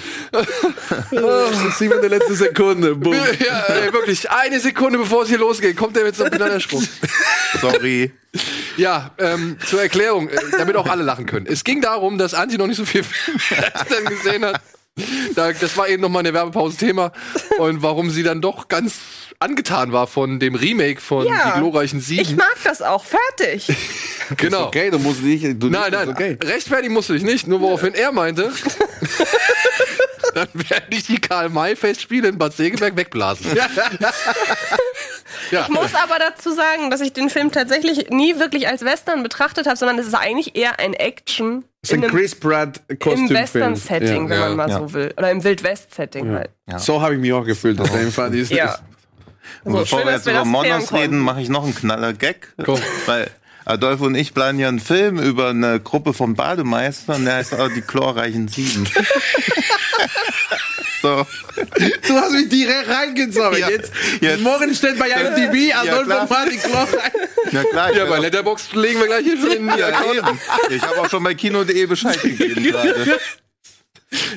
[1.11, 2.95] Das ist immer die letzte Sekunde.
[2.95, 3.15] Boom.
[3.15, 6.87] Ja, ey, wirklich, eine Sekunde bevor es hier losgeht, kommt er mit so einem Knallersprung.
[7.61, 8.13] Sorry.
[8.77, 11.47] Ja, ähm, zur Erklärung, äh, damit auch alle lachen können.
[11.47, 14.61] Es ging darum, dass Anti noch nicht so viel Western gesehen hat.
[15.35, 17.13] Da, das war eben noch mal eine Werbepause-Thema.
[17.59, 18.95] Und warum sie dann doch ganz
[19.43, 21.53] angetan war von dem Remake von Ja.
[21.55, 22.37] Die glorreichen Ich Sieben.
[22.37, 23.05] mag das auch.
[23.05, 23.67] Fertig.
[24.37, 24.67] genau.
[24.67, 25.45] Okay, du musst nicht.
[25.63, 26.39] Du Nein, nein, Okay.
[26.43, 28.51] rechtfertigen musst du dich nicht, nur woraufhin er meinte,
[30.35, 33.47] dann werde ich die Karl-May-Festspiele in Bad Segeberg wegblasen.
[35.51, 35.63] ja.
[35.63, 39.67] Ich muss aber dazu sagen, dass ich den Film tatsächlich nie wirklich als Western betrachtet
[39.67, 43.29] habe, sondern es ist eigentlich eher ein Action Das ist ein Chris Pratt im.
[43.31, 44.79] Western-Setting, wenn Ja, man mal ja.
[44.79, 45.13] so will.
[45.17, 46.51] Oder im Wild-West-Setting halt.
[46.79, 47.81] So habe ich mich auch gefühlt.
[47.81, 48.31] auf jeden Fall.
[48.31, 48.79] Die ist- Ja.
[49.65, 52.49] Und So, bevor schön, wir jetzt wir über Monos reden, mache ich noch einen Knaller-Gag.
[52.65, 52.81] Komm.
[53.07, 53.31] Weil
[53.65, 57.69] Adolfo und ich planen ja einen Film über eine Gruppe von Bademeistern, der heißt auch
[57.69, 58.87] die chlorreichen Sieben.
[61.03, 61.27] so.
[62.07, 63.59] Du hast mich direkt reingezogen.
[63.59, 64.41] Ja, Jetzt, jetzt.
[64.43, 66.27] Morgen steht bei IMDb Adolfo klar.
[66.29, 66.89] Martin Kloch
[67.53, 70.41] Ja klar, Ja, bei Letterboxd legen wir gleich hier schon in die ja, eben.
[70.71, 73.19] Ich habe auch schon bei Kino.de Bescheid gegeben gerade.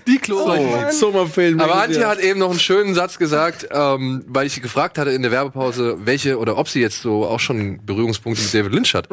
[0.08, 0.92] Die Chlorreichen.
[0.92, 1.60] Sommerfilm.
[1.60, 5.12] Aber Antje hat eben noch einen schönen Satz gesagt, ähm, weil ich sie gefragt hatte
[5.12, 8.94] in der Werbepause, welche oder ob sie jetzt so auch schon Berührungspunkte mit David Lynch
[8.94, 9.10] hat.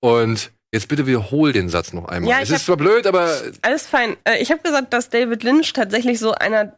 [0.00, 2.30] Und Jetzt bitte wiederhol den Satz noch einmal.
[2.30, 4.16] Ja, es ist zwar blöd, aber Alles fein.
[4.22, 6.76] Äh, Ich habe gesagt, dass David Lynch tatsächlich so einer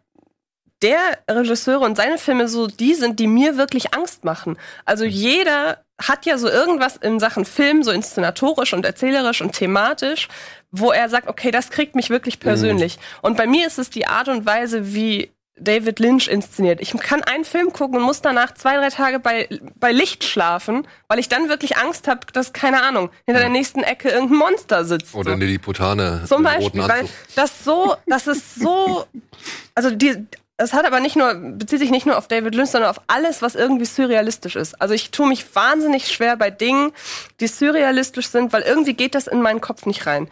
[0.80, 4.56] der Regisseure und seine Filme so die sind, die mir wirklich Angst machen.
[4.84, 10.28] Also jeder hat ja so irgendwas in Sachen Film, so inszenatorisch und erzählerisch und thematisch,
[10.72, 12.98] wo er sagt, okay, das kriegt mich wirklich persönlich.
[13.20, 16.80] Und bei mir ist es die Art und Weise, wie David Lynch inszeniert.
[16.80, 20.88] Ich kann einen Film gucken und muss danach zwei, drei Tage bei, bei Licht schlafen,
[21.08, 24.84] weil ich dann wirklich Angst habe, dass, keine Ahnung, hinter der nächsten Ecke irgendein Monster
[24.84, 25.14] sitzt.
[25.14, 29.04] oder eine Lilliputane Zum Beispiel, weil das so, das ist so,
[29.74, 30.26] also die,
[30.56, 33.42] es hat aber nicht nur, bezieht sich nicht nur auf David Lynch, sondern auf alles,
[33.42, 34.80] was irgendwie surrealistisch ist.
[34.80, 36.92] Also ich tue mich wahnsinnig schwer bei Dingen,
[37.40, 40.28] die surrealistisch sind, weil irgendwie geht das in meinen Kopf nicht rein.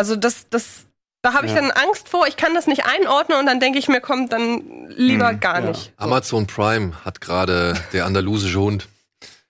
[0.00, 0.86] Also das, das,
[1.20, 1.60] da habe ich Ja.
[1.60, 4.86] dann Angst vor, ich kann das nicht einordnen und dann denke ich mir, komm, dann
[4.88, 5.92] lieber gar nicht.
[5.98, 8.88] Amazon Prime hat gerade der andalusische Hund.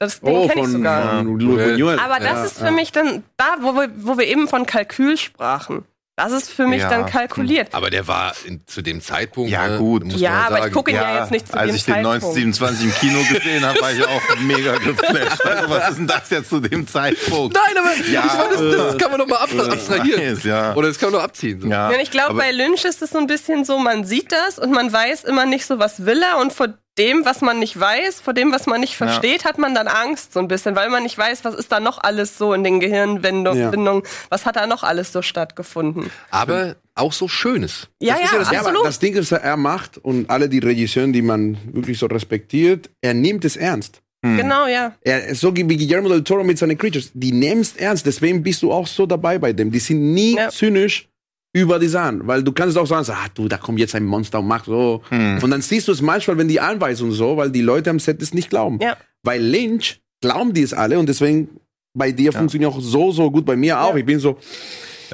[0.01, 1.19] Das Ding Oh, kenn ich von, sogar.
[1.23, 1.99] von Buñuel.
[2.01, 5.17] Aber das Ja, ist für mich dann, da, wo wir, wo wir eben von Kalkül
[5.17, 5.85] sprachen,
[6.16, 6.91] das ist für mich Ja.
[6.91, 7.69] dann kalkuliert.
[7.73, 9.51] Aber der war in, zu dem Zeitpunkt.
[9.51, 10.05] Ja, ne, gut.
[10.05, 10.74] muss Ja, man aber ich sagen.
[10.74, 12.37] gucke ihn ja, jetzt nicht zu als dem ich den Zeitpunkt.
[12.37, 15.45] 1927 im Kino gesehen habe, war ich auch mega geflasht.
[15.47, 17.57] Also, was ist denn das jetzt zu dem Zeitpunkt?
[17.57, 20.37] Nein, aber Ja, ich meine, das, das kann man doch mal ab, abstrahieren.
[20.37, 20.74] weiß, ja.
[20.74, 21.61] Oder das kann man doch abziehen.
[21.62, 21.69] So.
[21.69, 24.59] Ja, Ja, ich glaube, bei Lynch ist es so ein bisschen so, man sieht das
[24.59, 26.69] und man weiß immer nicht so, was will er und vor
[26.99, 30.33] dem, was man nicht weiß, vor dem, was man nicht versteht, hat man dann Angst
[30.33, 32.81] so ein bisschen, weil man nicht weiß, was ist da noch alles so in den
[32.81, 34.11] Gehirnwindungen, Ja.
[34.29, 36.11] Was hat da noch alles so stattgefunden.
[36.31, 37.89] Aber auch so Schönes.
[38.01, 38.87] Ja, Das ja, das, ja, aber absolut.
[38.87, 43.15] das Ding ist, er macht und alle die Regisseure, die man wirklich so respektiert, er
[43.15, 44.03] nimmt es ernst.
[44.23, 44.93] Genau, ja.
[45.01, 48.05] Er, so wie Guillermo del Toro mit seinen Creatures, die es ernst.
[48.05, 49.71] Deswegen bist du auch so dabei bei dem.
[49.71, 50.51] Die sind nie Ja.
[50.51, 51.09] zynisch
[51.53, 54.05] über die Sachen, weil du kannst auch sagen, so, ah, du, da kommt jetzt ein
[54.05, 55.03] Monster und macht so.
[55.11, 58.23] Und dann siehst du es manchmal, wenn die Anweisungen so, weil die Leute am Set
[58.23, 58.79] es nicht glauben.
[58.81, 58.97] Ja.
[59.23, 61.49] Bei Lynch glauben die es alle und deswegen
[61.93, 63.97] bei dir funktioniert auch so, so gut, bei mir auch.
[63.97, 64.39] Ich bin so,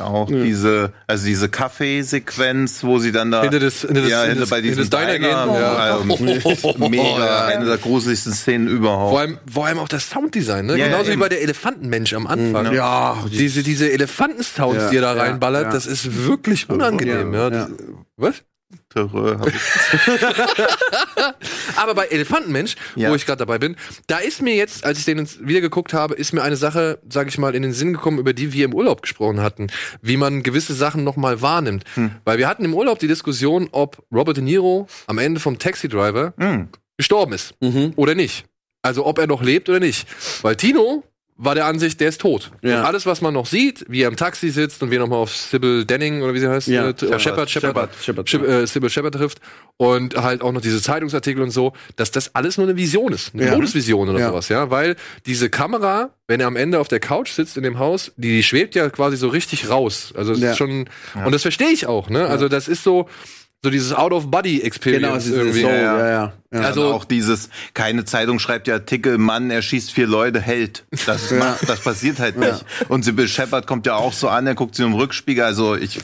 [0.01, 4.41] Auch diese, also diese Kaffeesequenz, wo sie dann da Hinter das- hinter das- ja, hinter
[4.41, 6.01] das- bei diesem hinter das Diner Diner, gehen, ja.
[6.81, 7.45] ähm, mega, Ja.
[7.47, 9.11] eine der gruseligsten Szenen überhaupt.
[9.11, 10.77] Vor allem, vor allem auch das Sounddesign, ne?
[10.79, 12.73] Ja, Genauso ja, wie bei der Elefantenmensch am Anfang.
[12.73, 15.71] ja, Diese, diese Elefantensounds, Ja, die er da ja, reinballert, ja.
[15.71, 17.33] das ist wirklich unangenehm.
[17.35, 17.69] Ja, Ja, ja.
[18.17, 18.43] Was?
[18.97, 19.41] Terror
[21.77, 23.11] Aber bei Elefantenmensch, Ja.
[23.11, 25.93] wo ich gerade dabei bin, da ist mir jetzt, als ich den jetzt wieder geguckt
[25.93, 28.65] habe, ist mir eine Sache, sage ich mal, in den Sinn gekommen, über die wir
[28.65, 29.67] im Urlaub gesprochen hatten,
[30.01, 31.85] wie man gewisse Sachen noch mal wahrnimmt.
[31.95, 32.13] Hm.
[32.25, 35.89] Weil wir hatten im Urlaub die Diskussion, ob Robert De Niro am Ende vom Taxi
[35.89, 36.69] Driver Hm.
[36.97, 37.93] gestorben ist Mhm.
[37.97, 38.47] oder nicht.
[38.83, 40.07] Also ob er noch lebt oder nicht.
[40.43, 41.05] Weil Tino
[41.39, 42.51] war der Ansicht, der ist tot.
[42.63, 42.81] Ja.
[42.81, 45.19] Und alles, was man noch sieht, wie er im Taxi sitzt und wie er nochmal
[45.19, 48.29] auf Sybil Denning oder wie sie heißt, Ja, äh, t- äh, Shepard, Shepard, Shepard, Shepard,
[48.29, 49.41] Shep- äh, Sybil Shepard trifft
[49.77, 53.35] und halt auch noch diese Zeitungsartikel und so, dass das alles nur eine Vision ist,
[53.35, 53.55] eine Ja.
[53.55, 54.29] Todesvision oder Ja.
[54.29, 54.97] sowas, ja, weil
[55.27, 58.75] diese Kamera, wenn er am Ende auf der Couch sitzt in dem Haus, die schwebt
[58.75, 60.15] ja quasi so richtig raus.
[60.17, 60.53] Also es Ja.
[60.53, 60.89] ist schon
[61.23, 62.27] und das verstehe ich auch, ne?
[62.29, 63.09] Also das ist so
[63.65, 65.61] so dieses Out of Body Experience genau, es ist irgendwie.
[65.63, 66.09] so, Ja, ja, ja.
[66.09, 66.33] ja.
[66.53, 66.61] ja.
[66.61, 70.85] Also- Also auch dieses, keine Zeitung schreibt ja Artikel, Mann, er schießt vier Leute, hält.
[71.07, 72.65] Das, macht, das passiert halt nicht.
[72.89, 75.43] Und Sybil Shepard kommt ja auch so an, er guckt sie im Rückspiegel.
[75.45, 75.99] Also ich,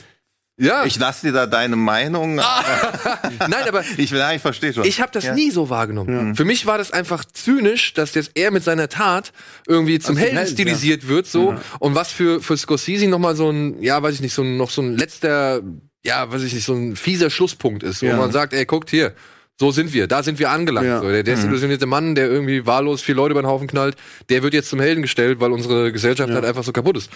[0.58, 0.84] Ja.
[0.84, 2.34] ich lasse dir da deine Meinung.
[3.38, 4.84] Nein, aber Ich, ja, ich verstehe schon.
[4.84, 5.34] Ich habe das Ja.
[5.34, 6.34] nie so wahrgenommen.
[6.36, 9.32] Für mich war das einfach zynisch, dass jetzt er mit seiner Tat
[9.68, 11.54] irgendwie zum Als Helden Held, stilisiert wird, so.
[11.78, 14.70] Und was für, für Scorsese nochmal so ein, ja, weiß ich nicht, so ein, noch
[14.70, 15.60] so ein letzter,
[16.04, 18.16] ja, weiß ich nicht, so ein fieser Schlusspunkt ist, wo Ja.
[18.16, 19.14] man sagt, ey, guckt hier.
[19.60, 20.86] So sind wir, da sind wir angelangt.
[20.88, 21.00] Ja.
[21.00, 23.96] So, der desillusionierte Mann, der irgendwie wahllos vier Leute über den Haufen knallt,
[24.28, 27.10] der wird jetzt zum Helden gestellt, weil unsere Gesellschaft halt einfach so kaputt ist.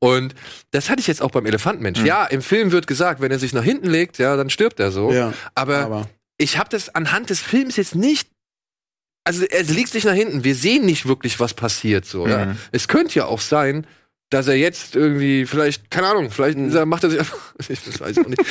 [0.00, 0.34] Und
[0.72, 2.00] das hatte ich jetzt auch beim Elefantenmensch.
[2.02, 4.90] Ja, im Film wird gesagt, wenn er sich nach hinten legt, ja, dann stirbt er
[4.90, 5.12] so.
[5.12, 6.08] Ja, aber aber-
[6.38, 8.28] ich habe das anhand des Films jetzt nicht.
[9.24, 10.42] Also er legt sich nach hinten.
[10.42, 12.04] Wir sehen nicht wirklich, was passiert.
[12.06, 12.26] So.
[12.26, 12.46] Ja?
[12.46, 12.56] Mhm.
[12.72, 13.86] Es könnte ja auch sein,
[14.32, 17.38] dass er jetzt irgendwie vielleicht, keine Ahnung, vielleicht ist er, macht er sich einfach.
[17.68, 18.42] Ich das weiß ich auch nicht.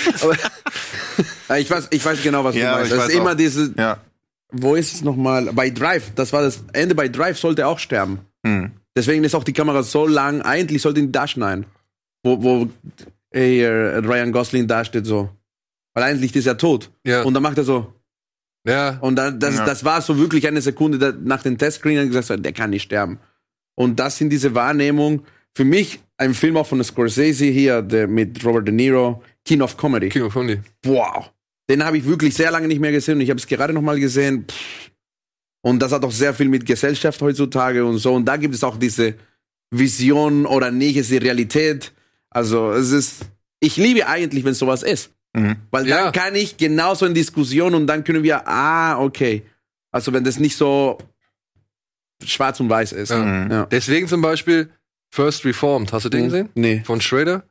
[1.47, 2.91] Aber ich weiß, ich weiß genau, was Ja, du meinst.
[2.93, 3.35] ich Das ist immer auch.
[3.35, 3.97] diese, Ja.
[4.51, 5.49] wo ist es nochmal?
[5.53, 8.19] Bei Drive, das war das Ende bei Drive, sollte er auch sterben.
[8.45, 8.71] Hm.
[8.95, 11.65] Deswegen ist auch die Kamera so lang, eigentlich sollte ihn da schneiden.
[12.23, 12.69] Wo, wo
[13.31, 15.29] äh, Ryan Gosling da steht so.
[15.93, 16.91] Weil eigentlich ist er tot.
[17.05, 17.23] Ja.
[17.23, 17.93] Und dann macht er so.
[18.67, 19.65] ja, Und dann, das, Ja.
[19.65, 22.83] das war so wirklich eine Sekunde nach dem Testscreen, hat gesagt, so, der kann nicht
[22.83, 23.19] sterben.
[23.75, 25.23] Und das sind diese Wahrnehmung.
[25.55, 29.75] Für mich ein Film auch von Scorsese hier, der mit Robert De Niro, King of
[29.77, 30.09] Comedy.
[30.09, 30.61] King of Comedy.
[30.85, 31.31] Wow.
[31.69, 33.81] Den habe ich wirklich sehr lange nicht mehr gesehen und ich habe es gerade noch
[33.81, 34.45] mal gesehen.
[34.47, 34.91] Pff.
[35.63, 38.13] Und das hat auch sehr viel mit Gesellschaft heutzutage und so.
[38.13, 39.15] Und da gibt es auch diese
[39.69, 41.91] Vision oder nicht, ist die Realität.
[42.29, 43.25] Also es ist,
[43.59, 45.11] ich liebe eigentlich, wenn sowas ist.
[45.33, 45.55] Mhm.
[45.69, 46.05] Weil Ja.
[46.05, 49.43] dann kann ich genauso in Diskussion und dann können wir, ah, okay.
[49.91, 50.97] Also wenn das nicht so
[52.23, 53.09] schwarz und weiß ist.
[53.09, 53.47] Ja.
[53.47, 53.65] Ja.
[53.67, 54.69] Deswegen zum Beispiel
[55.11, 55.91] First Reformed.
[55.93, 56.49] Hast du den gesehen?
[56.55, 56.81] Nee.
[56.85, 57.43] Von Schrader?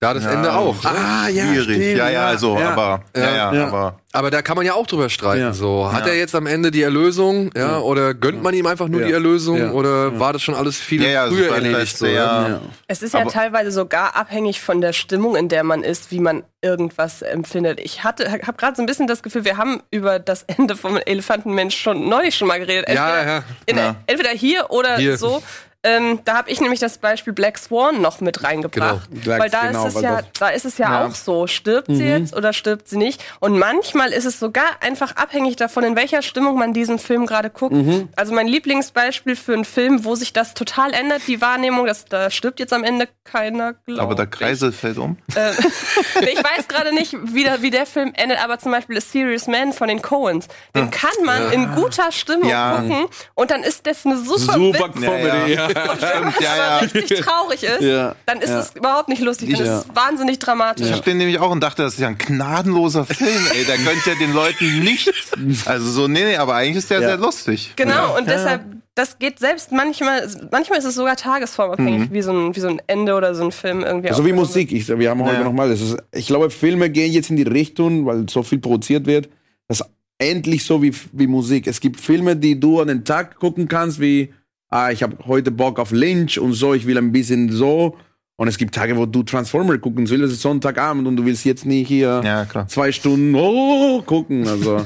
[0.00, 0.32] Da das Ja.
[0.32, 0.84] Ende auch.
[0.84, 1.64] Ah, ja, Schwierig.
[1.76, 2.70] stimmt, ja, ja, also, ja.
[2.72, 3.66] aber, ja, ja, Ja.
[3.68, 4.00] aber.
[4.12, 5.40] Aber da kann man ja auch drüber streiten.
[5.40, 5.52] Ja.
[5.54, 6.12] So, hat Ja.
[6.12, 7.78] er jetzt am Ende die Erlösung, ja, Ja.
[7.78, 9.06] oder gönnt man ihm einfach nur Ja.
[9.06, 9.70] die Erlösung, Ja.
[9.70, 11.96] oder war das schon alles viel Ja, ja, früher erledigt?
[11.96, 12.48] So, ja?
[12.48, 12.60] Ja.
[12.86, 16.20] Es ist ja Aber- teilweise sogar abhängig von der Stimmung, in der man ist, wie
[16.20, 17.80] man irgendwas empfindet.
[17.80, 20.98] Ich hatte, habe gerade so ein bisschen das Gefühl, wir haben über das Ende vom
[20.98, 22.90] Elefantenmensch schon neulich schon mal geredet.
[22.90, 23.44] Ja, Entweder, ja.
[23.66, 23.96] In, Ja.
[24.06, 25.16] entweder hier oder Hier.
[25.16, 25.42] so.
[25.84, 29.08] Ähm, da habe ich nämlich das Beispiel Black Swan noch mit reingebracht.
[29.10, 29.38] Genau.
[29.38, 31.06] Weil da Genau, ist es weil ja, da ist es ja, Ja.
[31.06, 31.46] auch so.
[31.46, 33.22] Stirbt sie jetzt oder stirbt sie nicht?
[33.40, 37.50] Und manchmal ist es sogar einfach abhängig davon, in welcher Stimmung man diesen Film gerade
[37.50, 37.74] guckt.
[38.16, 42.30] Also mein Lieblingsbeispiel für einen Film, wo sich das total ändert, die Wahrnehmung, dass da
[42.30, 45.18] stirbt jetzt am Ende keiner, glaube Aber der Kreisel fällt um.
[45.34, 45.50] äh,
[46.20, 49.46] ich weiß gerade nicht, wie der, wie der Film endet, aber zum Beispiel A Serious
[49.46, 50.48] Man von den Coens.
[50.74, 52.80] Den kann man in guter Stimmung Ja.
[52.80, 54.94] gucken und dann ist das eine super, Super Witz.
[54.94, 55.73] Comedy, Ja, ja.
[55.74, 56.76] Und wenn es ja, ja.
[56.78, 58.14] richtig traurig ist, Ja.
[58.26, 58.60] dann ist Ja.
[58.60, 59.50] es überhaupt nicht lustig.
[59.56, 59.78] Dann Ja.
[59.80, 60.86] ist es wahnsinnig dramatisch.
[60.86, 63.64] Ich hab den nämlich auch und dachte, das ist ja ein gnadenloser Film, ey.
[63.64, 65.30] Der gönnt ja den Leuten nichts.
[65.66, 67.08] Also so, nee, nee, aber eigentlich ist der Ja.
[67.08, 67.72] sehr lustig.
[67.76, 68.62] Genau, und deshalb,
[68.94, 72.80] das geht selbst manchmal, manchmal ist es sogar tagesformabhängig, wie, so ein, wie so ein
[72.86, 74.08] Ende oder so ein Film irgendwie.
[74.08, 74.72] So wie aufgenommen Musik.
[74.72, 75.44] Ich, wir haben heute Ja.
[75.44, 75.76] nochmal.
[76.12, 79.28] Ich glaube, Filme gehen jetzt in die Richtung, weil so viel produziert wird,
[79.68, 79.82] dass
[80.18, 81.66] endlich so wie, wie Musik.
[81.66, 84.32] Es gibt Filme, die du an den Tag gucken kannst, wie,
[84.70, 87.96] ah, ich habe heute Bock auf Lynch und so, ich will ein bisschen so.
[88.36, 91.44] Und es gibt Tage, wo du Transformer gucken willst, es ist Sonntagabend und du willst
[91.44, 92.66] jetzt nicht hier Ja, klar.
[92.66, 94.48] zwei Stunden oh, gucken.
[94.48, 94.84] Also,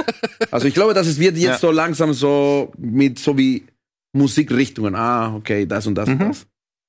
[0.50, 1.58] also ich glaube, dass es wird jetzt Ja.
[1.58, 3.64] so langsam so mit so wie
[4.12, 4.96] Musikrichtungen.
[4.96, 6.28] Ah, okay, das und das und Mhm.
[6.28, 6.46] das.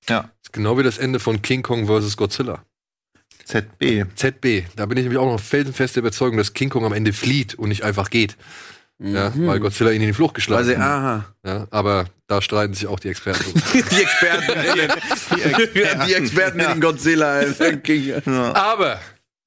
[0.10, 0.22] Ja.
[0.22, 2.18] Das ist genau wie das Ende von King Kong vs.
[2.18, 2.64] Godzilla.
[3.46, 4.06] ZB.
[4.16, 4.64] ZB.
[4.76, 7.70] Da bin ich nämlich auch noch felsenfeste Überzeugung, dass King Kong am Ende flieht und
[7.70, 8.36] nicht einfach geht.
[9.02, 10.52] Ja, weil Godzilla ihn in die Flucht Mhm.
[10.52, 10.84] Weil geschlagen sie, hat.
[10.84, 11.26] aha.
[11.46, 13.44] Ja, aber da streiten sich auch die Experten.
[13.74, 14.54] Die Experten.
[15.74, 17.44] die, die Experten in den Godzilla.
[17.84, 18.14] King.
[18.28, 19.00] aber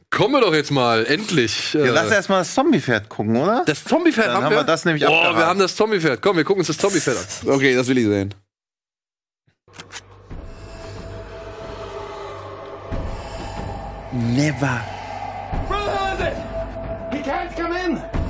[0.08, 1.74] kommen wir doch jetzt mal endlich.
[1.74, 3.62] Ja, äh, lass erst mal das Zombie-Pferd gucken, oder?
[3.66, 4.60] das Zombiepferd haben, haben wir.
[4.60, 5.36] wir das nämlich Oh, abgehakt.
[5.38, 6.22] wir haben das Zombiepferd.
[6.22, 7.50] Komm, wir gucken uns das Zombiepferd an.
[7.50, 8.34] Okay, das will ich sehen.
[14.12, 14.80] Never.
[17.12, 18.21] He can't come in!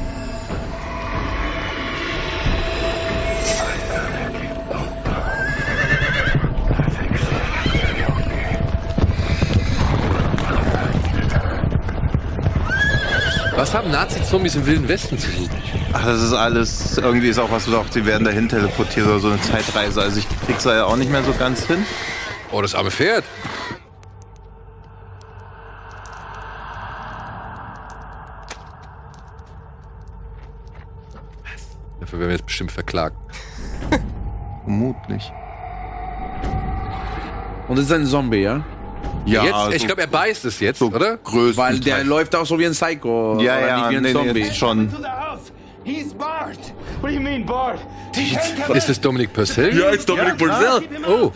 [13.55, 15.51] Was haben Nazi-Zombies im Wilden Westen zu suchen?
[15.93, 19.21] Ach, das ist alles, irgendwie ist auch was, du dachtest, sie werden dahin teleportiert oder
[19.21, 20.01] so eine Zeitreise.
[20.01, 21.85] Also ich krieg's da ja auch nicht mehr so ganz hin.
[22.51, 23.25] Oh, das arme Pferd.
[32.01, 33.17] Dafür werden wir jetzt bestimmt verklagt.
[34.65, 35.31] Vermutlich.
[37.69, 38.65] Und das ist ein Zombie, ja?
[39.25, 41.19] Ja, jetzt, also ich glaube, er beißt es jetzt, so oder?
[41.25, 43.39] Weil der läuft auch so wie ein Psycho.
[43.41, 44.43] Ja, oder ja, nicht wie ein nee, Zombie.
[44.43, 44.93] nee, schon.
[45.85, 46.59] He's barred!
[47.01, 49.77] What do you mean, come Ist es Dominic Purcell?
[49.77, 50.83] Ja, ist Dominic Purcell.
[51.09, 51.33] Oh.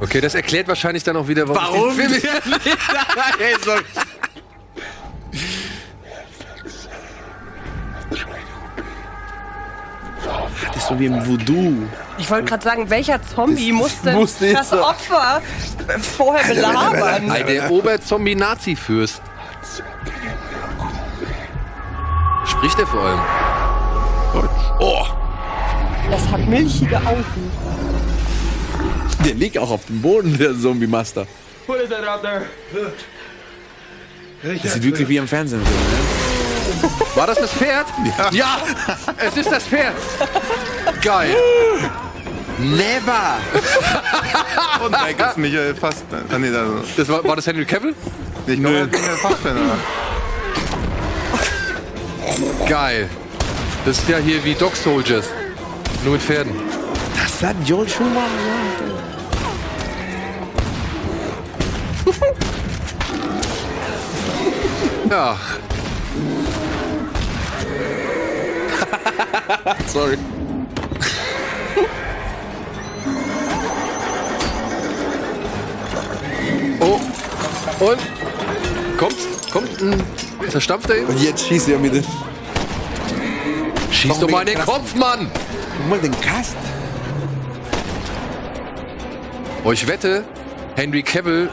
[0.00, 1.96] Okay, das erklärt wahrscheinlich dann auch wieder, warum.
[1.96, 1.96] Warum?
[10.68, 11.72] Das ist so wie im Voodoo.
[12.18, 15.42] Ich wollte gerade sagen, welcher Zombie muss denn musste jetzt das so- Opfer
[16.16, 17.32] vorher belabern?
[17.46, 19.20] Der Oberzombie-Nazi-Fürst.
[22.46, 23.20] Spricht er vor allem?
[24.80, 25.04] Oh,
[26.10, 27.24] Das hat milchige Augen.
[29.24, 31.26] der liegt auch auf dem Boden, der Zombie-Master.
[31.66, 32.42] What is that out there?
[34.62, 35.68] Das sieht wirklich wie im Fernsehen aus.
[35.68, 36.23] Ne?
[37.14, 37.86] War das das Pferd?
[38.14, 38.30] Ja.
[38.32, 38.58] ja,
[39.18, 39.94] es ist das Pferd.
[41.02, 41.36] Geil.
[42.58, 43.38] Never!
[44.84, 46.04] Und weg ist Michael fast.
[46.32, 46.64] Ah, nee, da,
[46.96, 47.94] Das war, war das Henry Cavill?
[48.46, 49.76] ich glaube, er hat Michael Fassbender.
[52.68, 53.08] Geil.
[53.84, 55.26] Das ist ja hier wie Dog Soldiers.
[56.04, 56.52] Nur mit Pferden.
[57.16, 58.28] Das hat Joel Schumacher
[65.10, 65.36] Ja.
[69.86, 70.16] Sorry.
[76.80, 77.00] Oh.
[77.80, 77.98] Und?
[78.98, 79.16] Kommt,
[79.50, 80.02] kommt ein
[80.48, 80.94] zerstampfter?
[81.08, 82.04] Und jetzt schießt er mit dem.
[83.90, 85.30] Schieß doch mal in den Kopf, Mann!
[85.78, 86.56] Guck mal den Cast.
[89.64, 90.24] Oh, ich wette,
[90.76, 91.48] Henry Cavill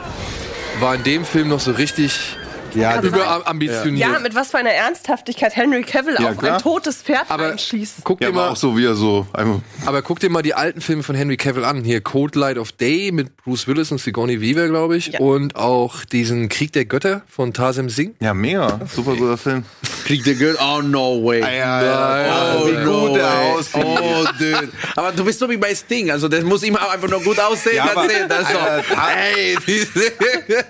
[0.79, 2.37] war in dem Film noch so richtig
[2.75, 3.01] Ja.
[3.01, 4.09] Überambitioniert.
[4.11, 6.55] Ja, mit was für einer Ernsthaftigkeit Henry Cavill Ja, auf klar.
[6.57, 7.95] ein totes Pferd Aber- einschließt.
[8.03, 10.53] Guck Ja, dir mal, auch so wie er so einfach aber guck dir mal die
[10.53, 11.83] alten Filme von Henry Cavill an.
[11.83, 15.07] Hier Cold Light of Day mit Bruce Willis und Sigourney Weaver, glaube ich.
[15.07, 15.19] Ja.
[15.19, 18.13] Und auch diesen Krieg der Götter von Tarsem Singh.
[18.19, 18.79] Ja, mega.
[18.93, 19.63] Super guter Film.
[20.05, 20.57] Krieg der Girl?
[20.61, 21.41] Oh, no way.
[21.41, 23.83] Oh, wie no gut er aussieht.
[23.85, 24.69] Oh, dude.
[24.95, 26.11] Aber du bist so wie bei Sting.
[26.11, 27.75] Also, das muss immer einfach nur gut aussehen.
[27.75, 28.29] Ja, aber- erzählen.
[28.29, 28.95] das ist Alter, so.
[30.55, 30.63] Ta-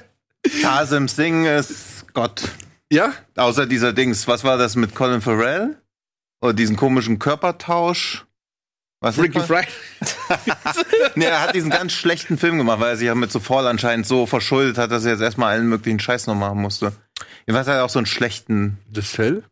[0.62, 2.44] Tasim Singh ist Gott.
[2.92, 3.14] Ja?
[3.36, 4.28] Außer dieser Dings.
[4.28, 5.78] Was war das mit Colin Farrell?
[6.42, 8.26] Oder diesen komischen Körpertausch?
[9.00, 9.32] Was man?
[9.32, 9.68] Friday.
[11.16, 13.68] Nee, er hat diesen ganz schlechten Film gemacht, weil er sich ja mit so Fall
[13.68, 16.94] anscheinend so verschuldet hat, dass er jetzt erstmal allen möglichen Scheiß noch machen musste.
[17.46, 19.44] Jedenfalls hat er auch so einen schlechten Das Fell?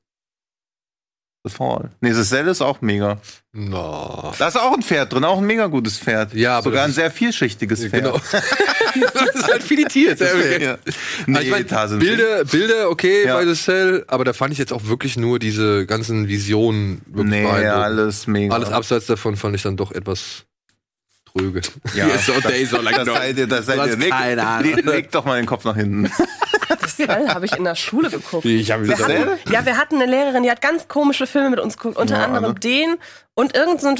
[1.44, 1.91] The Fall.
[2.02, 3.18] Nee, das Cell ist auch mega.
[3.53, 4.34] No.
[4.38, 6.34] Da ist auch ein Pferd drin, auch ein mega gutes Pferd.
[6.34, 8.03] Ja, aber Sogar ein sehr vielschichtiges Pferd.
[8.03, 8.20] Genau.
[9.02, 10.20] das ist halt filetiert.
[10.22, 10.62] Das Pferd.
[10.62, 10.72] Ja.
[10.74, 10.88] Also
[11.28, 12.00] Nee, ich mein.
[12.00, 13.36] Bilder, Bilder, okay, Ja.
[13.36, 17.30] bei The Cell, aber da fand ich jetzt auch wirklich nur diese ganzen Visionen wirklich
[17.30, 17.84] Nee, beeindruckend.
[17.84, 18.54] alles mega.
[18.56, 20.44] Alles abseits davon fand ich dann doch etwas
[21.26, 21.62] tröge.
[21.94, 23.14] Ja, Yes, so das, are like das no.
[23.14, 23.96] seid ihr, das seid ihr.
[23.98, 24.74] Leg, keine Ahnung.
[24.76, 26.12] leg, leg doch mal den Kopf nach hinten.
[26.82, 28.46] Das Cell habe ich in der Schule geguckt.
[28.46, 31.50] Ich habe Wir gesagt, hatten, ja, wir hatten eine Lehrerin, die hat ganz komische Filme
[31.50, 31.98] mit uns geguckt.
[31.98, 32.54] Unter Ja, anderem alle.
[32.56, 32.98] den
[33.34, 34.00] und irgend so ein.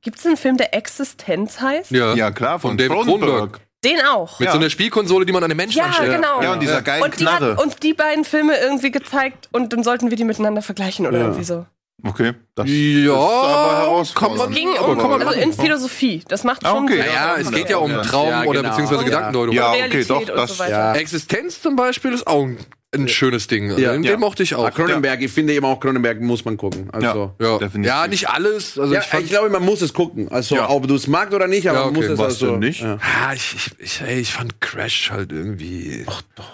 [0.00, 1.90] Gibt es einen Film, der Existenz heißt?
[1.90, 3.60] Ja, Ja, klar, von, Von David Cronenberg.
[3.84, 4.38] Den auch.
[4.38, 4.52] Mit Ja.
[4.52, 6.14] so einer Spielkonsole, die man an den Menschen Ja, anstellt.
[6.14, 6.40] genau.
[6.40, 7.52] Ja, und dieser geilen Und die Knarre.
[7.56, 11.18] hat uns die beiden Filme irgendwie gezeigt und dann sollten wir die miteinander vergleichen oder
[11.18, 11.24] Ja.
[11.24, 11.66] irgendwie so.
[12.04, 16.22] Okay, das Ja, ist kann man- Es ging aber um, also in Philosophie.
[16.26, 16.96] Das macht Ah, schon okay.
[16.96, 17.06] Sinn.
[17.06, 18.02] Naja, es geht ja um Ja.
[18.02, 18.70] Traum Ja, oder genau.
[18.70, 19.06] beziehungsweise Ja.
[19.06, 19.54] Gedankendeutung.
[19.54, 20.64] Ja, okay, doch, das- so.
[20.64, 20.94] Ja.
[20.94, 22.58] Existenz zum Beispiel ist auch ein,
[22.94, 23.70] ein schönes Ding.
[23.78, 23.92] Ja.
[23.92, 24.12] Den, Ja.
[24.12, 24.64] den mochte ich auch.
[24.64, 26.90] Ah, Cronenberg, ich finde eben auch Cronenberg muss man gucken.
[26.92, 27.58] Also, Ja.
[27.58, 27.86] Definitiv.
[27.88, 28.78] ja, nicht alles.
[28.78, 30.28] Also ja, ich ich, glaube, man muss es gucken.
[30.30, 30.68] Also, Ja.
[30.68, 32.12] ob du es magst oder nicht, aber Ja, man muss okay.
[32.12, 32.56] es Was also.
[32.56, 32.82] nicht?
[32.82, 32.98] Ja.
[33.34, 36.04] ich, ich, ich, ey, ich fand Crash halt irgendwie.
[36.06, 36.44] Ach doch.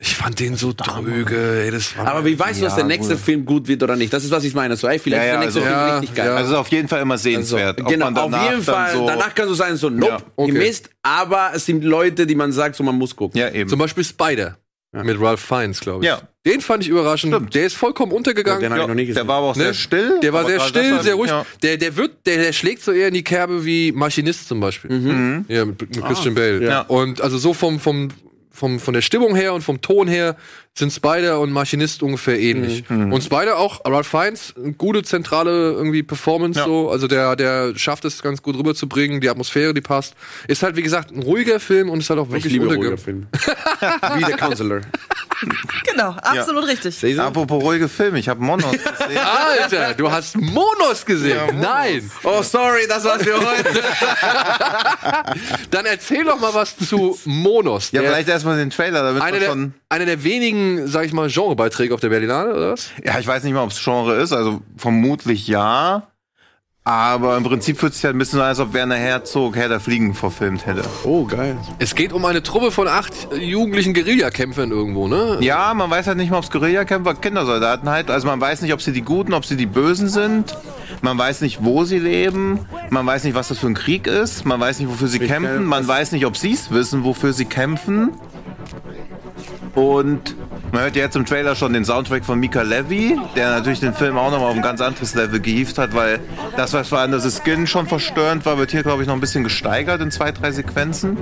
[0.00, 1.62] Ich fand den so dröge.
[1.64, 3.24] Ey, das war Aber wie weißt du, dass der nächste gut.
[3.24, 4.12] Film gut wird oder nicht?
[4.12, 4.76] Das ist, was ich meine.
[4.76, 6.26] So, ey, vielleicht Ja, ist ja, der nächste also- Film Ja, richtig geil.
[6.28, 6.36] ja.
[6.36, 7.80] Also auf jeden Fall immer Also, sehenswert.
[7.80, 8.92] Ob genau, auf danach jeden Fall.
[8.94, 10.52] So, Danach kannst du sagen, so, nope, Ja, okay.
[10.52, 13.40] ihr Mist, aber es sind Leute, die man sagt, so, man muss gucken.
[13.40, 13.68] ja, eben.
[13.68, 14.58] Zum Beispiel Spider.
[14.94, 15.04] Ja.
[15.04, 16.08] Mit Ralph Fiennes, glaube ich.
[16.08, 16.22] Ja.
[16.46, 17.34] Den fand ich überraschend.
[17.34, 17.54] Stimmt.
[17.54, 18.62] Der ist vollkommen untergegangen.
[18.62, 19.28] Den hab ich noch nie der gesehen.
[19.28, 19.64] war aber auch Ne?
[19.64, 20.20] sehr still.
[20.22, 21.30] Der war sehr still, sehr ruhig.
[21.30, 21.44] Ja.
[21.62, 24.90] Der, der wird, der, der schlägt so eher in die Kerbe wie Maschinist zum Beispiel.
[24.90, 25.44] Mhm.
[25.48, 26.64] Ja, mit, mit Christian Bale.
[26.64, 26.80] Ja.
[26.82, 28.08] Und also so vom, vom,
[28.50, 30.36] vom, von der Stimmung her und vom Ton her
[30.74, 32.88] sind Spider und Maschinist ungefähr ähnlich.
[32.88, 33.12] Mhm.
[33.12, 36.66] Und Spider auch, Ralph Fiennes, eine gute zentrale irgendwie Performance Ja.
[36.66, 36.88] so.
[36.90, 40.14] Also der, der schafft es ganz gut rüberzubringen, die Atmosphäre, die passt.
[40.46, 42.76] Ist halt, wie gesagt, ein ruhiger Film und ist halt auch Ich wirklich liebe unterge-
[42.76, 43.26] ruhige Filme.
[44.16, 44.80] Wie der Counselor.
[45.90, 46.96] Genau, absolut richtig.
[46.96, 47.22] Siehst du?
[47.22, 49.18] Apropos ruhige Filme, ich habe Monos gesehen.
[49.18, 51.36] Alter, du hast Monos gesehen.
[51.36, 51.62] Ja, Monos.
[51.62, 52.10] Nein.
[52.24, 53.70] Oh, sorry, das war's für heute.
[55.70, 57.90] Dann erzähl doch mal was zu Monos.
[57.92, 59.74] Ja, vielleicht erstmal den Trailer, damit einer man der, schon.
[59.88, 62.90] einer der wenigen, sag ich mal, Genrebeiträge auf der Berlinale, oder was?
[63.04, 66.08] Ja, ich weiß nicht mal, ob es Genre ist, also vermutlich ja.
[66.84, 69.56] Aber im Prinzip fühlt es sich halt ein bisschen so an, als ob Werner Herzog
[69.56, 70.82] Herr der Fliegen verfilmt hätte.
[71.04, 71.58] Oh, geil.
[71.78, 75.36] Es geht um eine Truppe von acht jugendlichen Guerillakämpfern irgendwo, ne?
[75.40, 78.10] Ja, man weiß halt nicht mal, ob es Guerillakämpfer, Kindersoldaten halt.
[78.10, 80.56] Also man weiß nicht, ob sie die Guten, ob sie die Bösen sind.
[81.02, 82.60] Man weiß nicht, wo sie leben.
[82.88, 84.46] Man weiß nicht, was das für ein Krieg ist.
[84.46, 85.66] Man weiß nicht, wofür sie kämpfen.
[85.66, 88.12] Man weiß nicht, ob sie es wissen, wofür sie kämpfen.
[89.74, 90.34] Und
[90.72, 93.94] man hört ja jetzt im Trailer schon den Soundtrack von Mika Levy, der natürlich den
[93.94, 96.20] Film auch nochmal auf ein ganz anderes Level gehievt hat, weil
[96.56, 99.20] das, was war an der Skin schon verstörend war, wird hier, glaube ich, noch ein
[99.20, 101.16] bisschen gesteigert in zwei, drei Sequenzen.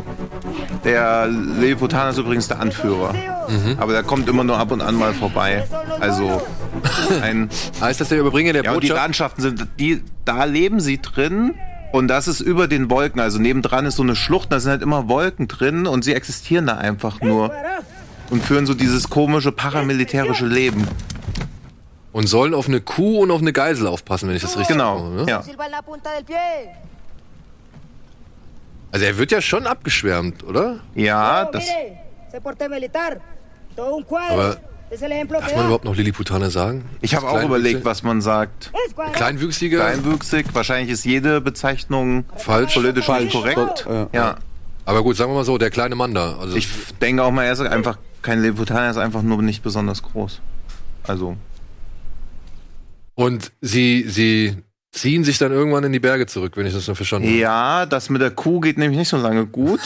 [0.84, 3.14] Der Lilliputaner ist übrigens der Anführer.
[3.78, 5.64] Aber der kommt immer nur ab und an mal vorbei.
[6.00, 6.42] Also
[7.22, 7.48] ein.
[7.80, 9.04] Heißt das der Überbringer der Ja, und die Botschaft?
[9.04, 11.54] Landschaften sind, die, da leben sie drin.
[11.92, 13.20] Und das ist über den Wolken.
[13.20, 16.66] Also nebendran ist so eine Schlucht, da sind halt immer Wolken drin und sie existieren
[16.66, 17.52] da einfach nur.
[18.30, 20.86] Und führen so dieses komische paramilitärische Leben.
[22.12, 24.98] Und sollen auf eine Kuh und auf eine Geisel aufpassen, wenn ich das richtig Genau.
[25.00, 25.30] mache, ne?
[25.30, 25.42] Ja.
[28.90, 30.78] Also er wird ja schon abgeschwärmt, oder?
[30.94, 31.64] Ja, das.
[32.32, 32.54] Aber
[35.28, 36.84] darf man überhaupt noch Lilliputaner sagen?
[37.00, 38.72] Ich habe auch überlegt, was man sagt.
[39.12, 39.78] Kleinwüchsiger?
[39.78, 42.74] Kleinwüchsig, wahrscheinlich ist jede Bezeichnung Falsch.
[42.74, 43.32] politisch Falsch.
[43.32, 43.86] korrekt.
[43.88, 44.08] Ja.
[44.12, 44.36] Ja.
[44.84, 46.36] Aber gut, sagen wir mal so, der kleine Mann da.
[46.38, 46.68] Also Ich
[47.00, 50.40] denke auch mal, er ist einfach kein Lilliputaner, er ist einfach nur nicht besonders groß.
[51.04, 51.36] Also,
[53.14, 54.56] und sie, sie
[54.92, 57.38] ziehen sich dann irgendwann in die Berge zurück, wenn ich das nur verstanden habe.
[57.38, 59.80] ja, das mit der Kuh geht nämlich nicht so lange gut.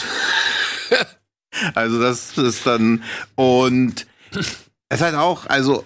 [1.75, 3.05] also das ist dann
[3.37, 4.57] und es
[4.91, 5.85] ist halt auch, also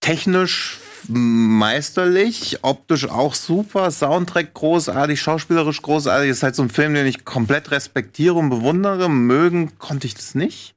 [0.00, 0.78] technisch
[1.08, 6.30] meisterlich, optisch auch super, Soundtrack großartig, schauspielerisch großartig.
[6.30, 9.08] Ist halt so ein Film, den ich komplett respektiere und bewundere.
[9.08, 10.74] Mögen konnte ich das nicht.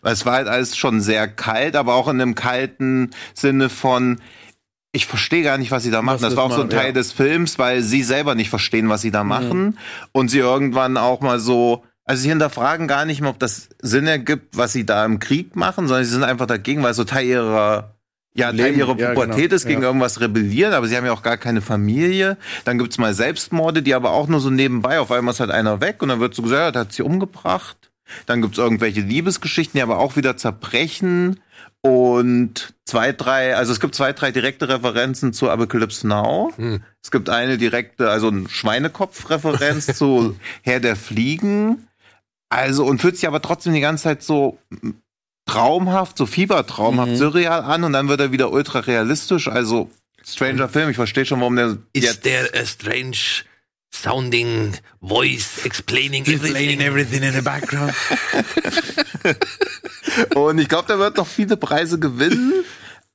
[0.00, 4.20] Weil es war halt alles schon sehr kalt, aber auch in einem kalten Sinne von,
[4.92, 6.20] ich verstehe gar nicht, was sie da machen.
[6.20, 6.92] Das das war auch so ein Teil ja.
[6.92, 9.78] des Films, weil sie selber nicht verstehen, was sie da machen.
[10.12, 14.06] Und sie irgendwann auch mal so, also sie hinterfragen gar nicht mehr, ob das Sinn
[14.06, 17.04] ergibt, was sie da im Krieg machen, sondern sie sind einfach dagegen, weil es so
[17.04, 17.94] Teil ihrer
[18.34, 19.88] ja, Teil Leben, ihrer ja, Pubertät genau, ist, gegen ja.
[19.88, 22.36] irgendwas rebellieren, aber sie haben ja auch gar keine Familie.
[22.64, 25.80] Dann gibt's mal Selbstmorde, die aber auch nur so nebenbei, auf einmal ist halt einer
[25.80, 27.91] weg und dann wird so gesagt, ja, hat sie umgebracht.
[28.26, 31.40] Dann gibt's irgendwelche Liebesgeschichten, die aber auch wieder zerbrechen.
[31.80, 36.52] Und zwei, drei, also es gibt zwei, drei direkte Referenzen zu Apocalypse Now.
[36.56, 36.82] Hm.
[37.02, 41.88] Es gibt eine direkte, also ein Schweinekopf-Referenz zu Herr der Fliegen.
[42.50, 44.58] Also, und fühlt sich aber trotzdem die ganze Zeit so
[45.46, 47.16] traumhaft, so fiebertraumhaft, Mhm.
[47.16, 49.48] surreal an und dann wird er wieder ultra realistisch.
[49.48, 49.90] Also,
[50.24, 53.16] Stranger Film, ich verstehe schon, warum der jetzt there a strange
[53.92, 56.80] sounding voice explaining everything?
[56.80, 57.94] everything in the background.
[60.34, 62.64] Und ich glaube, der wird noch viele Preise gewinnen.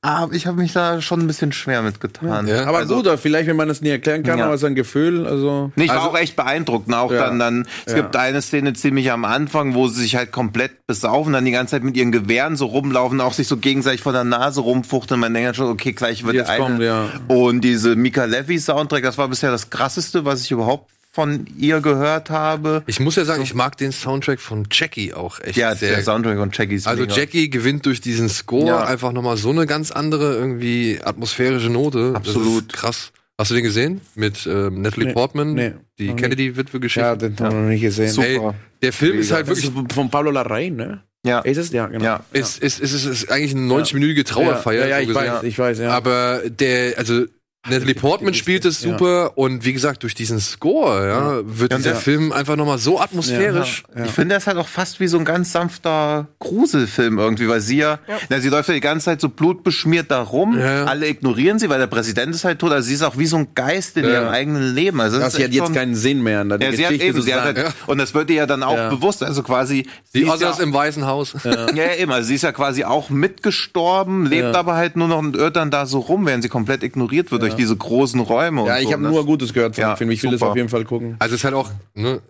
[0.00, 2.46] Aber ich habe mich da schon ein bisschen schwer mitgetan.
[2.46, 2.66] Ja.
[2.66, 4.44] Aber also, gut, vielleicht, wenn man das nie erklären kann, Ja.
[4.44, 5.72] aber es ist ein Gefühl, also.
[5.74, 6.86] Nee, ich war also, auch echt beeindruckt.
[6.86, 6.98] ne?
[6.98, 7.24] Auch Ja.
[7.26, 8.02] dann, dann, es Ja.
[8.02, 11.72] gibt eine Szene ziemlich am Anfang, wo sie sich halt komplett besaufen, dann die ganze
[11.72, 15.18] Zeit mit ihren Gewehren so rumlaufen, auch sich so gegenseitig vor der Nase rumfuchteln.
[15.18, 16.64] Man denkt schon, okay, gleich wird Jetzt der eine.
[16.64, 17.06] kommt, ja.
[17.26, 21.80] Und diese Mika Levy Soundtrack, das war bisher das krasseste, was ich überhaupt von ihr
[21.80, 22.84] gehört habe.
[22.86, 25.96] Ich muss ja sagen, ich mag den Soundtrack von Jackie auch echt Ja, sehr.
[25.96, 26.86] der Soundtrack von Jackies.
[26.86, 27.14] Also mega.
[27.16, 28.84] Jackie gewinnt durch diesen Score Ja.
[28.84, 32.12] einfach nochmal so eine ganz andere irgendwie atmosphärische Note.
[32.14, 32.46] Absolut.
[32.46, 33.12] Das ist krass.
[33.36, 34.00] Hast du den gesehen?
[34.14, 37.00] Mit ähm, Natalie Nee, Portman, nee, die Kennedy-Witwe-Geschichte.
[37.08, 38.10] Ja, den haben wir noch nicht gesehen.
[38.12, 38.26] Super.
[38.28, 38.40] Ey,
[38.82, 41.02] der Film ist halt wirklich ist von Pablo Larraín, ne?
[41.26, 41.40] Ja.
[41.40, 41.72] Ist es?
[41.72, 42.04] Ja, genau.
[42.04, 42.20] Ja.
[42.32, 44.86] ist, ist, ist, ist, ist eigentlich eine 90-minütige Trauerfeier.
[44.86, 45.32] Ja, ja, so ich gesehen.
[45.32, 45.90] weiß, ich weiß, ja.
[45.90, 47.24] Aber der, also
[47.70, 48.90] Natalie Portman spielt es Ja.
[48.90, 52.78] super und wie gesagt, durch diesen Score, ja, wird Ja, dieser der- Film einfach nochmal
[52.78, 53.82] so atmosphärisch.
[53.96, 54.04] Ja.
[54.04, 57.78] Ich finde, das halt auch fast wie so ein ganz sanfter Gruselfilm irgendwie, weil sie
[57.78, 60.58] ja, na, sie läuft ja die ganze Zeit so blutbeschmiert da rum.
[60.58, 60.84] Ja.
[60.84, 62.72] Alle ignorieren sie, weil der Präsident ist halt tot.
[62.72, 64.10] Also sie ist auch wie so ein Geist in Ja.
[64.10, 65.00] ihrem eigenen Leben.
[65.00, 66.40] Also das ist hat jetzt keinen Sinn mehr.
[66.40, 68.46] an der ja, sie hat Geschichte eben, sie hat halt, und das wird ihr ja
[68.46, 68.88] dann auch Ja.
[68.90, 69.22] bewusst.
[69.22, 69.82] Also quasi,
[70.14, 71.34] Die sie ist Others ja, im Weißen Haus.
[71.44, 72.12] ja, ja, eben.
[72.12, 74.54] Also sie ist ja quasi auch mitgestorben, lebt Ja.
[74.54, 77.42] aber halt nur noch und irrt dann da so rum, während sie komplett ignoriert wird
[77.42, 78.64] durch diese großen Räume.
[78.66, 78.92] Ja, und ich so.
[78.94, 80.10] habe Das- nur Gutes gehört von Ja, dem Film.
[80.10, 80.50] Ich will das super.
[80.52, 81.16] auf jeden Fall gucken.
[81.18, 82.20] Also es ist halt auch, ne,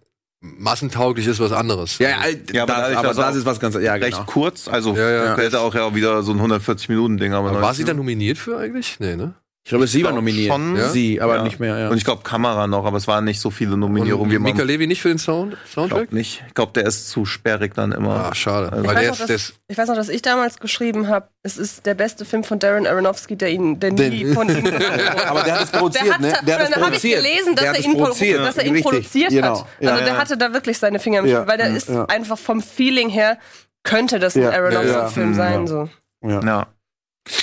[0.41, 1.99] massentauglich ist was anderes.
[1.99, 2.17] Ja, ja,
[2.53, 4.25] Ja, aber das, aber das ist was ganz, ja, recht genau.
[4.27, 4.69] kurz.
[4.69, 5.37] Also Ja, ja.
[5.37, 7.33] hätte auch ja wieder so ein 140 Minuten Ding.
[7.33, 8.97] Aber, Aber war sie 90 dann nominiert für eigentlich?
[9.01, 9.35] Nee, ne?
[9.69, 10.51] Ich glaube, sie war nominiert.
[10.51, 10.89] schon, ja.
[10.89, 11.43] Sie, aber Ja.
[11.43, 11.89] nicht mehr, ja.
[11.91, 14.31] Und ich glaube Kamera noch, aber es waren nicht so viele Und Nominierungen.
[14.31, 15.99] wie man Mika Levy nicht für den Sound, Soundtrack?
[15.99, 16.43] glaubt nicht.
[16.49, 18.31] Ich glaube, der ist zu sperrig dann immer.
[18.31, 18.73] Ah, schade.
[18.73, 21.09] Also- Weil weiß der noch, ist, dass- ist, Ich weiß noch, dass ich damals geschrieben
[21.09, 24.49] habe, es ist der beste Film von Darren Aronofsky, der ihn, der nie Den- von
[24.49, 24.57] ihm
[25.27, 26.33] aber der hat es Der produziert, hat, ne?
[26.47, 27.23] Der hat es dann habe ich produziert.
[27.23, 28.41] gelesen, dass Der hat er ihn, pro- produziert.
[28.47, 29.61] dass er ihn produziert Genau.
[29.61, 29.67] hat.
[29.81, 30.19] Ja, also der ja.
[30.19, 33.11] hatte da wirklich seine Finger im Ja, Spiel, weil der ja, ist einfach vom Feeling
[33.11, 33.37] her,
[33.83, 35.67] könnte das ein Aronofsky-Film sein.
[35.67, 35.91] So.
[36.27, 36.67] Ja.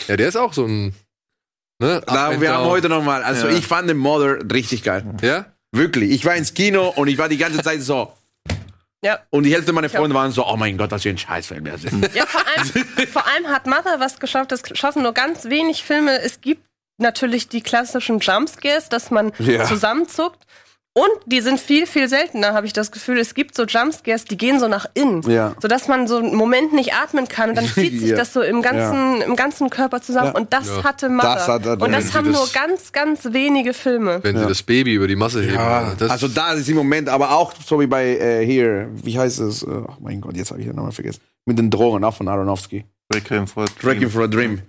[0.07, 0.95] ja, der ist auch so ein,
[1.79, 2.01] ne?
[2.05, 2.71] Da, wir haben down.
[2.71, 3.55] heute noch mal, also Ja.
[3.57, 5.03] ich fand den Mother richtig geil.
[5.21, 5.45] Ja?
[5.71, 6.11] Wirklich.
[6.11, 8.11] Ich war ins Kino und ich war die ganze Zeit so.
[9.03, 9.19] Ja.
[9.29, 9.89] Und die Hälfte meiner.
[9.89, 12.15] Freunde waren so, oh mein Gott, was für ein Scheißfilm das ist.
[12.15, 16.19] Ja, vor allem, vor allem hat Mother was geschafft, das schaffen nur ganz wenig Filme.
[16.21, 16.63] Es gibt
[16.97, 19.65] natürlich die klassischen Jumpscares, dass man Ja.
[19.65, 20.43] zusammenzuckt.
[20.97, 23.17] Und die sind viel, viel seltener, habe ich das Gefühl.
[23.19, 25.21] Es gibt so Jumpscares, die gehen so nach innen.
[25.29, 25.53] Ja.
[25.61, 27.49] Sodass man so einen Moment nicht atmen kann.
[27.49, 28.15] Und dann zieht sich Ja.
[28.15, 30.27] das so im ganzen, im ganzen Körper zusammen.
[30.33, 30.39] Ja.
[30.39, 30.85] Und das Ja.
[30.85, 31.33] hatte Mother.
[31.35, 34.19] Das hat er- Und das haben das- nur ganz, ganz wenige Filme.
[34.23, 35.55] Wenn sie das Baby über die Masse heben.
[35.55, 39.19] Ja, das, also da ist im Moment, aber auch so wie bei äh, hier, wie
[39.19, 39.67] heißt es?
[39.67, 41.19] Oh mein Gott, jetzt habe ich den Namen vergessen.
[41.45, 42.85] Mit den Drogen, auch von Aronofsky.
[43.13, 43.79] Requiem for a Dream.
[43.81, 44.61] Tracking for a Dream.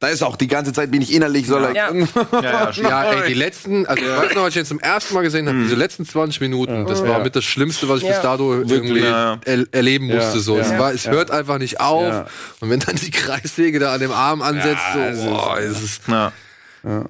[0.00, 1.90] Da ist auch die ganze Zeit, bin ich innerlich so, like, Ja.
[2.32, 5.14] Ja, ja, ja, ey, die letzten, also ich weiß noch, als ich den zum ersten
[5.14, 7.18] Mal gesehen habe, diese letzten 20 Minuten, das war Ja.
[7.20, 8.14] mit das Schlimmste, was ich Ja.
[8.14, 9.38] bis dato irgendwie ja.
[9.44, 10.40] er, erleben Ja, musste.
[10.40, 10.58] So.
[10.58, 11.12] Es, ja, war, es ja.
[11.12, 12.02] hört einfach nicht auf.
[12.12, 12.26] Ja.
[12.60, 16.02] Und wenn dann die Kreissäge da an dem Arm ansetzt, es so, boah, es ist
[16.08, 16.32] Ja.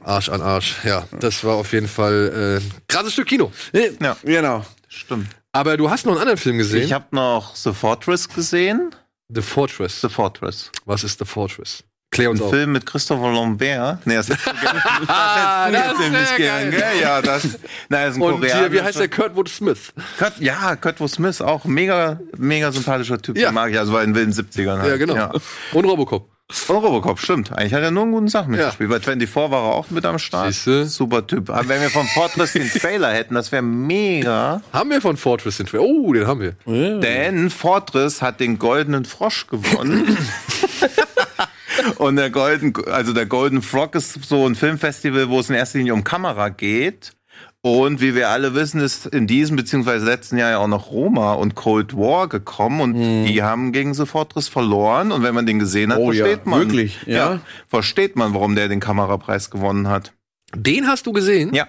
[0.05, 0.77] Arsch an Arsch.
[0.85, 3.51] Ja, das war auf jeden Fall äh, ein krasses Stück Kino.
[3.73, 4.65] ja, Genau.
[4.89, 5.27] stimmt.
[5.51, 6.82] Aber du hast noch einen anderen Film gesehen.
[6.85, 8.94] Ich habe noch The Fortress gesehen.
[9.31, 10.01] The Fortress.
[10.02, 10.70] The Fortress.
[10.85, 11.82] Was ist The Fortress?
[12.15, 12.51] Klär uns Ein auf.
[12.53, 14.07] Film mit Christopher Lambert.
[14.07, 14.82] Nee, das hättest du gerne.
[15.09, 16.81] Ah, das das hättest du gern, geil.
[16.93, 17.03] gell?
[17.03, 17.49] Ja, das.
[17.89, 19.93] Na, ist ein Und hier, wie heißt der Kurtwood Smith?
[20.19, 23.36] Kurt, ja, Kurtwood Smith, auch mega, mega sympathischer Typ.
[23.36, 23.49] Ja.
[23.51, 24.91] Den mag ich, also war in den wilden 70ern halt.
[24.91, 25.15] Ja, genau.
[25.16, 25.32] Ja.
[25.73, 26.31] Und Robocop.
[26.69, 27.51] Und Robocop, stimmt.
[27.53, 28.91] Eigentlich hat er nur einen guten Sachen mitgespielt.
[28.91, 30.53] Bei 24 war er auch mit am Start.
[30.53, 30.85] Siehste.
[30.86, 31.51] Super Typ.
[31.51, 34.61] Aber wenn wir von Fortress den Trailer hätten, das wäre mega.
[34.73, 35.82] Haben wir von Fortress den Trailer?
[35.85, 37.01] Oh, den haben wir.
[37.01, 40.16] Denn Fortress hat den Goldenen Frosch gewonnen.
[41.98, 45.78] Und der Golden, also der Golden Frog ist so ein Filmfestival, wo es in erster
[45.78, 47.12] Linie um Kamera geht.
[47.62, 51.32] Und wie wir alle wissen, ist in diesem beziehungsweise letzten Jahr ja auch noch Roma
[51.32, 55.12] und Cold War gekommen und die haben gegen The Fortress verloren.
[55.12, 56.61] Und wenn man den gesehen hat, Oh ja, versteht man.
[56.61, 57.40] wirklich, ja?
[57.69, 60.12] Versteht man, warum der den Kamerapreis gewonnen hat.
[60.55, 61.55] Den hast du gesehen?
[61.55, 61.66] Ja.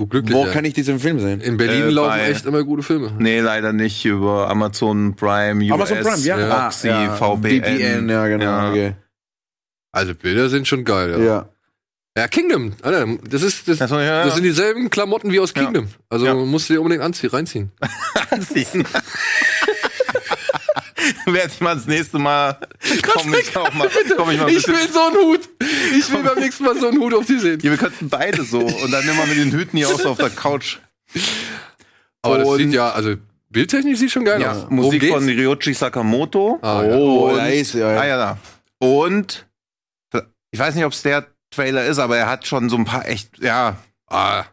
[0.00, 0.34] Du glücklich.
[0.34, 1.42] Wo kann ich diesen Film sehen?
[1.42, 3.12] In Berlin Äh, laufen echt immer gute Filme.
[3.18, 6.64] Nee, leider nicht über Amazon Prime, US, Amazon Prime, ja.
[6.64, 7.62] Roxy, Ah, ja, VPN.
[7.64, 8.44] VPN, ja, genau.
[8.44, 8.70] Ja.
[8.70, 8.94] Okay.
[9.92, 11.18] Also Bilder sind schon geil, ja.
[11.18, 11.48] Ja.
[12.16, 12.72] Ja, Kingdom.
[12.80, 14.24] Alter, das ist das, Das, ja, ja.
[14.24, 15.64] das sind dieselben Klamotten wie aus Ja.
[15.64, 15.88] Kingdom.
[16.08, 16.34] Also Ja.
[16.34, 17.70] musst du dir unbedingt anziehen, reinziehen.
[18.30, 18.84] anziehen.
[21.26, 22.58] Werde ich mal das nächste Mal.
[23.02, 25.48] Komm ich auch mal, komm ich mal ein Ich will so einen Hut.
[25.98, 27.60] Ich will beim nächsten Mal so einen Hut auf die sehen.
[27.62, 30.18] Ja, wir könnten beide so und dann immer mit den Hüten hier auch so auf
[30.18, 30.78] der Couch.
[32.22, 33.14] Aber das Und- sieht ja, also
[33.50, 34.62] bildtechnisch sieht schon geil Ja, aus.
[34.64, 35.14] Worum Musik geht's?
[35.14, 36.58] von Ryoji Sakamoto.
[36.62, 36.94] Ah, ja.
[36.96, 37.88] Oh, Und- da ist ja.
[37.88, 38.38] Ah ja, da.
[38.78, 39.46] Und
[40.52, 43.08] ich weiß nicht, ob es der Trailer ist, aber er hat schon so ein paar
[43.08, 43.76] echt, ja,
[44.08, 44.44] Ah,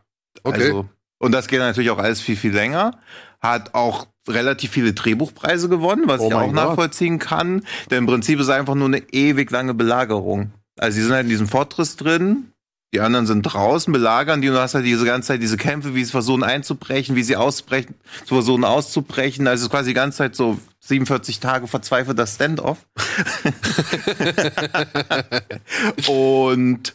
[0.44, 0.66] okay.
[0.66, 3.00] Also, und das geht natürlich auch alles viel, viel länger.
[3.42, 6.54] Hat auch relativ viele Drehbuchpreise gewonnen, was Oh ich auch Gott.
[6.54, 7.64] nachvollziehen kann.
[7.90, 10.52] Denn im Prinzip ist es einfach nur eine ewig lange Belagerung.
[10.78, 12.52] Also sie sind halt in diesem Fortress drin,
[12.94, 15.94] die anderen sind draußen, belagern die und du hast halt diese ganze Zeit diese Kämpfe,
[15.94, 17.96] wie sie versuchen einzubrechen, wie sie ausbrechen,
[18.26, 19.46] zu versuchen auszubrechen.
[19.48, 22.86] Also es ist quasi die ganze Zeit so 47 Tage verzweifelter Standoff.
[26.08, 26.94] und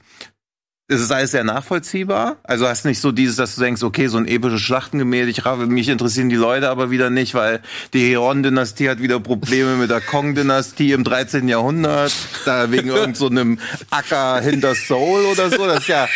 [0.88, 2.36] es ist alles sehr nachvollziehbar.
[2.42, 5.58] Also hast nicht so dieses, dass du denkst, okay, so ein episches Schlachtengemälde, ich raff-
[5.66, 7.60] mich interessieren die Leute aber wieder nicht, weil
[7.94, 11.48] die Heon-Dynastie hat wieder Probleme mit der Kong-Dynastie im 13.
[11.48, 12.12] Jahrhundert,
[12.44, 13.58] da wegen irgend so einem
[13.90, 15.64] Acker hinter Seoul oder so.
[15.66, 16.08] Das ist ja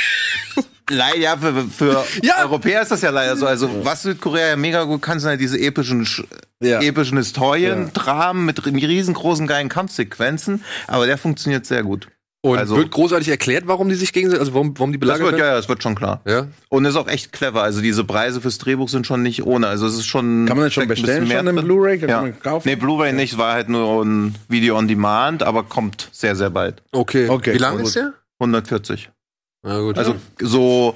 [0.91, 2.43] leider ja, für, für Ja.
[2.43, 3.47] Europäer ist das ja leider so.
[3.47, 6.27] Also was Südkorea ja mega gut kann, sind halt diese epischen Sch-
[6.61, 6.81] Ja.
[6.81, 12.09] epischen Historien, Dramen mit riesengroßen geilen Kampfsequenzen, aber der funktioniert sehr gut.
[12.53, 15.33] Und also- wird großartig erklärt, warum die sich gegenseitig, also warum, warum die Das belagert
[15.33, 16.21] wird, ja, ja, das wird schon klar.
[16.27, 16.47] Ja.
[16.69, 17.63] Und ist auch echt clever.
[17.63, 19.67] Also diese Preise fürs Drehbuch sind schon nicht ohne.
[19.67, 20.47] Also es ist schon.
[20.47, 21.57] Kann man das schon bestellen, schon drin.
[21.57, 21.99] Blu-ray?
[21.99, 22.29] Kann Ja.
[22.31, 22.69] kaufen?
[22.69, 26.83] Nee, Blu-ray nicht, war halt nur ein Video on Demand, aber kommt sehr, sehr bald.
[26.93, 27.29] Okay.
[27.29, 28.13] Okay, Wie lang ist der?
[28.39, 29.11] 140.
[29.63, 29.99] Na gut.
[29.99, 30.95] Also so.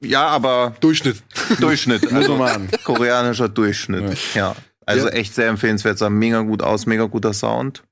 [0.00, 1.22] Ja, aber Durchschnitt.
[1.60, 2.02] Durchschnitt.
[2.10, 4.16] Muss Also man koreanischer Durchschnitt.
[4.34, 4.56] Ja.
[4.86, 5.12] Also Ja.
[5.14, 5.98] echt sehr empfehlenswert.
[5.98, 7.82] Sah mega gut aus, mega guter Sound.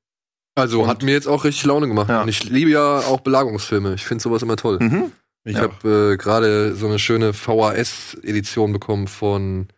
[0.55, 2.09] Also hat mir jetzt auch richtig Laune gemacht.
[2.11, 2.23] Ja.
[2.23, 3.95] Und ich liebe ja auch Belagerungsfilme.
[3.95, 4.79] Ich finde sowas immer toll.
[4.81, 5.13] Mhm.
[5.45, 5.63] Ich Ja.
[5.63, 9.69] habe äh, gerade so eine schöne VHS-Edition bekommen von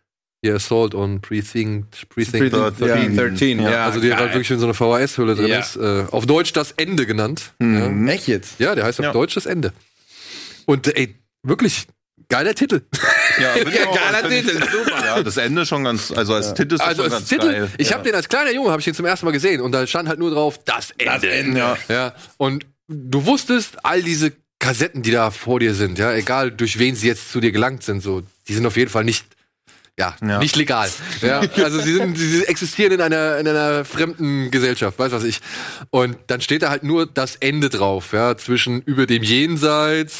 [0.43, 2.07] The Assault on Precinct.
[2.09, 2.51] Precinct.
[2.51, 3.85] Precinct, ja, 13, ja.
[3.85, 5.59] also die halt wirklich in so einer VHS-Hülle drin Ja.
[5.59, 5.75] ist.
[5.75, 7.53] Äh, auf Deutsch das Ende genannt.
[7.59, 8.07] Mhm.
[8.07, 8.59] Echt jetzt?
[8.59, 9.11] Ja, ja der heißt auf Ja.
[9.13, 9.73] Deutsch das Ende.
[10.65, 11.87] Und ey, wirklich
[12.29, 12.81] geiler Titel.
[13.39, 15.05] Ja, Ja, geiler Find ich- Titel, super.
[15.05, 17.51] Ja, das Ende schon ganz, also als Titel ist das Also schon als ganz Titel,
[17.51, 17.69] geil.
[17.77, 17.95] ich ja.
[17.95, 20.07] habe den als kleiner Junge, habe ich den zum ersten Mal gesehen und da stand
[20.09, 21.29] halt nur drauf, das Ende.
[21.31, 21.57] Ende.
[21.59, 21.77] Ja.
[21.89, 22.13] ja.
[22.37, 26.95] Und du wusstest, all diese Kassetten, die da vor dir sind, ja, egal durch wen
[26.95, 29.25] sie jetzt zu dir gelangt sind, so, die sind auf jeden Fall nicht,
[29.99, 30.39] ja, Ja.
[30.39, 30.89] nicht legal.
[31.21, 35.41] Ja, also sie sind, sie existieren in einer, in einer fremden Gesellschaft, weiß was ich.
[35.89, 40.15] Und dann steht da halt nur das Ende drauf, ja, zwischen über dem Jenseits,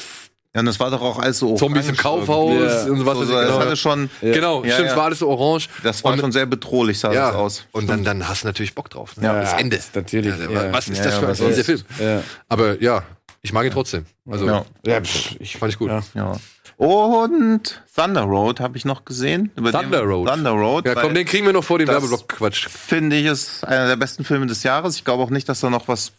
[0.56, 2.92] Ja, und das war doch auch alles so Zombies im orange Kaufhaus Ja.
[2.92, 3.60] und was So, das genau.
[3.60, 4.92] hatte schon, Genau, Ja, stimmt, ja.
[4.94, 5.68] es war alles so orange.
[5.84, 7.66] das war Und- schon sehr bedrohlich, sah ja, das aus.
[7.74, 9.18] Und dann, dann hast du natürlich Bock drauf.
[9.18, 9.26] Ne?
[9.26, 9.78] Ja, das Ende.
[9.94, 10.72] natürlich, ja.
[10.74, 11.82] Was ist Ja, das für ein dieser Film?
[12.00, 12.24] Ja.
[12.48, 13.04] Aber ja,
[13.42, 14.06] ich mag ihn trotzdem.
[14.32, 14.66] Also, Ja.
[14.86, 15.90] Ja, pff, ich fand ich gut.
[15.92, 16.02] Ja.
[16.16, 16.36] Ja.
[16.78, 19.52] Und Thunder Road habe ich noch gesehen.
[19.58, 20.30] Über Thunder den- Road.
[20.30, 20.86] Thunder Road.
[20.86, 22.68] Ja, komm, den kriegen wir noch vor dem das- Werbeblock Quatsch.
[22.70, 24.96] finde ich ist einer der besten Filme des Jahres.
[24.96, 26.14] Ich glaube auch nicht, dass da noch was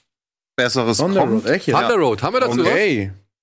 [0.56, 1.44] Besseres Thunder kommt.
[1.44, 1.66] Road, echt?
[1.66, 2.68] Thunder Road, haben wir dazu was?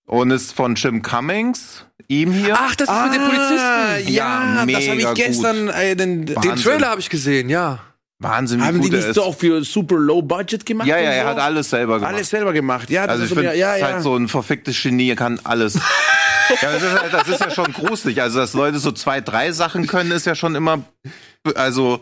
[0.05, 2.55] Und ist von Jim Cummings, ihm hier.
[2.57, 3.55] Ach, das ist mit den Polizisten.
[3.57, 6.55] Ja, Ja, das habe ich gestern äh, den, Den.
[6.57, 7.80] Trailer habe ich gesehen, ja.
[8.19, 9.15] Wahnsinn, wie haben die nicht ist.
[9.15, 10.88] so auch für super low budget gemacht?
[10.88, 11.17] ja, ja, so?
[11.17, 12.13] er hat alles selber gemacht.
[12.13, 12.89] alles selber gemacht.
[12.89, 13.88] Ja, das Also ist ich so finde, ja, ist ja.
[13.88, 15.73] halt so ein verficktes Genie, er kann alles.
[16.61, 18.21] ja, das, ist halt, das ist ja schon gruselig.
[18.21, 20.84] Also, dass Leute so zwei, drei Sachen können, ist ja schon immer,
[21.55, 22.01] also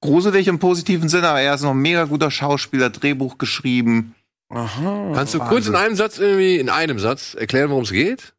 [0.00, 4.14] gruselig im positiven Sinne, aber er ist noch ein mega guter Schauspieler, Drehbuch geschrieben.
[4.50, 5.12] Aha.
[5.14, 8.34] Kannst du kurz in einem Satz irgendwie, in einem Satz erklären, worum es geht?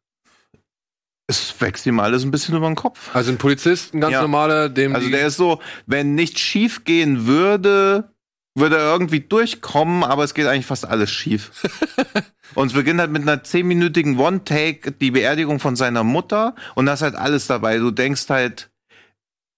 [1.28, 3.14] Es wächst ihm alles ein bisschen über den Kopf.
[3.14, 4.22] Also ein Polizist, ein ganz Ja.
[4.22, 8.10] normaler, dem Also der ist so, wenn nichts schief gehen würde,
[8.56, 11.52] würde er irgendwie durchkommen, aber es geht eigentlich fast alles schief.
[12.56, 16.94] und es beginnt halt mit einer zehnminütigen One-Take, die Beerdigung von seiner Mutter und da
[16.94, 17.78] ist halt alles dabei.
[17.78, 18.70] Du denkst halt,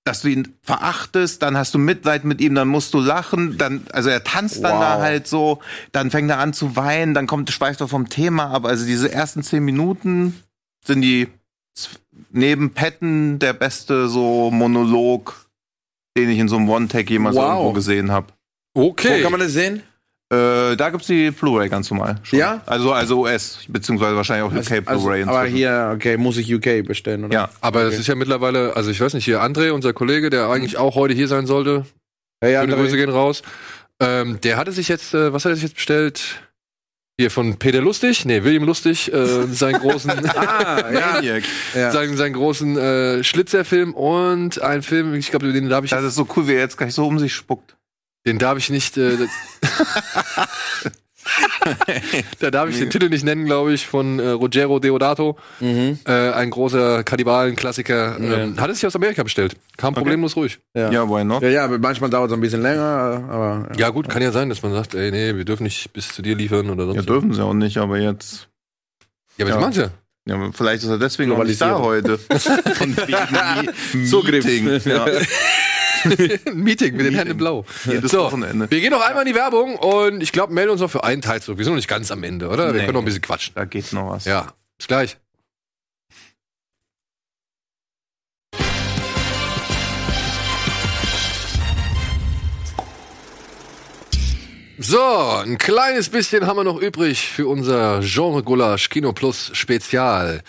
[0.05, 3.87] dass du ihn verachtest, dann hast du Mitleid mit ihm, dann musst du lachen, dann,
[3.93, 4.81] also er tanzt dann Wow.
[4.81, 5.61] da halt so,
[5.93, 8.65] dann fängt er an zu weinen, dann kommt, schweift er vom Thema ab.
[8.65, 10.43] Also diese ersten zehn Minuten
[10.85, 11.29] sind die
[12.31, 15.47] neben Petten der beste so Monolog,
[16.17, 17.51] den ich in so einem One-Tag jemals Wow.
[17.51, 18.27] irgendwo gesehen habe.
[18.75, 19.19] Okay.
[19.19, 19.83] Wo kann man das sehen?
[20.33, 22.17] Äh, da gibt's die Blu-ray ganz normal.
[22.23, 22.39] schon.
[22.39, 22.63] Ja?
[22.65, 25.23] Also, also US, beziehungsweise wahrscheinlich auch UK Also, Blu-ray.
[25.25, 25.57] aber inzwischen.
[25.57, 27.35] hier, okay, muss ich UK bestellen, oder?
[27.35, 27.49] Ja.
[27.61, 30.79] Aber es ist ja mittlerweile, also ich weiß nicht, hier André, unser Kollege, der eigentlich
[30.79, 31.85] auch heute hier sein sollte,
[32.43, 32.75] Hey, André.
[32.77, 33.43] Grüße gehen raus.
[34.01, 36.41] Ähm, der hatte sich jetzt, äh, was hat er sich jetzt bestellt?
[37.21, 41.21] Hier von Peter Lustig, nee, William Lustig, äh, seinen großen, Ah.
[41.23, 41.91] Ja.
[41.93, 46.15] seinen, seinen großen äh, Schlitzerfilm und einen Film, ich glaube, den darf ich, Das ist
[46.15, 47.77] so cool, wie er jetzt gleich so um sich spuckt.
[48.27, 49.17] Den darf ich nicht, äh,
[52.41, 55.99] da darf ich den Titel nicht nennen, glaube ich, von äh, Ruggero Deodato, Mhm.
[56.07, 58.19] äh, ein großer Kannibalen-Klassiker.
[58.19, 60.59] Ähm, hat es sich aus Amerika bestellt, kam problemlos ruhig.
[60.75, 60.91] Ja.
[60.91, 61.43] Ja, why not?
[61.43, 62.83] Ja, ja, manchmal dauert es ein bisschen länger,
[63.31, 63.69] aber.
[63.77, 66.23] Ja gut, kann ja sein, dass man sagt, ey, nee, wir dürfen nicht bis zu
[66.23, 68.49] dir liefern oder sonst Ja, dürfen sie auch nicht, aber jetzt.
[69.39, 69.55] Ja, aber Ja.
[69.57, 69.91] das machen sie ja.
[70.25, 72.17] Ja, aber vielleicht ist er deswegen noch nicht da heute.
[72.19, 73.17] Von wegen
[74.03, 74.45] Mi- So griff.
[74.45, 74.81] Meeting.
[74.85, 75.05] Ja.
[76.05, 77.65] Ein Meeting mit den Herrn in Blau.
[77.85, 78.71] Jedes So, Wochenende.
[78.71, 81.23] wir gehen noch einmal in die Werbung und ich glaube, melden uns noch für einen
[81.23, 81.59] Teil zurück.
[81.59, 82.67] Wir sind noch nicht ganz am Ende, oder?
[82.67, 82.79] Wir Nee.
[82.81, 83.55] können noch ein bisschen quatschen.
[83.55, 84.25] Da geht noch was.
[84.25, 85.17] Ja, bis gleich.
[94.79, 94.99] So,
[95.45, 100.43] ein kleines bisschen haben wir noch übrig für unser Genre Gulasch Kino Plus Spezial.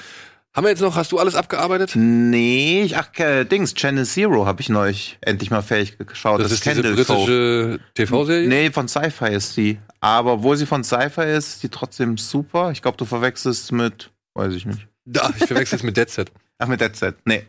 [0.55, 1.93] Haben wir jetzt noch, hast du alles abgearbeitet?
[1.95, 6.39] Nee, ich, ach, äh, Dings, Channel Zero habe ich neulich endlich mal fähig geschaut.
[6.41, 7.25] Das, ist diese Candle Cove.
[7.25, 8.47] britische TV-Serie?
[8.47, 9.79] Nee, von Sci-Fi ist die.
[9.99, 12.69] Aber obwohl sie von Sci-Fi ist, ist die trotzdem super.
[12.71, 14.87] Ich glaube, du verwechselst mit, weiß ich nicht.
[15.05, 16.31] Da, ich verwechsel es mit Dead Set.
[16.59, 17.15] Ach, mit Dead Set.
[17.25, 17.45] Nee.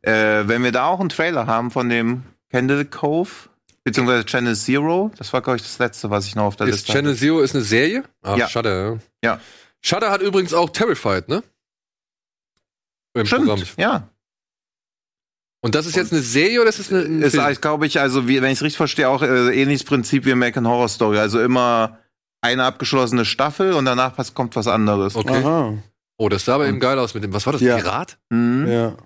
[0.00, 3.30] Äh, wenn wir da auch einen Trailer haben von dem Candle Cove,
[3.84, 6.76] beziehungsweise Channel Zero, das war, glaube ich, das letzte, was ich noch auf der Ist
[6.76, 7.20] Liste Channel hatte.
[7.20, 8.04] Zero ist eine Serie?
[8.22, 8.48] Ach, Ja.
[8.48, 8.98] Shudder, ja.
[9.22, 9.40] Ja.
[9.82, 11.42] Shudder hat übrigens auch Terrified, ne?
[13.16, 13.58] Im Programm.
[13.58, 14.08] Stimmt, ja.
[15.62, 17.54] Und das ist jetzt eine Serie oder ist das eine, ein Ist, Film?
[17.60, 20.66] glaube ich, also wie, wenn ich es richtig verstehe, auch äh, ähnliches Prinzip wie American
[20.68, 21.18] Horror Story.
[21.18, 21.98] Also immer
[22.40, 25.16] eine abgeschlossene Staffel und danach kommt was anderes.
[25.16, 25.42] Okay.
[25.42, 25.74] Aha.
[26.18, 27.32] Oh, das sah aber eben geil aus mit dem.
[27.32, 27.62] Was war das?
[27.62, 27.76] Ja.
[27.76, 28.18] Pirat?
[28.30, 28.68] Mhm.
[28.68, 28.96] Ja.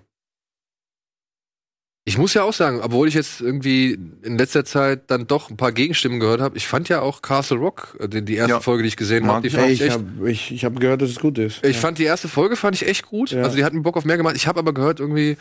[2.03, 3.91] Ich muss ja auch sagen, obwohl ich jetzt irgendwie
[4.23, 7.57] in letzter Zeit dann doch ein paar Gegenstimmen gehört habe, ich fand ja auch Castle
[7.57, 8.59] Rock, äh, die, die erste Ja.
[8.59, 9.93] Folge, die ich gesehen habe, die ich fand Ey, ich ich echt.
[9.99, 11.63] habe ich, ich hab gehört, dass es gut ist.
[11.63, 11.81] Ich ja.
[11.81, 13.29] fand die erste Folge fand ich echt gut.
[13.31, 13.43] Ja.
[13.43, 14.35] Also die hatten Bock auf mehr gemacht.
[14.35, 15.37] Ich habe aber gehört, irgendwie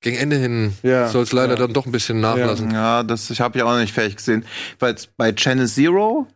[0.00, 1.08] gegen Ende hin Ja.
[1.08, 1.58] soll es leider Ja.
[1.60, 2.72] dann doch ein bisschen nachlassen.
[2.72, 4.44] Ja, das ich habe ich auch noch nicht fertig gesehen.
[4.80, 6.26] Weil bei Channel Zero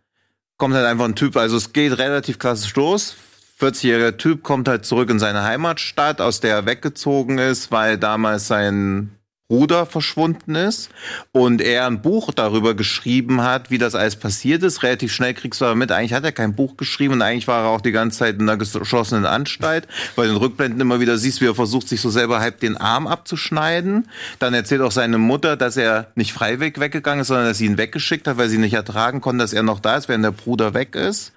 [0.57, 3.17] kommt halt einfach ein Typ, also es geht relativ klassisch los.
[3.61, 8.47] 40-jähriger Typ kommt halt zurück in seine Heimatstadt, aus der er weggezogen ist, weil damals
[8.47, 9.11] sein
[9.55, 10.91] Bruder verschwunden ist
[11.31, 14.83] und er ein Buch darüber geschrieben hat, wie das alles passiert ist.
[14.83, 17.63] Relativ schnell kriegst du aber mit, eigentlich hat er kein Buch geschrieben und eigentlich war
[17.63, 19.87] er auch die ganze Zeit in einer geschlossenen Anstalt,
[20.17, 22.77] weil du in Rückblenden immer wieder siehst, wie er versucht, sich so selber halb den
[22.77, 24.09] Arm abzuschneiden.
[24.41, 27.79] Dann erzählt auch seine Mutter, dass er nicht freiwillig weggegangen ist, sondern dass sie ihn
[27.79, 30.75] weggeschickt hat, weil sie nicht ertragen konnte, dass er noch da ist, während der Bruder
[30.75, 31.33] weg ist.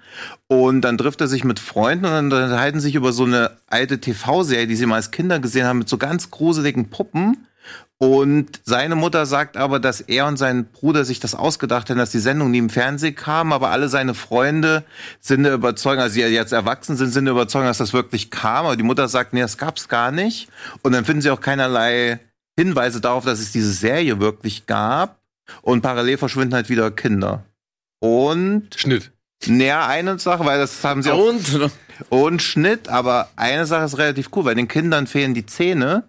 [0.48, 4.00] Und dann trifft er sich mit Freunden und dann unterhalten sich über so eine alte
[4.00, 7.47] TV-Serie, die sie mal als Kinder gesehen haben, mit so ganz gruseligen Puppen.
[8.00, 12.12] Und seine Mutter sagt aber, dass er und sein Bruder sich das ausgedacht haben, dass
[12.12, 14.84] die Sendung nie im Fernsehen kam, aber alle seine Freunde
[15.20, 18.66] sind der Überzeugung, also die jetzt erwachsen sind, sind der Überzeugung, dass das wirklich kam.
[18.66, 20.48] Aber die Mutter sagt, nee, das gab's gar nicht.
[20.82, 22.20] Und dann finden sie auch keinerlei
[22.56, 25.18] Hinweise darauf, dass es diese Serie wirklich gab.
[25.62, 27.44] Und parallel verschwinden halt wieder Kinder.
[27.98, 29.10] Und Schnitt.
[29.46, 31.18] Naja, eine Sache, weil das haben sie auch.
[31.18, 31.70] Und?
[32.10, 36.04] Und Schnitt, aber eine Sache ist relativ cool, weil den Kindern fehlen die Zähne.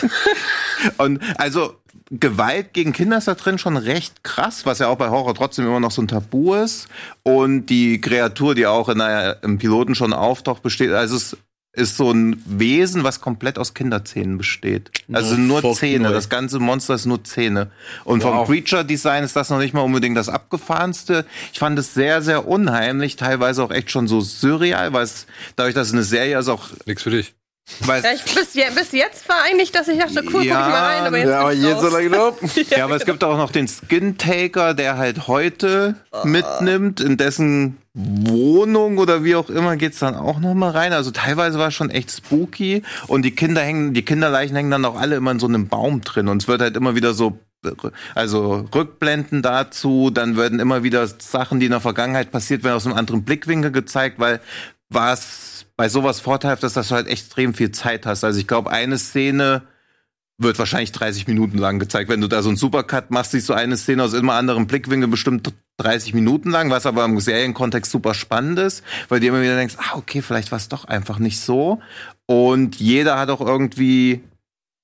[0.98, 1.74] Und also
[2.10, 5.66] Gewalt gegen Kinder ist da drin schon recht krass, was ja auch bei Horror trotzdem
[5.66, 6.88] immer noch so ein Tabu ist.
[7.22, 11.36] Und die Kreatur, die auch in der, im Piloten schon auftaucht, besteht, also es
[11.76, 14.90] ist so ein Wesen, was komplett aus Kinderzähnen besteht.
[15.12, 16.08] Also No nur Zähne.
[16.08, 16.12] way.
[16.14, 17.70] Das ganze Monster ist nur Zähne.
[18.04, 18.46] Und Wow.
[18.46, 21.24] vom Creature-Design ist das noch nicht mal unbedingt das abgefahrenste.
[21.52, 25.74] Ich fand es sehr, sehr unheimlich, teilweise auch echt schon so surreal, weil es, dadurch,
[25.74, 27.34] dass es eine Serie ist, auch, Nix für dich.
[27.80, 30.66] Weil Ja, ich, bis, je, bis jetzt war eigentlich, dass ich dachte, cool, Ja, guck
[30.66, 32.38] ich mal rein, aber jetzt Ja, aber jetzt so lange drauf.
[32.70, 37.78] Ja, aber es gibt auch noch den Skin Taker, der halt heute mitnimmt, in dessen
[37.94, 40.92] Wohnung oder wie auch immer geht's dann auch noch mal rein.
[40.92, 42.82] Also teilweise war es schon echt spooky.
[43.06, 46.00] Und die Kinder hängen, die Kinderleichen hängen dann auch alle immer in so einem Baum
[46.02, 46.28] drin.
[46.28, 47.38] Und es wird halt immer wieder so
[48.14, 52.84] also Rückblenden dazu, dann werden immer wieder Sachen, die in der Vergangenheit passiert werden, aus
[52.84, 54.40] einem anderen Blickwinkel gezeigt, weil
[54.90, 58.24] was bei sowas vorteilhaft ist, dass du halt extrem viel Zeit hast.
[58.24, 59.62] Also ich glaube, eine Szene
[60.38, 62.10] wird wahrscheinlich 30 Minuten lang gezeigt.
[62.10, 65.10] Wenn du da so einen Supercut machst, siehst du eine Szene aus immer anderen Blickwinkeln
[65.10, 69.56] bestimmt 30 Minuten lang, was aber im Serienkontext super spannend ist, weil du immer wieder
[69.56, 71.80] denkst, ah, okay, vielleicht war es doch einfach nicht so.
[72.26, 74.22] Und jeder hat auch irgendwie,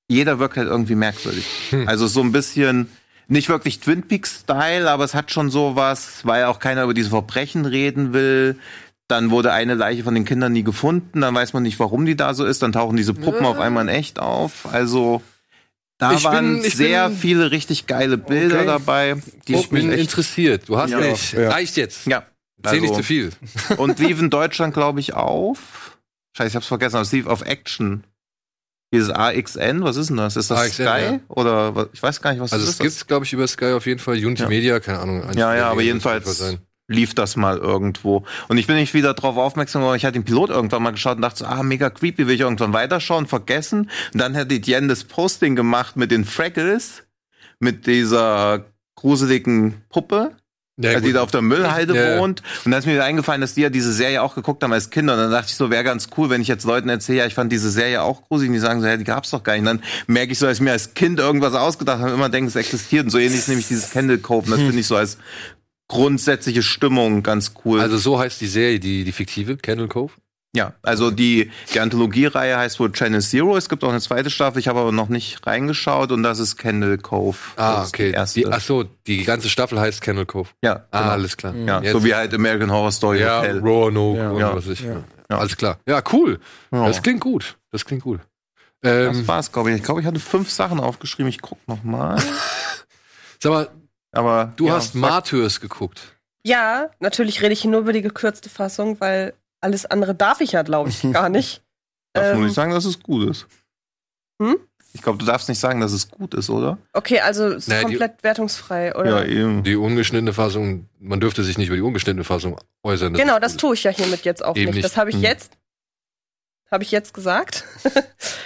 [0.08, 1.46] jeder wirkt halt irgendwie merkwürdig.
[1.86, 2.88] Also so ein bisschen
[3.28, 7.64] nicht wirklich Twin Peaks-Style, aber es hat schon sowas, weil auch keiner über diese Verbrechen
[7.64, 8.58] reden will.
[9.10, 12.14] Dann wurde eine Leiche von den Kindern nie gefunden, dann weiß man nicht, warum die
[12.16, 14.72] da so ist, dann tauchen diese Puppen auf einmal in echt auf.
[14.72, 15.20] Also
[15.98, 18.66] da Ich waren bin- sehr bin- viele richtig geile Bilder Okay.
[18.66, 19.16] dabei.
[19.48, 20.68] Die Ich bin echt- interessiert.
[20.68, 20.98] Du hast Ja.
[21.00, 21.32] mich.
[21.32, 21.50] Ja.
[21.50, 22.06] Reicht jetzt.
[22.06, 22.22] Ja.
[22.62, 23.30] Erzähl nicht Also- zu viel.
[23.78, 25.98] Und lief in Deutschland, glaube ich, auf.
[26.36, 28.04] Scheiße, ich hab's vergessen, aber es lief auf Action.
[28.94, 30.36] Dieses AXN, was ist denn das?
[30.36, 31.02] Ist das AXN, Sky?
[31.04, 31.20] ja.
[31.28, 32.82] Oder was- ich weiß gar nicht, was Also das es ist.
[32.82, 34.14] gibt's, glaube ich, über Sky auf jeden Fall.
[34.14, 34.48] Unity Ja.
[34.48, 35.22] Media, keine Ahnung.
[35.34, 36.58] Ja, ja, aber es jedenfalls sein.
[36.90, 38.24] Lief das mal irgendwo.
[38.48, 39.96] Und ich bin nicht wieder drauf aufmerksam geworden.
[39.96, 42.40] Ich hatte den Pilot irgendwann mal geschaut und dachte so, ah, mega creepy, will ich
[42.40, 43.90] irgendwann weiterschauen, vergessen.
[44.12, 47.04] Und dann hat Etienne das Posting gemacht mit den Fraggles,
[47.60, 48.64] mit dieser
[48.96, 50.32] gruseligen Puppe.
[50.82, 52.42] Ja, also die da auf der Müllhalde Ja, wohnt.
[52.64, 54.88] Und dann ist mir wieder eingefallen, dass die ja diese Serie auch geguckt haben als
[54.88, 55.12] Kinder.
[55.12, 57.34] Und dann dachte ich so, wäre ganz cool, wenn ich jetzt Leuten erzähle, ja, ich
[57.34, 58.48] fand diese Serie auch gruselig.
[58.48, 59.60] Und die sagen so, ja, die gab's doch gar nicht.
[59.60, 62.48] Und dann merke ich so, dass ich mir als Kind irgendwas ausgedacht habe immer denke,
[62.48, 63.04] es existiert.
[63.04, 64.46] Und so ähnlich ist nämlich dieses Candle Cove.
[64.46, 65.18] Und das finde ich so als
[65.90, 67.80] grundsätzliche Stimmung ganz cool.
[67.80, 70.12] Also so heißt die Serie, die, die fiktive, Candle Cove.
[70.54, 73.56] ja, also die, die Anthologiereihe heißt wohl Channel Zero.
[73.56, 74.58] Es gibt auch eine zweite Staffel.
[74.60, 76.12] Ich habe aber noch nicht reingeschaut.
[76.12, 77.36] Und das ist Candle Cove.
[77.56, 78.08] Ah, Das okay.
[78.10, 78.40] Die erste.
[78.40, 80.48] Die, ach so, die ganze Staffel heißt Candle Cove.
[80.62, 81.12] ja, Ah, genau.
[81.12, 81.54] alles klar.
[81.54, 83.58] ja, Jetzt- so wie halt American Horror Story ja, Hotel.
[83.58, 84.30] Roanoke Ja.
[84.30, 84.54] und Ja.
[84.56, 84.80] was ich.
[84.82, 85.04] Ja.
[85.30, 85.38] Ja.
[85.38, 85.78] Alles klar.
[85.86, 86.40] Ja, cool.
[86.72, 86.86] Ja.
[86.86, 87.56] Das klingt gut.
[87.72, 88.20] Das klingt gut.
[88.82, 89.76] Das Ähm, war's, glaube ich.
[89.76, 91.28] Ich glaube, ich hatte fünf Sachen aufgeschrieben.
[91.28, 92.16] Ich guck noch mal.
[93.42, 93.68] sag mal,
[94.12, 96.16] Aber du ja, hast Martyrs geguckt.
[96.44, 100.52] Ja, natürlich rede ich hier nur über die gekürzte Fassung, weil alles andere darf ich
[100.52, 101.62] ja, glaube ich, gar nicht.
[102.12, 103.46] Darfst du Ähm, nicht sagen, dass es gut ist?
[104.42, 104.56] Hm?
[104.92, 106.76] Ich glaube, du darfst nicht sagen, dass es gut ist, oder?
[106.92, 109.26] Okay, also es ist Naja, die- komplett wertungsfrei, oder?
[109.28, 109.62] eben.
[109.62, 113.12] Die ungeschnittene Fassung, man dürfte sich nicht über die ungeschnittene Fassung äußern.
[113.14, 114.72] genau, das tue ich ja hiermit jetzt auch nicht.
[114.74, 114.84] nicht.
[114.84, 115.22] Das habe ich Hm.
[115.22, 115.52] jetzt,
[116.72, 117.64] habe ich jetzt gesagt.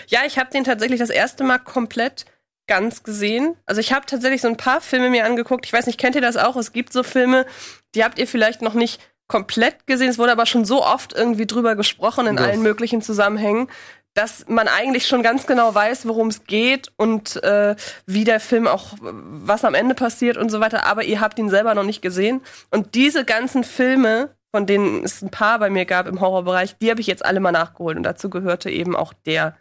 [0.09, 2.27] ja, ich habe den tatsächlich das erste Mal komplett
[2.67, 3.57] ganz gesehen.
[3.67, 5.67] Also ich habe tatsächlich so ein paar Filme mir angeguckt.
[5.67, 6.57] Ich weiß nicht, kennt ihr das auch?
[6.57, 7.47] Es gibt so Filme,
[7.95, 10.09] die habt ihr vielleicht noch nicht komplett gesehen.
[10.11, 13.69] Es wurde aber schon so oft irgendwie drüber gesprochen in Das- allen möglichen Zusammenhängen,
[14.15, 17.75] dass man eigentlich schon ganz genau weiß, worum es geht und äh,
[18.07, 20.87] wie der Film auch, was am Ende passiert und so weiter.
[20.87, 22.41] Aber ihr habt ihn selber noch nicht gesehen.
[22.71, 26.91] Und diese ganzen Filme, von denen es ein paar bei mir gab im Horrorbereich, die
[26.91, 27.97] habe ich jetzt alle mal nachgeholt.
[27.97, 29.57] Und dazu gehörte eben auch der.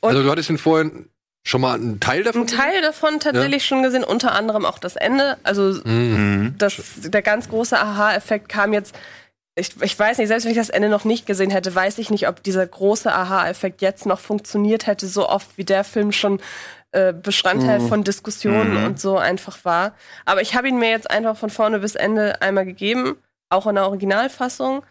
[0.00, 1.09] Und Also du hattest ihn vorhin
[1.42, 2.42] schon mal einen Teil davon?
[2.42, 5.38] ein Teil davon tatsächlich schon gesehen, unter anderem auch das Ende.
[5.42, 6.54] Also Mhm.
[6.58, 8.94] das, der ganz große Aha-Effekt kam jetzt.
[9.56, 12.08] Ich, ich weiß nicht, selbst wenn ich das Ende noch nicht gesehen hätte, weiß ich
[12.10, 16.40] nicht, ob dieser große Aha-Effekt jetzt noch funktioniert hätte, so oft wie der Film schon
[16.92, 17.88] äh, Bestandteil Mhm.
[17.88, 18.84] von Diskussionen Mhm.
[18.84, 19.94] und so einfach war.
[20.24, 23.16] Aber ich habe ihn mir jetzt einfach von vorne bis Ende einmal gegeben,
[23.48, 24.82] auch in der Originalfassung.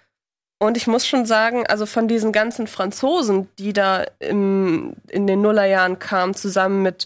[0.61, 5.41] Und ich muss schon sagen, also von diesen ganzen Franzosen, die da im, in den
[5.41, 7.05] Nullerjahren kamen, zusammen mit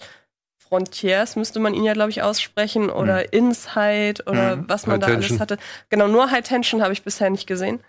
[0.58, 4.66] Frontiers, müsste man ihn ja, glaube ich, aussprechen, oder Inside oder Mhm.
[4.70, 5.32] was man High da Tension.
[5.32, 5.58] alles hatte.
[5.90, 7.80] Genau, nur High Tension habe ich bisher nicht gesehen.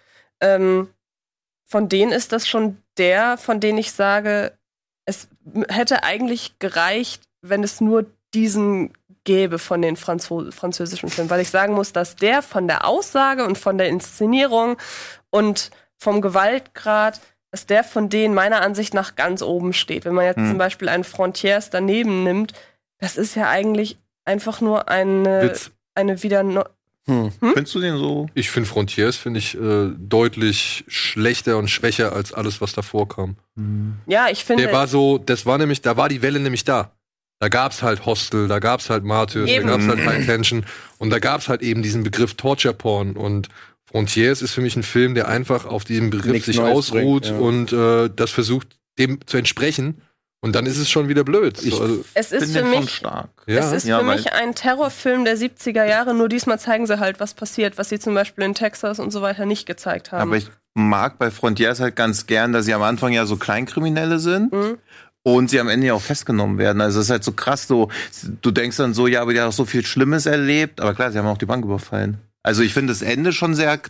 [0.40, 0.88] Ähm,
[1.64, 4.52] von denen ist das schon der, von denen ich sage,
[5.06, 5.28] es
[5.68, 8.04] hätte eigentlich gereicht, wenn es nur
[8.34, 8.92] diesen
[9.24, 13.44] gäbe von den Franzo französischen Filmen, weil ich sagen muss, dass der von der Aussage
[13.46, 14.76] und von der Inszenierung
[15.34, 17.20] und vom Gewaltgrad,
[17.50, 20.04] dass der von denen meiner Ansicht nach ganz oben steht.
[20.04, 20.48] Wenn man jetzt Hm.
[20.50, 22.52] zum Beispiel einen Frontiers daneben nimmt,
[22.98, 25.70] das ist ja eigentlich einfach nur eine, Witz.
[25.94, 26.64] eine wieder no
[27.06, 27.32] Hm.
[27.38, 28.28] Findest du den so?
[28.34, 33.36] Ich finde Frontiers finde ich äh, deutlich schlechter und schwächer als alles, was davor kam.
[34.06, 36.92] ja, ich finde Der war so, das war nämlich, da war die Welle nämlich da.
[37.40, 39.66] Da gab's halt Hostel, da gab's halt Martyrs, Eben.
[39.66, 40.64] da gab's halt High Tension
[40.98, 43.48] und da gab's halt eben diesen Begriff Torture Porn und
[43.94, 47.22] Frontiers ist für mich ein Film, der einfach auf diesem Begriff Nichts sich Neues ausruht
[47.22, 47.38] bringt, ja.
[47.38, 50.00] und äh, das versucht dem zu entsprechen
[50.40, 51.62] und dann ist es schon wieder blöd.
[51.62, 53.30] Ich- So, also, es ist Bin für mich stark.
[53.46, 53.60] ja.
[53.60, 57.20] Es ist Ja, für mich ein Terrorfilm der 70er Jahre, nur diesmal zeigen sie halt,
[57.20, 60.22] was passiert, was sie zum Beispiel in Texas und so weiter nicht gezeigt haben.
[60.22, 64.18] Aber ich mag bei Frontiers halt ganz gern, dass sie am Anfang ja so Kleinkriminelle
[64.18, 64.52] sind.
[64.52, 64.78] Mhm.
[65.26, 66.82] Und sie am Ende ja auch festgenommen werden.
[66.82, 67.88] Also es ist halt so krass, so,
[68.42, 70.82] du denkst dann so, ja, aber die haben auch so viel Schlimmes erlebt.
[70.82, 72.18] Aber klar, sie haben auch die Bank überfallen.
[72.46, 73.80] Also ich finde das Ende schon sehr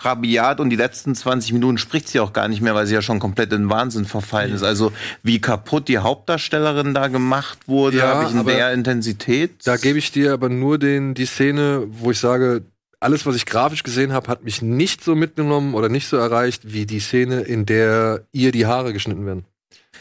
[0.00, 3.02] rabiat und die letzten 20 Minuten spricht sie auch gar nicht mehr, weil sie ja
[3.02, 4.62] schon komplett in Wahnsinn verfallen ist.
[4.62, 4.92] Also
[5.22, 9.66] wie kaputt die Hauptdarstellerin da gemacht wurde, Ja, habe ich in der Intensität.
[9.66, 12.62] Da gebe ich dir aber nur den, die Szene, wo ich sage,
[13.00, 16.72] alles, was ich grafisch gesehen habe, hat mich nicht so mitgenommen oder nicht so erreicht,
[16.72, 19.44] wie die Szene, in der ihr die Haare geschnitten werden.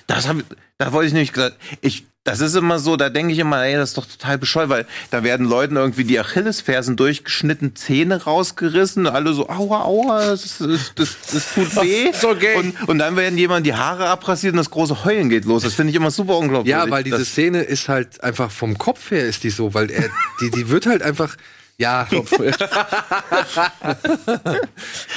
[0.07, 0.45] Das hab, ich-
[0.77, 3.75] da wollte ich nämlich gesagt, ich, Das ist immer so, da denke ich immer, ey,
[3.75, 9.07] das ist doch total bescheuert, weil da werden Leuten irgendwie die Achillesfersen durchgeschnitten, Zähne rausgerissen,
[9.07, 12.11] alle so, aua, aua, das, das, das, das tut weh.
[12.11, 12.57] So gay.
[12.57, 15.63] Und, und dann werden jemand die Haare abrasiert und das große Heulen geht los.
[15.63, 16.69] Das finde ich immer super unglaublich.
[16.69, 19.89] Ja, weil diese das, Szene ist halt einfach vom Kopf her ist die so, weil
[19.89, 20.09] er,
[20.41, 21.37] die, die wird halt einfach,
[21.79, 22.07] ja,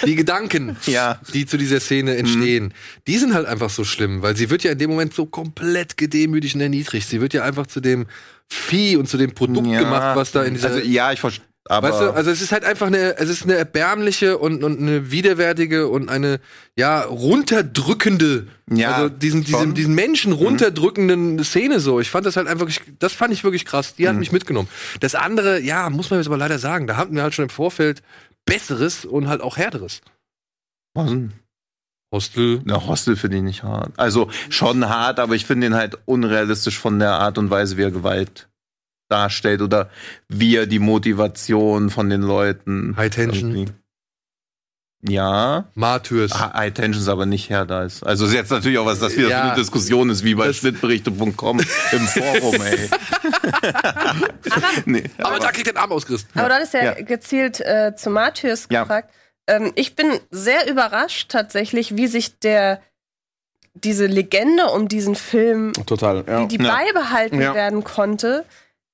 [0.05, 1.19] die Gedanken, Ja.
[1.32, 2.74] die zu dieser Szene entstehen,
[3.07, 5.97] die sind halt einfach so schlimm, weil sie wird ja in dem Moment so komplett
[5.97, 7.09] gedemütigt und erniedrigt.
[7.09, 8.07] Sie wird ja einfach zu dem
[8.47, 11.45] Vieh und zu dem Produkt ja, gemacht, was da in dieser Also, ja, ich verstehe.
[11.69, 14.78] Aber Weißt du, also es ist halt einfach eine, es ist eine erbärmliche und, und
[14.81, 16.41] eine widerwärtige und eine,
[16.74, 22.01] ja, runterdrückende, Ja, also diesen, diesen, diesen Menschen runterdrückenden Szene so.
[22.01, 22.66] Ich fand das halt einfach,
[22.99, 23.95] das fand ich wirklich krass.
[23.95, 24.20] Die hat Mhm.
[24.20, 24.69] mich mitgenommen.
[25.01, 27.51] Das andere, ja, muss man jetzt aber leider sagen, da hatten wir halt schon im
[27.51, 28.03] Vorfeld
[28.47, 30.01] Besseres und halt auch Härteres.
[30.95, 31.32] was denn?
[32.12, 32.62] Hostel.
[32.65, 33.93] Na, Hostel finde ich nicht hart.
[33.97, 37.82] Also schon hart, aber ich finde ihn halt unrealistisch von der Art und Weise, wie
[37.82, 38.49] er Gewalt
[39.11, 39.91] darstellt oder
[40.28, 42.95] wie er die Motivation von den Leuten.
[42.97, 43.51] High Tension.
[43.51, 43.73] irgendwie-
[45.03, 45.65] Ja.
[45.74, 46.39] Martyrs.
[46.39, 48.03] High Tension ist aber nicht her da ist.
[48.07, 49.39] Also ist jetzt natürlich auch was, das wieder Ja.
[49.41, 51.61] für eine Diskussion ist, wie bei schnittberichte.com
[51.93, 52.91] im Forum, ey.
[54.87, 56.28] nee, aber da kriegt er den Arm ausgerissen.
[56.35, 56.93] Aber du hattest ja, Ja.
[57.03, 58.82] gezielt äh, zu Martyrs Ja.
[58.82, 59.11] gefragt.
[59.47, 62.81] Ähm, ich bin sehr überrascht tatsächlich, wie sich der
[63.74, 66.43] diese Legende um diesen Film, Total, ja.
[66.43, 66.77] wie die Ja.
[66.77, 67.55] beibehalten Ja.
[67.55, 68.45] werden konnte.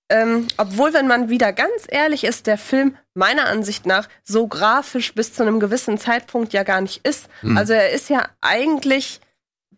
[0.08, 5.14] Ähm, obwohl, wenn man wieder ganz ehrlich ist, der Film meiner Ansicht nach so grafisch
[5.14, 7.28] bis zu einem gewissen Zeitpunkt ja gar nicht ist.
[7.40, 7.56] Hm.
[7.56, 9.20] Also er ist ja eigentlich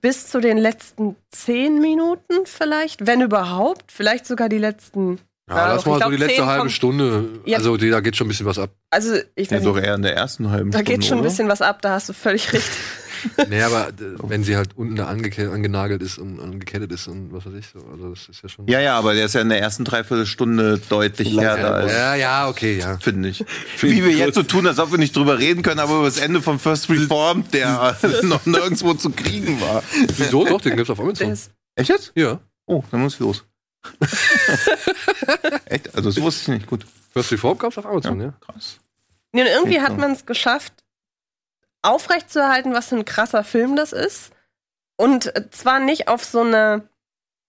[0.01, 5.19] bis zu den letzten zehn Minuten vielleicht, wenn überhaupt, vielleicht sogar die letzten.
[5.49, 7.29] Ja, lass mal so glaub, die letzte halbe kommt- Stunde.
[7.47, 7.57] Ja.
[7.57, 8.71] Also die, da geht schon ein bisschen was ab.
[8.91, 10.93] Also ich Ja, doch eher in der ersten halben da Stunde.
[10.93, 12.69] geht schon ein bisschen was ab, da hast du völlig recht.
[13.49, 13.93] Nee, aber äh,
[14.23, 17.79] wenn sie halt unten da angenagelt ist und angekettet ist und was weiß ich so.
[17.91, 18.67] Also das ist ja schon.
[18.69, 21.93] Ja, ja, aber der ist ja in der ersten Dreiviertelstunde deutlich härter als.
[21.93, 22.99] ja, ja, okay, ja.
[22.99, 23.45] Finde ich.
[23.81, 26.19] Wie wir jetzt so tun, als ob wir nicht drüber reden können, aber über das
[26.19, 29.83] Ende von First Reformed, der noch nirgendwo zu kriegen war.
[30.17, 30.45] Wieso?
[30.45, 31.37] Doch, den gibt's auf Amazon.
[31.77, 32.13] Echt jetzt?
[32.15, 32.41] Ja.
[32.67, 33.45] Oh, dann muss ich los.
[35.67, 35.95] Echt?
[35.95, 36.67] Also das wusste ich nicht.
[36.67, 36.85] Gut.
[37.13, 38.35] First Reform gab's auf Amazon, ja.
[38.41, 38.79] Krass.
[39.33, 39.83] nee, und irgendwie Ja.
[39.83, 40.73] hat man es geschafft,
[41.83, 44.33] aufrechtzuerhalten, was für ein krasser Film das ist.
[44.97, 46.89] Und äh, zwar nicht auf so eine,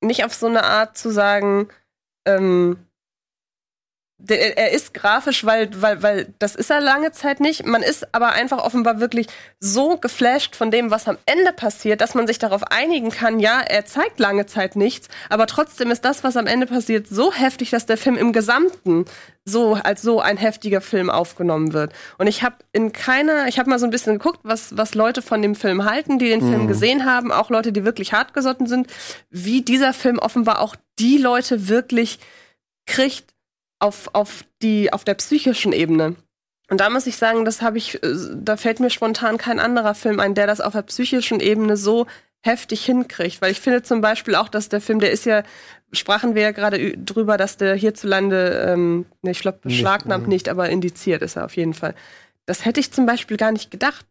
[0.01, 1.69] nicht auf so eine Art zu sagen,
[2.25, 2.85] ähm,
[4.27, 7.65] er ist grafisch, weil, weil, weil das ist er lange Zeit nicht.
[7.65, 9.27] Man ist aber einfach offenbar wirklich
[9.59, 13.61] so geflasht von dem, was am Ende passiert, dass man sich darauf einigen kann, ja,
[13.61, 17.69] er zeigt lange Zeit nichts, aber trotzdem ist das, was am Ende passiert, so heftig,
[17.69, 19.05] dass der Film im Gesamten
[19.45, 21.93] so als so ein heftiger Film aufgenommen wird.
[22.17, 25.21] Und ich habe in keiner, ich habe mal so ein bisschen geguckt, was, was Leute
[25.21, 28.87] von dem Film halten, die den Film gesehen haben, auch Leute, die wirklich hartgesotten sind,
[29.29, 32.19] wie dieser Film offenbar auch die Leute wirklich
[32.85, 33.33] kriegt
[33.79, 36.15] auf, auf, die, auf der psychischen Ebene.
[36.69, 39.95] Und da muss ich sagen, das habe ich, äh, da fällt mir spontan kein anderer
[39.95, 42.05] Film ein, der das auf der psychischen Ebene so
[42.41, 43.41] heftig hinkriegt.
[43.41, 45.43] Weil ich finde zum Beispiel auch, dass der Film, der ist ja,
[45.91, 50.69] sprachen wir ja gerade drüber, dass der hierzulande, ähm, ne, ich glaube, beschlagnahmt nicht, aber
[50.69, 51.95] indiziert ist er auf jeden Fall.
[52.45, 54.05] Das hätte ich zum Beispiel gar nicht gedacht.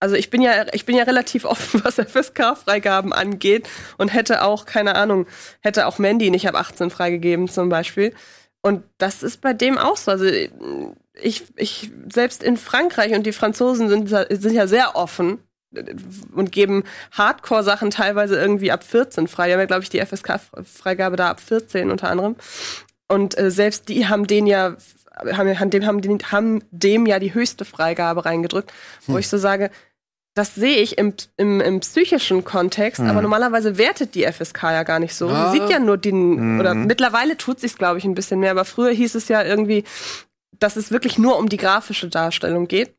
[0.00, 3.68] Also ich bin ja, ich bin ja relativ offen, was FSK-Freigaben angeht
[3.98, 5.26] und hätte auch, keine Ahnung,
[5.60, 8.12] hätte auch Mandy nicht ab 18 freigegeben zum Beispiel.
[8.62, 10.12] Und das ist bei dem auch so.
[10.12, 15.38] Also ich, ich, selbst in Frankreich und die Franzosen sind, sind ja sehr offen
[16.34, 19.46] und geben Hardcore-Sachen teilweise irgendwie ab 14 frei.
[19.46, 22.36] Die haben ja, glaube ich, die FSK-Freigabe da ab 14 unter anderem.
[23.08, 24.76] Und äh, selbst die haben den ja,
[25.16, 28.72] haben, haben, dem, haben, haben dem ja die höchste Freigabe reingedrückt,
[29.06, 29.70] wo ich so sage,
[30.34, 34.98] das sehe ich im, im, im psychischen Kontext, aber normalerweise wertet die FSK ja gar
[34.98, 35.28] nicht so.
[35.28, 35.52] Ah.
[35.52, 38.64] Sie sieht ja nur den, oder mittlerweile tut sich's, glaube ich, ein bisschen mehr, aber
[38.64, 39.84] früher hieß es ja irgendwie,
[40.58, 42.94] dass es wirklich nur um die grafische Darstellung geht.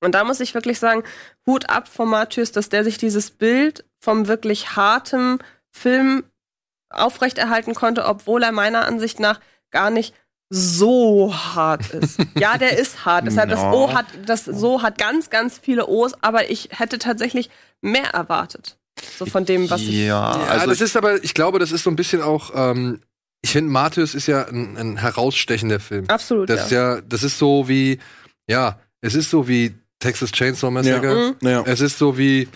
[0.00, 1.02] Und da muss ich wirklich sagen,
[1.46, 5.38] Hut ab vom Martyrs, dass der sich dieses Bild vom wirklich harten
[5.72, 6.24] Film
[6.90, 9.40] aufrechterhalten konnte, obwohl er meiner Ansicht nach
[9.70, 10.14] gar nicht
[10.50, 12.18] so hart ist.
[12.38, 13.26] ja, der ist hart.
[13.26, 17.50] Deshalb das O hat, das so hat ganz, ganz viele O's, aber ich hätte tatsächlich
[17.80, 18.78] mehr erwartet.
[19.18, 19.90] So von dem, was ich.
[19.90, 23.00] Ja, Ja, also das ist aber, ich glaube, das ist so ein bisschen auch, ähm,
[23.42, 26.06] ich finde, Martyrs ist ja ein, ein herausstechender Film.
[26.08, 26.48] Absolut.
[26.50, 26.96] Das ist ja.
[26.96, 27.98] ja, das ist so wie,
[28.48, 31.34] ja, es ist so wie Texas Chainsaw Massacre.
[31.40, 31.48] Mhm.
[31.48, 31.62] Ja.
[31.66, 32.48] Es ist so wie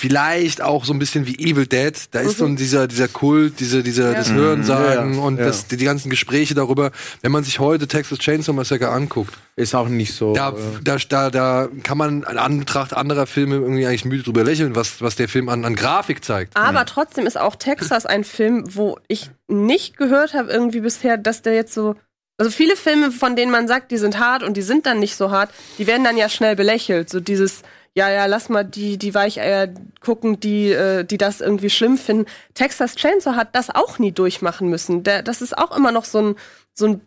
[0.00, 1.92] vielleicht auch so ein bisschen wie Evil Dead.
[2.10, 5.44] Da ist so ein, dieser, dieser Kult, diese, dieser, das Hörensagen Ja, und ja.
[5.44, 6.90] Das, die, die ganzen Gespräche darüber.
[7.20, 10.32] Wenn man sich heute Texas Chainsaw Massacre anguckt, Ist auch nicht so.
[10.32, 14.42] da, äh, da, da, da kann man in Anbetracht anderer Filme irgendwie eigentlich müde drüber
[14.42, 16.56] lächeln, was, was der Film an, an Grafik zeigt.
[16.56, 21.42] Aber trotzdem ist auch Texas ein Film, wo ich nicht gehört habe irgendwie bisher, dass
[21.42, 21.94] der jetzt so.
[22.38, 25.14] Also viele Filme, von denen man sagt, die sind hart und die sind dann nicht
[25.14, 27.10] so hart, die werden dann ja schnell belächelt.
[27.10, 27.60] So dieses,
[27.96, 29.68] ja, ja, lass mal die, die Weicheier
[30.00, 32.26] gucken, die, äh, die das irgendwie schlimm finden.
[32.54, 35.02] Texas Chainsaw hat das auch nie durchmachen müssen.
[35.02, 36.36] Der, das ist auch immer noch so ein,
[36.72, 37.00] so ein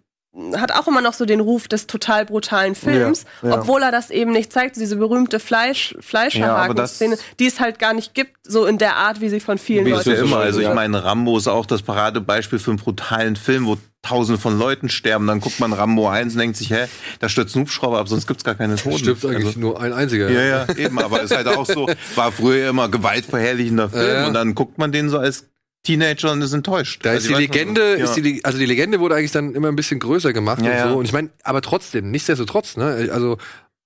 [0.55, 3.59] hat auch immer noch so den Ruf des total brutalen Films, Ja, ja.
[3.59, 4.75] obwohl er das eben nicht zeigt.
[4.77, 8.95] Diese berühmte Fleisch, Ja, Fleischerhaken-Szene, das- die es halt gar nicht gibt, so in der
[8.95, 10.29] Art, wie sie von vielen Wie ist Leuten ja immer.
[10.29, 10.73] so Also ich ja.
[10.73, 15.27] meine, Rambo ist auch das Paradebeispiel für einen brutalen Film, wo tausende von Leuten sterben.
[15.27, 16.87] Dann guckt man Rambo 1 und denkt sich, hä,
[17.19, 18.97] da stürzt ein Hubschrauber ab, sonst gibt's gar keine Toten.
[18.97, 20.29] Stimmt eigentlich Also, nur ein einziger.
[20.29, 24.27] ja, ja, eben, aber ist halt auch so, war früher immer gewaltverherrlichender Film Ja, ja.
[24.27, 25.45] und dann guckt man den so als
[25.83, 27.05] Teenager und ist enttäuscht.
[27.05, 28.05] Da Also ist die Legende, ja.
[28.05, 30.77] ist die, also die Legende wurde eigentlich dann immer ein bisschen größer gemacht Ja, und
[30.77, 30.89] ja.
[30.89, 30.97] so.
[30.97, 33.37] Und ich meine, aber trotzdem, nichtsdestotrotz, ne, also,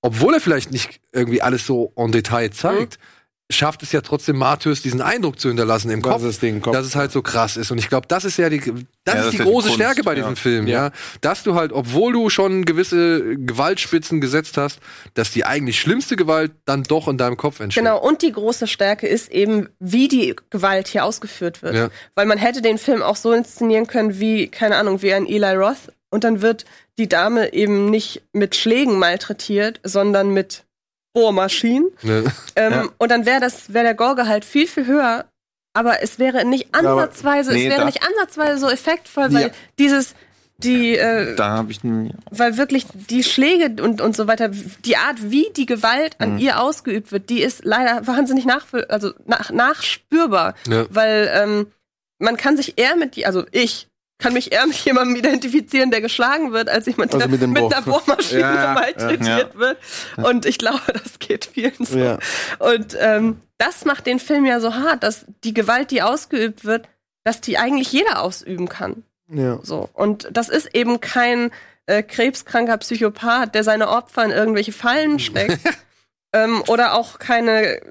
[0.02, 3.00] obwohl er vielleicht nicht irgendwie alles so en Detail zeigt,
[3.50, 6.74] schafft es ja trotzdem Martyrs diesen Eindruck zu hinterlassen im Kopf, das Kopf?
[6.74, 7.72] dass es halt so krass ist.
[7.72, 9.50] Und ich glaube, das ist ja die, das Ja, ist das die ist ja die
[9.50, 10.16] große Kunst, Stärke bei ja.
[10.16, 10.92] diesem Film, ja.
[11.22, 14.80] Dass du halt, obwohl du schon gewisse Gewaltspitzen gesetzt hast,
[15.14, 17.84] dass die eigentlich schlimmste Gewalt dann doch in deinem Kopf entsteht.
[17.84, 21.76] Genau, und die große Stärke ist eben, wie die Gewalt hier ausgeführt wird.
[21.76, 21.90] Ja.
[22.16, 25.56] Weil man hätte den Film auch so inszenieren können, wie, keine Ahnung, wie ein Eli
[25.56, 25.94] Roth.
[26.10, 26.66] Und dann wird
[26.98, 30.64] die Dame eben nicht mit Schlägen malträtiert, sondern mit
[31.18, 31.90] Bohrmaschinen.
[32.04, 32.24] Ne?
[32.56, 32.86] Ähm, Ja.
[33.00, 35.26] Und dann wäre das, wäre der Gorgehalt viel, viel höher.
[35.74, 39.48] Aber es wäre nicht aber- ansatzweise, Nee, es wäre da- nicht ansatzweise so effektvoll, weil
[39.48, 39.50] Ja.
[39.80, 40.16] dieses,
[40.58, 44.50] die, äh, Da habe ich einen, weil wirklich die Schläge und, und so weiter,
[44.86, 49.12] die Art, wie die Gewalt an ihr ausgeübt wird, die ist leider wahnsinnig nachfühl also
[49.26, 50.56] nach, nachspürbar.
[50.68, 50.86] Ja.
[50.90, 51.68] Weil ähm,
[52.20, 53.87] man kann sich eher mit, die- also ich
[54.20, 57.74] kann mich eher mit jemandem identifizieren, der geschlagen wird, als jemand, Also der mit mit,
[57.74, 59.60] einer Bohrmaschine Ja, ja, malträtiert ja.
[59.60, 59.78] wird.
[60.18, 61.98] Und ich glaube, das geht vielen so.
[61.98, 62.18] Ja.
[62.60, 66.88] Und ähm, das macht den Film ja so hart, dass die Gewalt, die ausgeübt wird,
[67.24, 69.04] dass die eigentlich jeder ausüben kann.
[69.28, 69.60] ja.
[69.62, 69.90] So.
[69.94, 71.52] Und das ist eben kein
[71.86, 75.60] äh, krebskranker Psychopath, der seine Opfer in irgendwelche Fallen steckt.
[76.34, 77.82] ähm, oder auch keine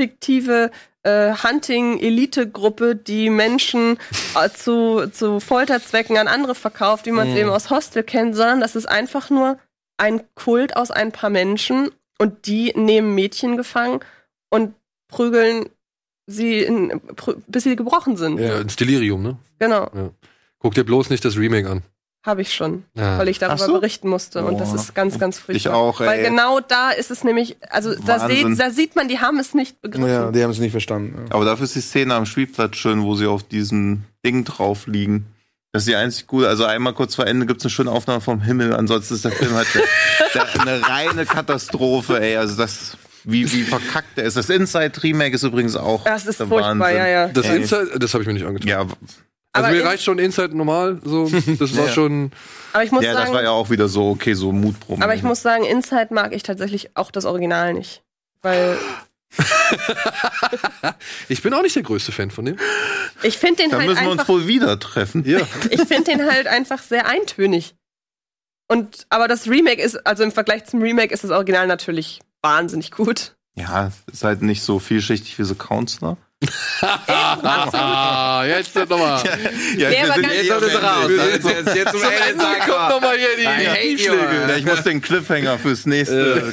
[0.00, 0.70] fiktive
[1.02, 3.98] äh, Hunting-Elite-Gruppe, die Menschen
[4.34, 8.60] äh, zu, zu Folterzwecken an andere verkauft, wie man es eben aus Hostel kennt, sondern
[8.60, 9.58] das ist einfach nur
[9.98, 14.00] ein Kult aus ein paar Menschen und die nehmen Mädchen gefangen
[14.48, 14.74] und
[15.08, 15.68] prügeln
[16.26, 18.40] sie, in, prü bis sie gebrochen sind.
[18.40, 19.36] Ja, ins Delirium, ne?
[19.58, 19.90] Genau,
[20.60, 21.82] Guck dir bloß nicht das Remake an.
[22.22, 22.84] Habe ich schon.
[22.94, 23.18] Ja.
[23.18, 23.72] weil ich darüber so?
[23.74, 24.44] berichten musste.
[24.44, 25.56] Und das ist ganz, ganz furchtbar.
[25.56, 26.06] Ich auch, ey.
[26.06, 29.54] Weil genau da ist es nämlich, also da, seht, da sieht man, die haben es
[29.54, 30.08] nicht begriffen.
[30.08, 31.26] ja, die haben es nicht verstanden.
[31.28, 31.34] Ja.
[31.34, 35.26] Aber dafür ist die Szene am Spielplatz schön, wo sie auf diesem Ding drauf liegen.
[35.72, 36.48] Das ist die einzig gute.
[36.48, 38.74] Also einmal kurz vor Ende gibt es eine schöne Aufnahme vom Himmel.
[38.74, 39.82] Ansonsten ist der Film halt der,
[40.34, 42.36] der, eine reine Katastrophe, ey.
[42.36, 44.36] Also das, wie, wie verkackt der ist.
[44.36, 46.96] Das Inside Remake ist übrigens auch Das ist der furchtbar, Wahnsinn.
[46.96, 47.28] ja, ja.
[47.28, 47.48] Das.
[47.48, 48.68] Inside, das habe ich mir nicht angetan.
[48.68, 48.86] Ja,
[49.52, 51.28] Also Aber mir reicht schon Inside normal, so.
[51.58, 51.92] Das war Ja.
[51.92, 52.30] schon.
[52.72, 55.02] Aber ich muss ja das sagen, war ja auch wieder so, okay, so Mutproben.
[55.02, 58.02] aber ich muss sagen, Inside mag ich tatsächlich auch das Original nicht.
[58.42, 58.78] Weil
[61.28, 62.56] Ich bin auch nicht der größte Fan von dem.
[63.22, 65.24] ich finde den da halt müssen wir uns einfach, wohl wieder treffen.
[65.28, 65.40] Ja.
[65.70, 67.74] ich finde den halt einfach sehr eintönig.
[68.68, 72.92] Und, aber das Remake ist, also im Vergleich zum Remake ist das Original natürlich wahnsinnig
[72.92, 73.34] gut.
[73.56, 76.16] Ja, ist halt nicht so vielschichtig wie so Counselor.
[76.82, 79.22] Ah, jetzt nochmal.
[79.76, 81.08] Ja, ganz- eh Jetzt ist es raus.
[81.08, 82.88] Wir Jetzt, sind jetzt, jetzt zum Ende Kommt wir.
[82.88, 83.88] nochmal hier die.
[83.96, 84.46] Tiefschläge.
[84.48, 86.52] Ja, ich muss den Cliffhanger fürs nächste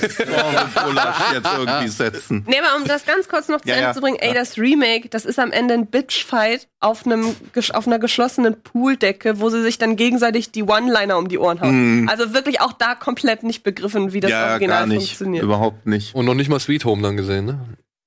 [0.84, 2.43] Gulasch jetzt irgendwie setzen.
[2.47, 3.93] Nee, aber um das ganz kurz noch zu Ja, Ende ja.
[3.93, 7.35] zu bringen, ey, das Remake, das ist am Ende ein Bitchfight auf einem
[7.73, 12.09] auf einer geschlossenen Pooldecke, wo sie sich dann gegenseitig die One-Liner um die Ohren hauen.
[12.09, 14.97] Also wirklich auch da komplett nicht begriffen, wie das ja, Original gar nicht.
[15.07, 15.43] funktioniert.
[15.43, 16.14] Überhaupt nicht.
[16.15, 17.59] Und noch nicht mal Sweet Home dann gesehen, ne?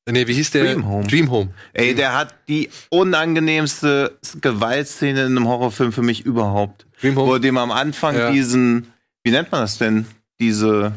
[0.09, 0.65] Nee, wie hieß der?
[0.65, 1.07] Dream Home.
[1.07, 1.51] Dream Home.
[1.73, 6.87] Ey, der hat die unangenehmste Gewaltszene in einem Horrorfilm für mich überhaupt.
[7.01, 7.29] Dream Home.
[7.33, 8.31] Wo dem am Anfang Ja.
[8.31, 10.07] diesen, wie nennt man das denn?
[10.41, 10.93] Diese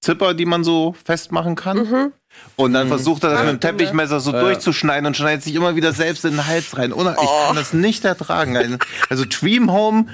[0.00, 1.78] Zipper, die man so festmachen kann.
[1.78, 2.12] Mhm.
[2.54, 3.62] Und dann versucht er das mit dem Stimmt.
[3.62, 6.92] Teppichmesser so durchzuschneiden und schneidet sich immer wieder selbst in den Hals rein.
[6.92, 7.46] Una- Ich Oh.
[7.48, 8.56] kann das nicht ertragen.
[8.56, 8.76] Also-
[9.08, 10.06] Also Dream Home,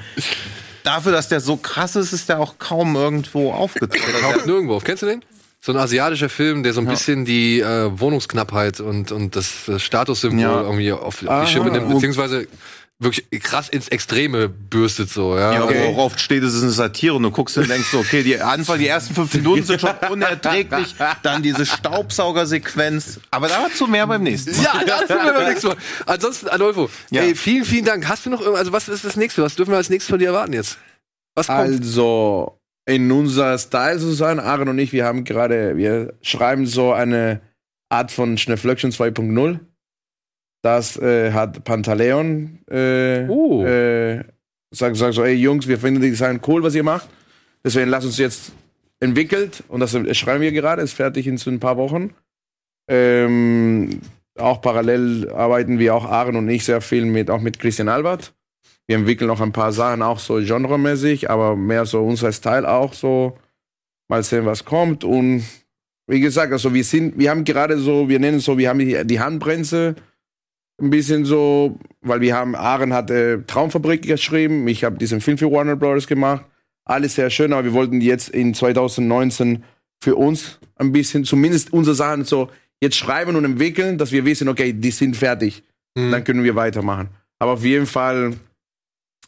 [0.85, 3.99] dafür, dass der so krass ist, ist der auch kaum irgendwo aufgetaucht.
[4.23, 4.85] Taucht nirgendwo auf.
[4.85, 5.23] Kennst du den?
[5.65, 9.81] So ein asiatischer Film, der so ein bisschen die äh, Wohnungsknappheit und, und das, das
[9.83, 10.63] Statussymbol Ja.
[10.63, 12.49] irgendwie auf, auf die Schippe nimmt, beziehungsweise
[12.99, 15.55] wirklich krass ins Extreme bürstet so, ja.
[15.55, 15.89] Ja, Okay.
[15.95, 18.81] worauf steht, es ist eine Satire und du guckst und denkst so, okay, die Anfang,
[18.81, 24.57] die ersten fünf Minuten sind schon unerträglich, dann diese Staubsaugersequenz, aber dazu mehr beim nächsten
[24.57, 24.65] Mal.
[24.65, 25.77] Ja, das tun wir beim nächsten Mal.
[26.07, 27.23] Ansonsten, Adolfo, Ja.
[27.23, 28.09] ey, vielen, vielen Dank.
[28.09, 29.43] Hast du noch irgendwas, also was ist das nächste?
[29.43, 30.79] Was dürfen wir als nächstes von dir erwarten jetzt?
[31.37, 31.59] Was kommt?
[31.61, 37.41] Also, in unser Style sozusagen, Aaron und ich, wir haben gerade, wir schreiben so eine
[37.89, 39.61] Art von Schnellflöckchen 2.0.
[40.63, 43.65] Das äh, hat Pantaleon äh, Oh.
[43.65, 44.25] äh,
[44.73, 47.09] sagt, sagt so, ey Jungs, wir finden die Design cool, was ihr macht.
[47.65, 48.53] Deswegen lasst uns jetzt
[49.01, 52.15] entwickelt und das schreiben wir gerade, ist fertig in so ein paar Wochen.
[52.89, 54.01] Ähm,
[54.39, 58.35] auch parallel arbeiten wir auch Aaron und ich sehr viel mit auch mit Christian Albert.
[58.87, 62.93] Wir entwickeln noch ein paar Sachen auch so genremäßig, aber mehr so unser Style auch
[62.93, 63.39] so.
[64.09, 65.05] Mal sehen, was kommt.
[65.05, 65.45] Und
[66.07, 68.81] wie gesagt, also wir sind, wir haben gerade so, wir nennen es so, wir haben
[68.81, 69.95] die, die Handbremse
[70.81, 75.39] ein bisschen so, weil wir haben, Aaron hat äh, Traumfabrik geschrieben, ich habe diesen Film
[75.39, 76.45] für Warner Brothers gemacht.
[76.85, 79.63] Alles sehr schön, aber wir wollten jetzt in 2019
[80.03, 82.51] für uns ein bisschen, zumindest unsere Sachen so
[82.81, 85.63] jetzt schreiben und entwickeln, dass wir wissen, okay, die sind fertig.
[85.97, 86.11] Hm.
[86.11, 87.11] Dann können wir weitermachen.
[87.39, 88.35] Aber auf jeden Fall,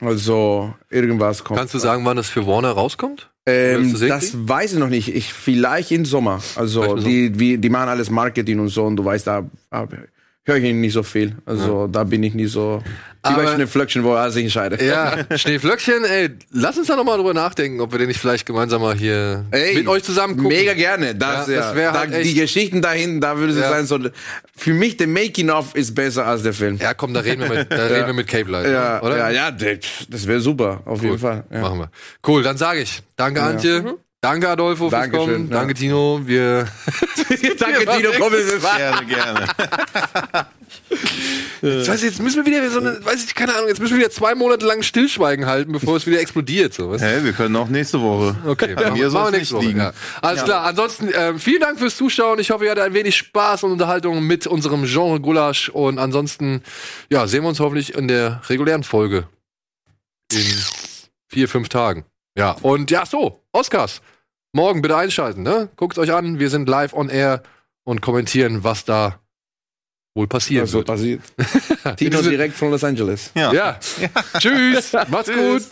[0.06, 1.58] also irgendwas kommt.
[1.58, 3.30] Kannst du sagen, wann das für Warner rauskommt?
[3.46, 5.14] Ähm, das weiß ich noch nicht.
[5.14, 6.40] Ich, vielleicht im Sommer.
[6.56, 9.48] Also die, die, die machen alles Marketing und so und du weißt, da
[10.46, 11.36] höre ich nicht so viel.
[11.46, 12.82] Also da bin ich nicht so.
[13.22, 14.82] Aber- Schneeflöckchen, wo er sich entscheidet.
[14.82, 18.82] Ja, Schneeflöckchen, ey, lass uns da nochmal drüber nachdenken, ob wir den nicht vielleicht gemeinsam
[18.82, 20.50] mal hier Ey, mit euch zusammen gucken.
[20.50, 21.14] Mega gerne.
[21.14, 23.70] Das, Ja, ja, das wär da, halt echt- die Geschichten dahin, da würde es Ja.
[23.70, 23.98] sein, so,
[24.54, 26.76] für mich, der Making-of ist besser als der Film.
[26.76, 29.16] Ja, komm, da reden wir mit, da reden wir mit Cave Light, Ja, oder?
[29.16, 31.44] ja, ja, das wäre super, auf jeden Fall.
[31.50, 31.60] Ja.
[31.62, 31.90] Machen wir.
[32.26, 33.94] Cool, dann sage ich, danke Antje,
[34.24, 35.58] danke Adolfo fürs Dankeschön, Kommen, ja.
[35.58, 36.66] danke Tino, wir
[37.58, 39.48] Danke, Tino, komm, ist Gerne, gerne.
[41.62, 43.94] Jetzt, weiß ich, jetzt müssen wir wieder so eine, weiß ich, keine Ahnung, jetzt müssen
[43.94, 46.74] wir wieder zwei Monate lang Stillschweigen halten, bevor es wieder explodiert.
[46.74, 47.02] So, weißt?
[47.02, 48.36] Hey, wir können auch nächste Woche.
[48.46, 49.78] Okay, Bei mir soll es nicht Woche, liegen.
[49.78, 49.92] Ja.
[50.20, 50.64] Alles klar.
[50.64, 52.38] Ansonsten ähm, vielen Dank fürs Zuschauen.
[52.38, 55.70] Ich hoffe, ihr hattet ein wenig Spaß und Unterhaltung mit unserem Genre Gulasch.
[55.70, 56.62] Und ansonsten,
[57.08, 59.26] ja, sehen wir uns hoffentlich in der regulären Folge
[60.32, 60.44] in
[61.28, 62.04] vier, fünf Tagen.
[62.36, 64.02] Ja, und ja, so, Oscars.
[64.56, 65.68] Morgen bitte einschalten, ne?
[65.74, 67.42] Guckt euch an, wir sind live on air
[67.82, 69.18] und kommentieren, was da
[70.14, 70.86] wohl passieren Was so wird.
[70.86, 71.22] passiert.
[71.96, 73.32] Tino direkt von Los Angeles.
[73.34, 73.52] Ja.
[73.52, 73.80] Ja.
[74.38, 74.92] Tschüss.
[75.08, 75.62] Macht's gut.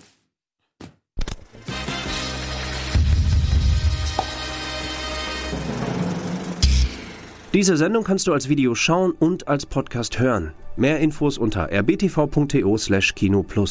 [7.54, 10.54] Diese Sendung kannst du als Video schauen und als Podcast hören.
[10.74, 13.70] Mehr Infos unter rbtv.to/kinoplus.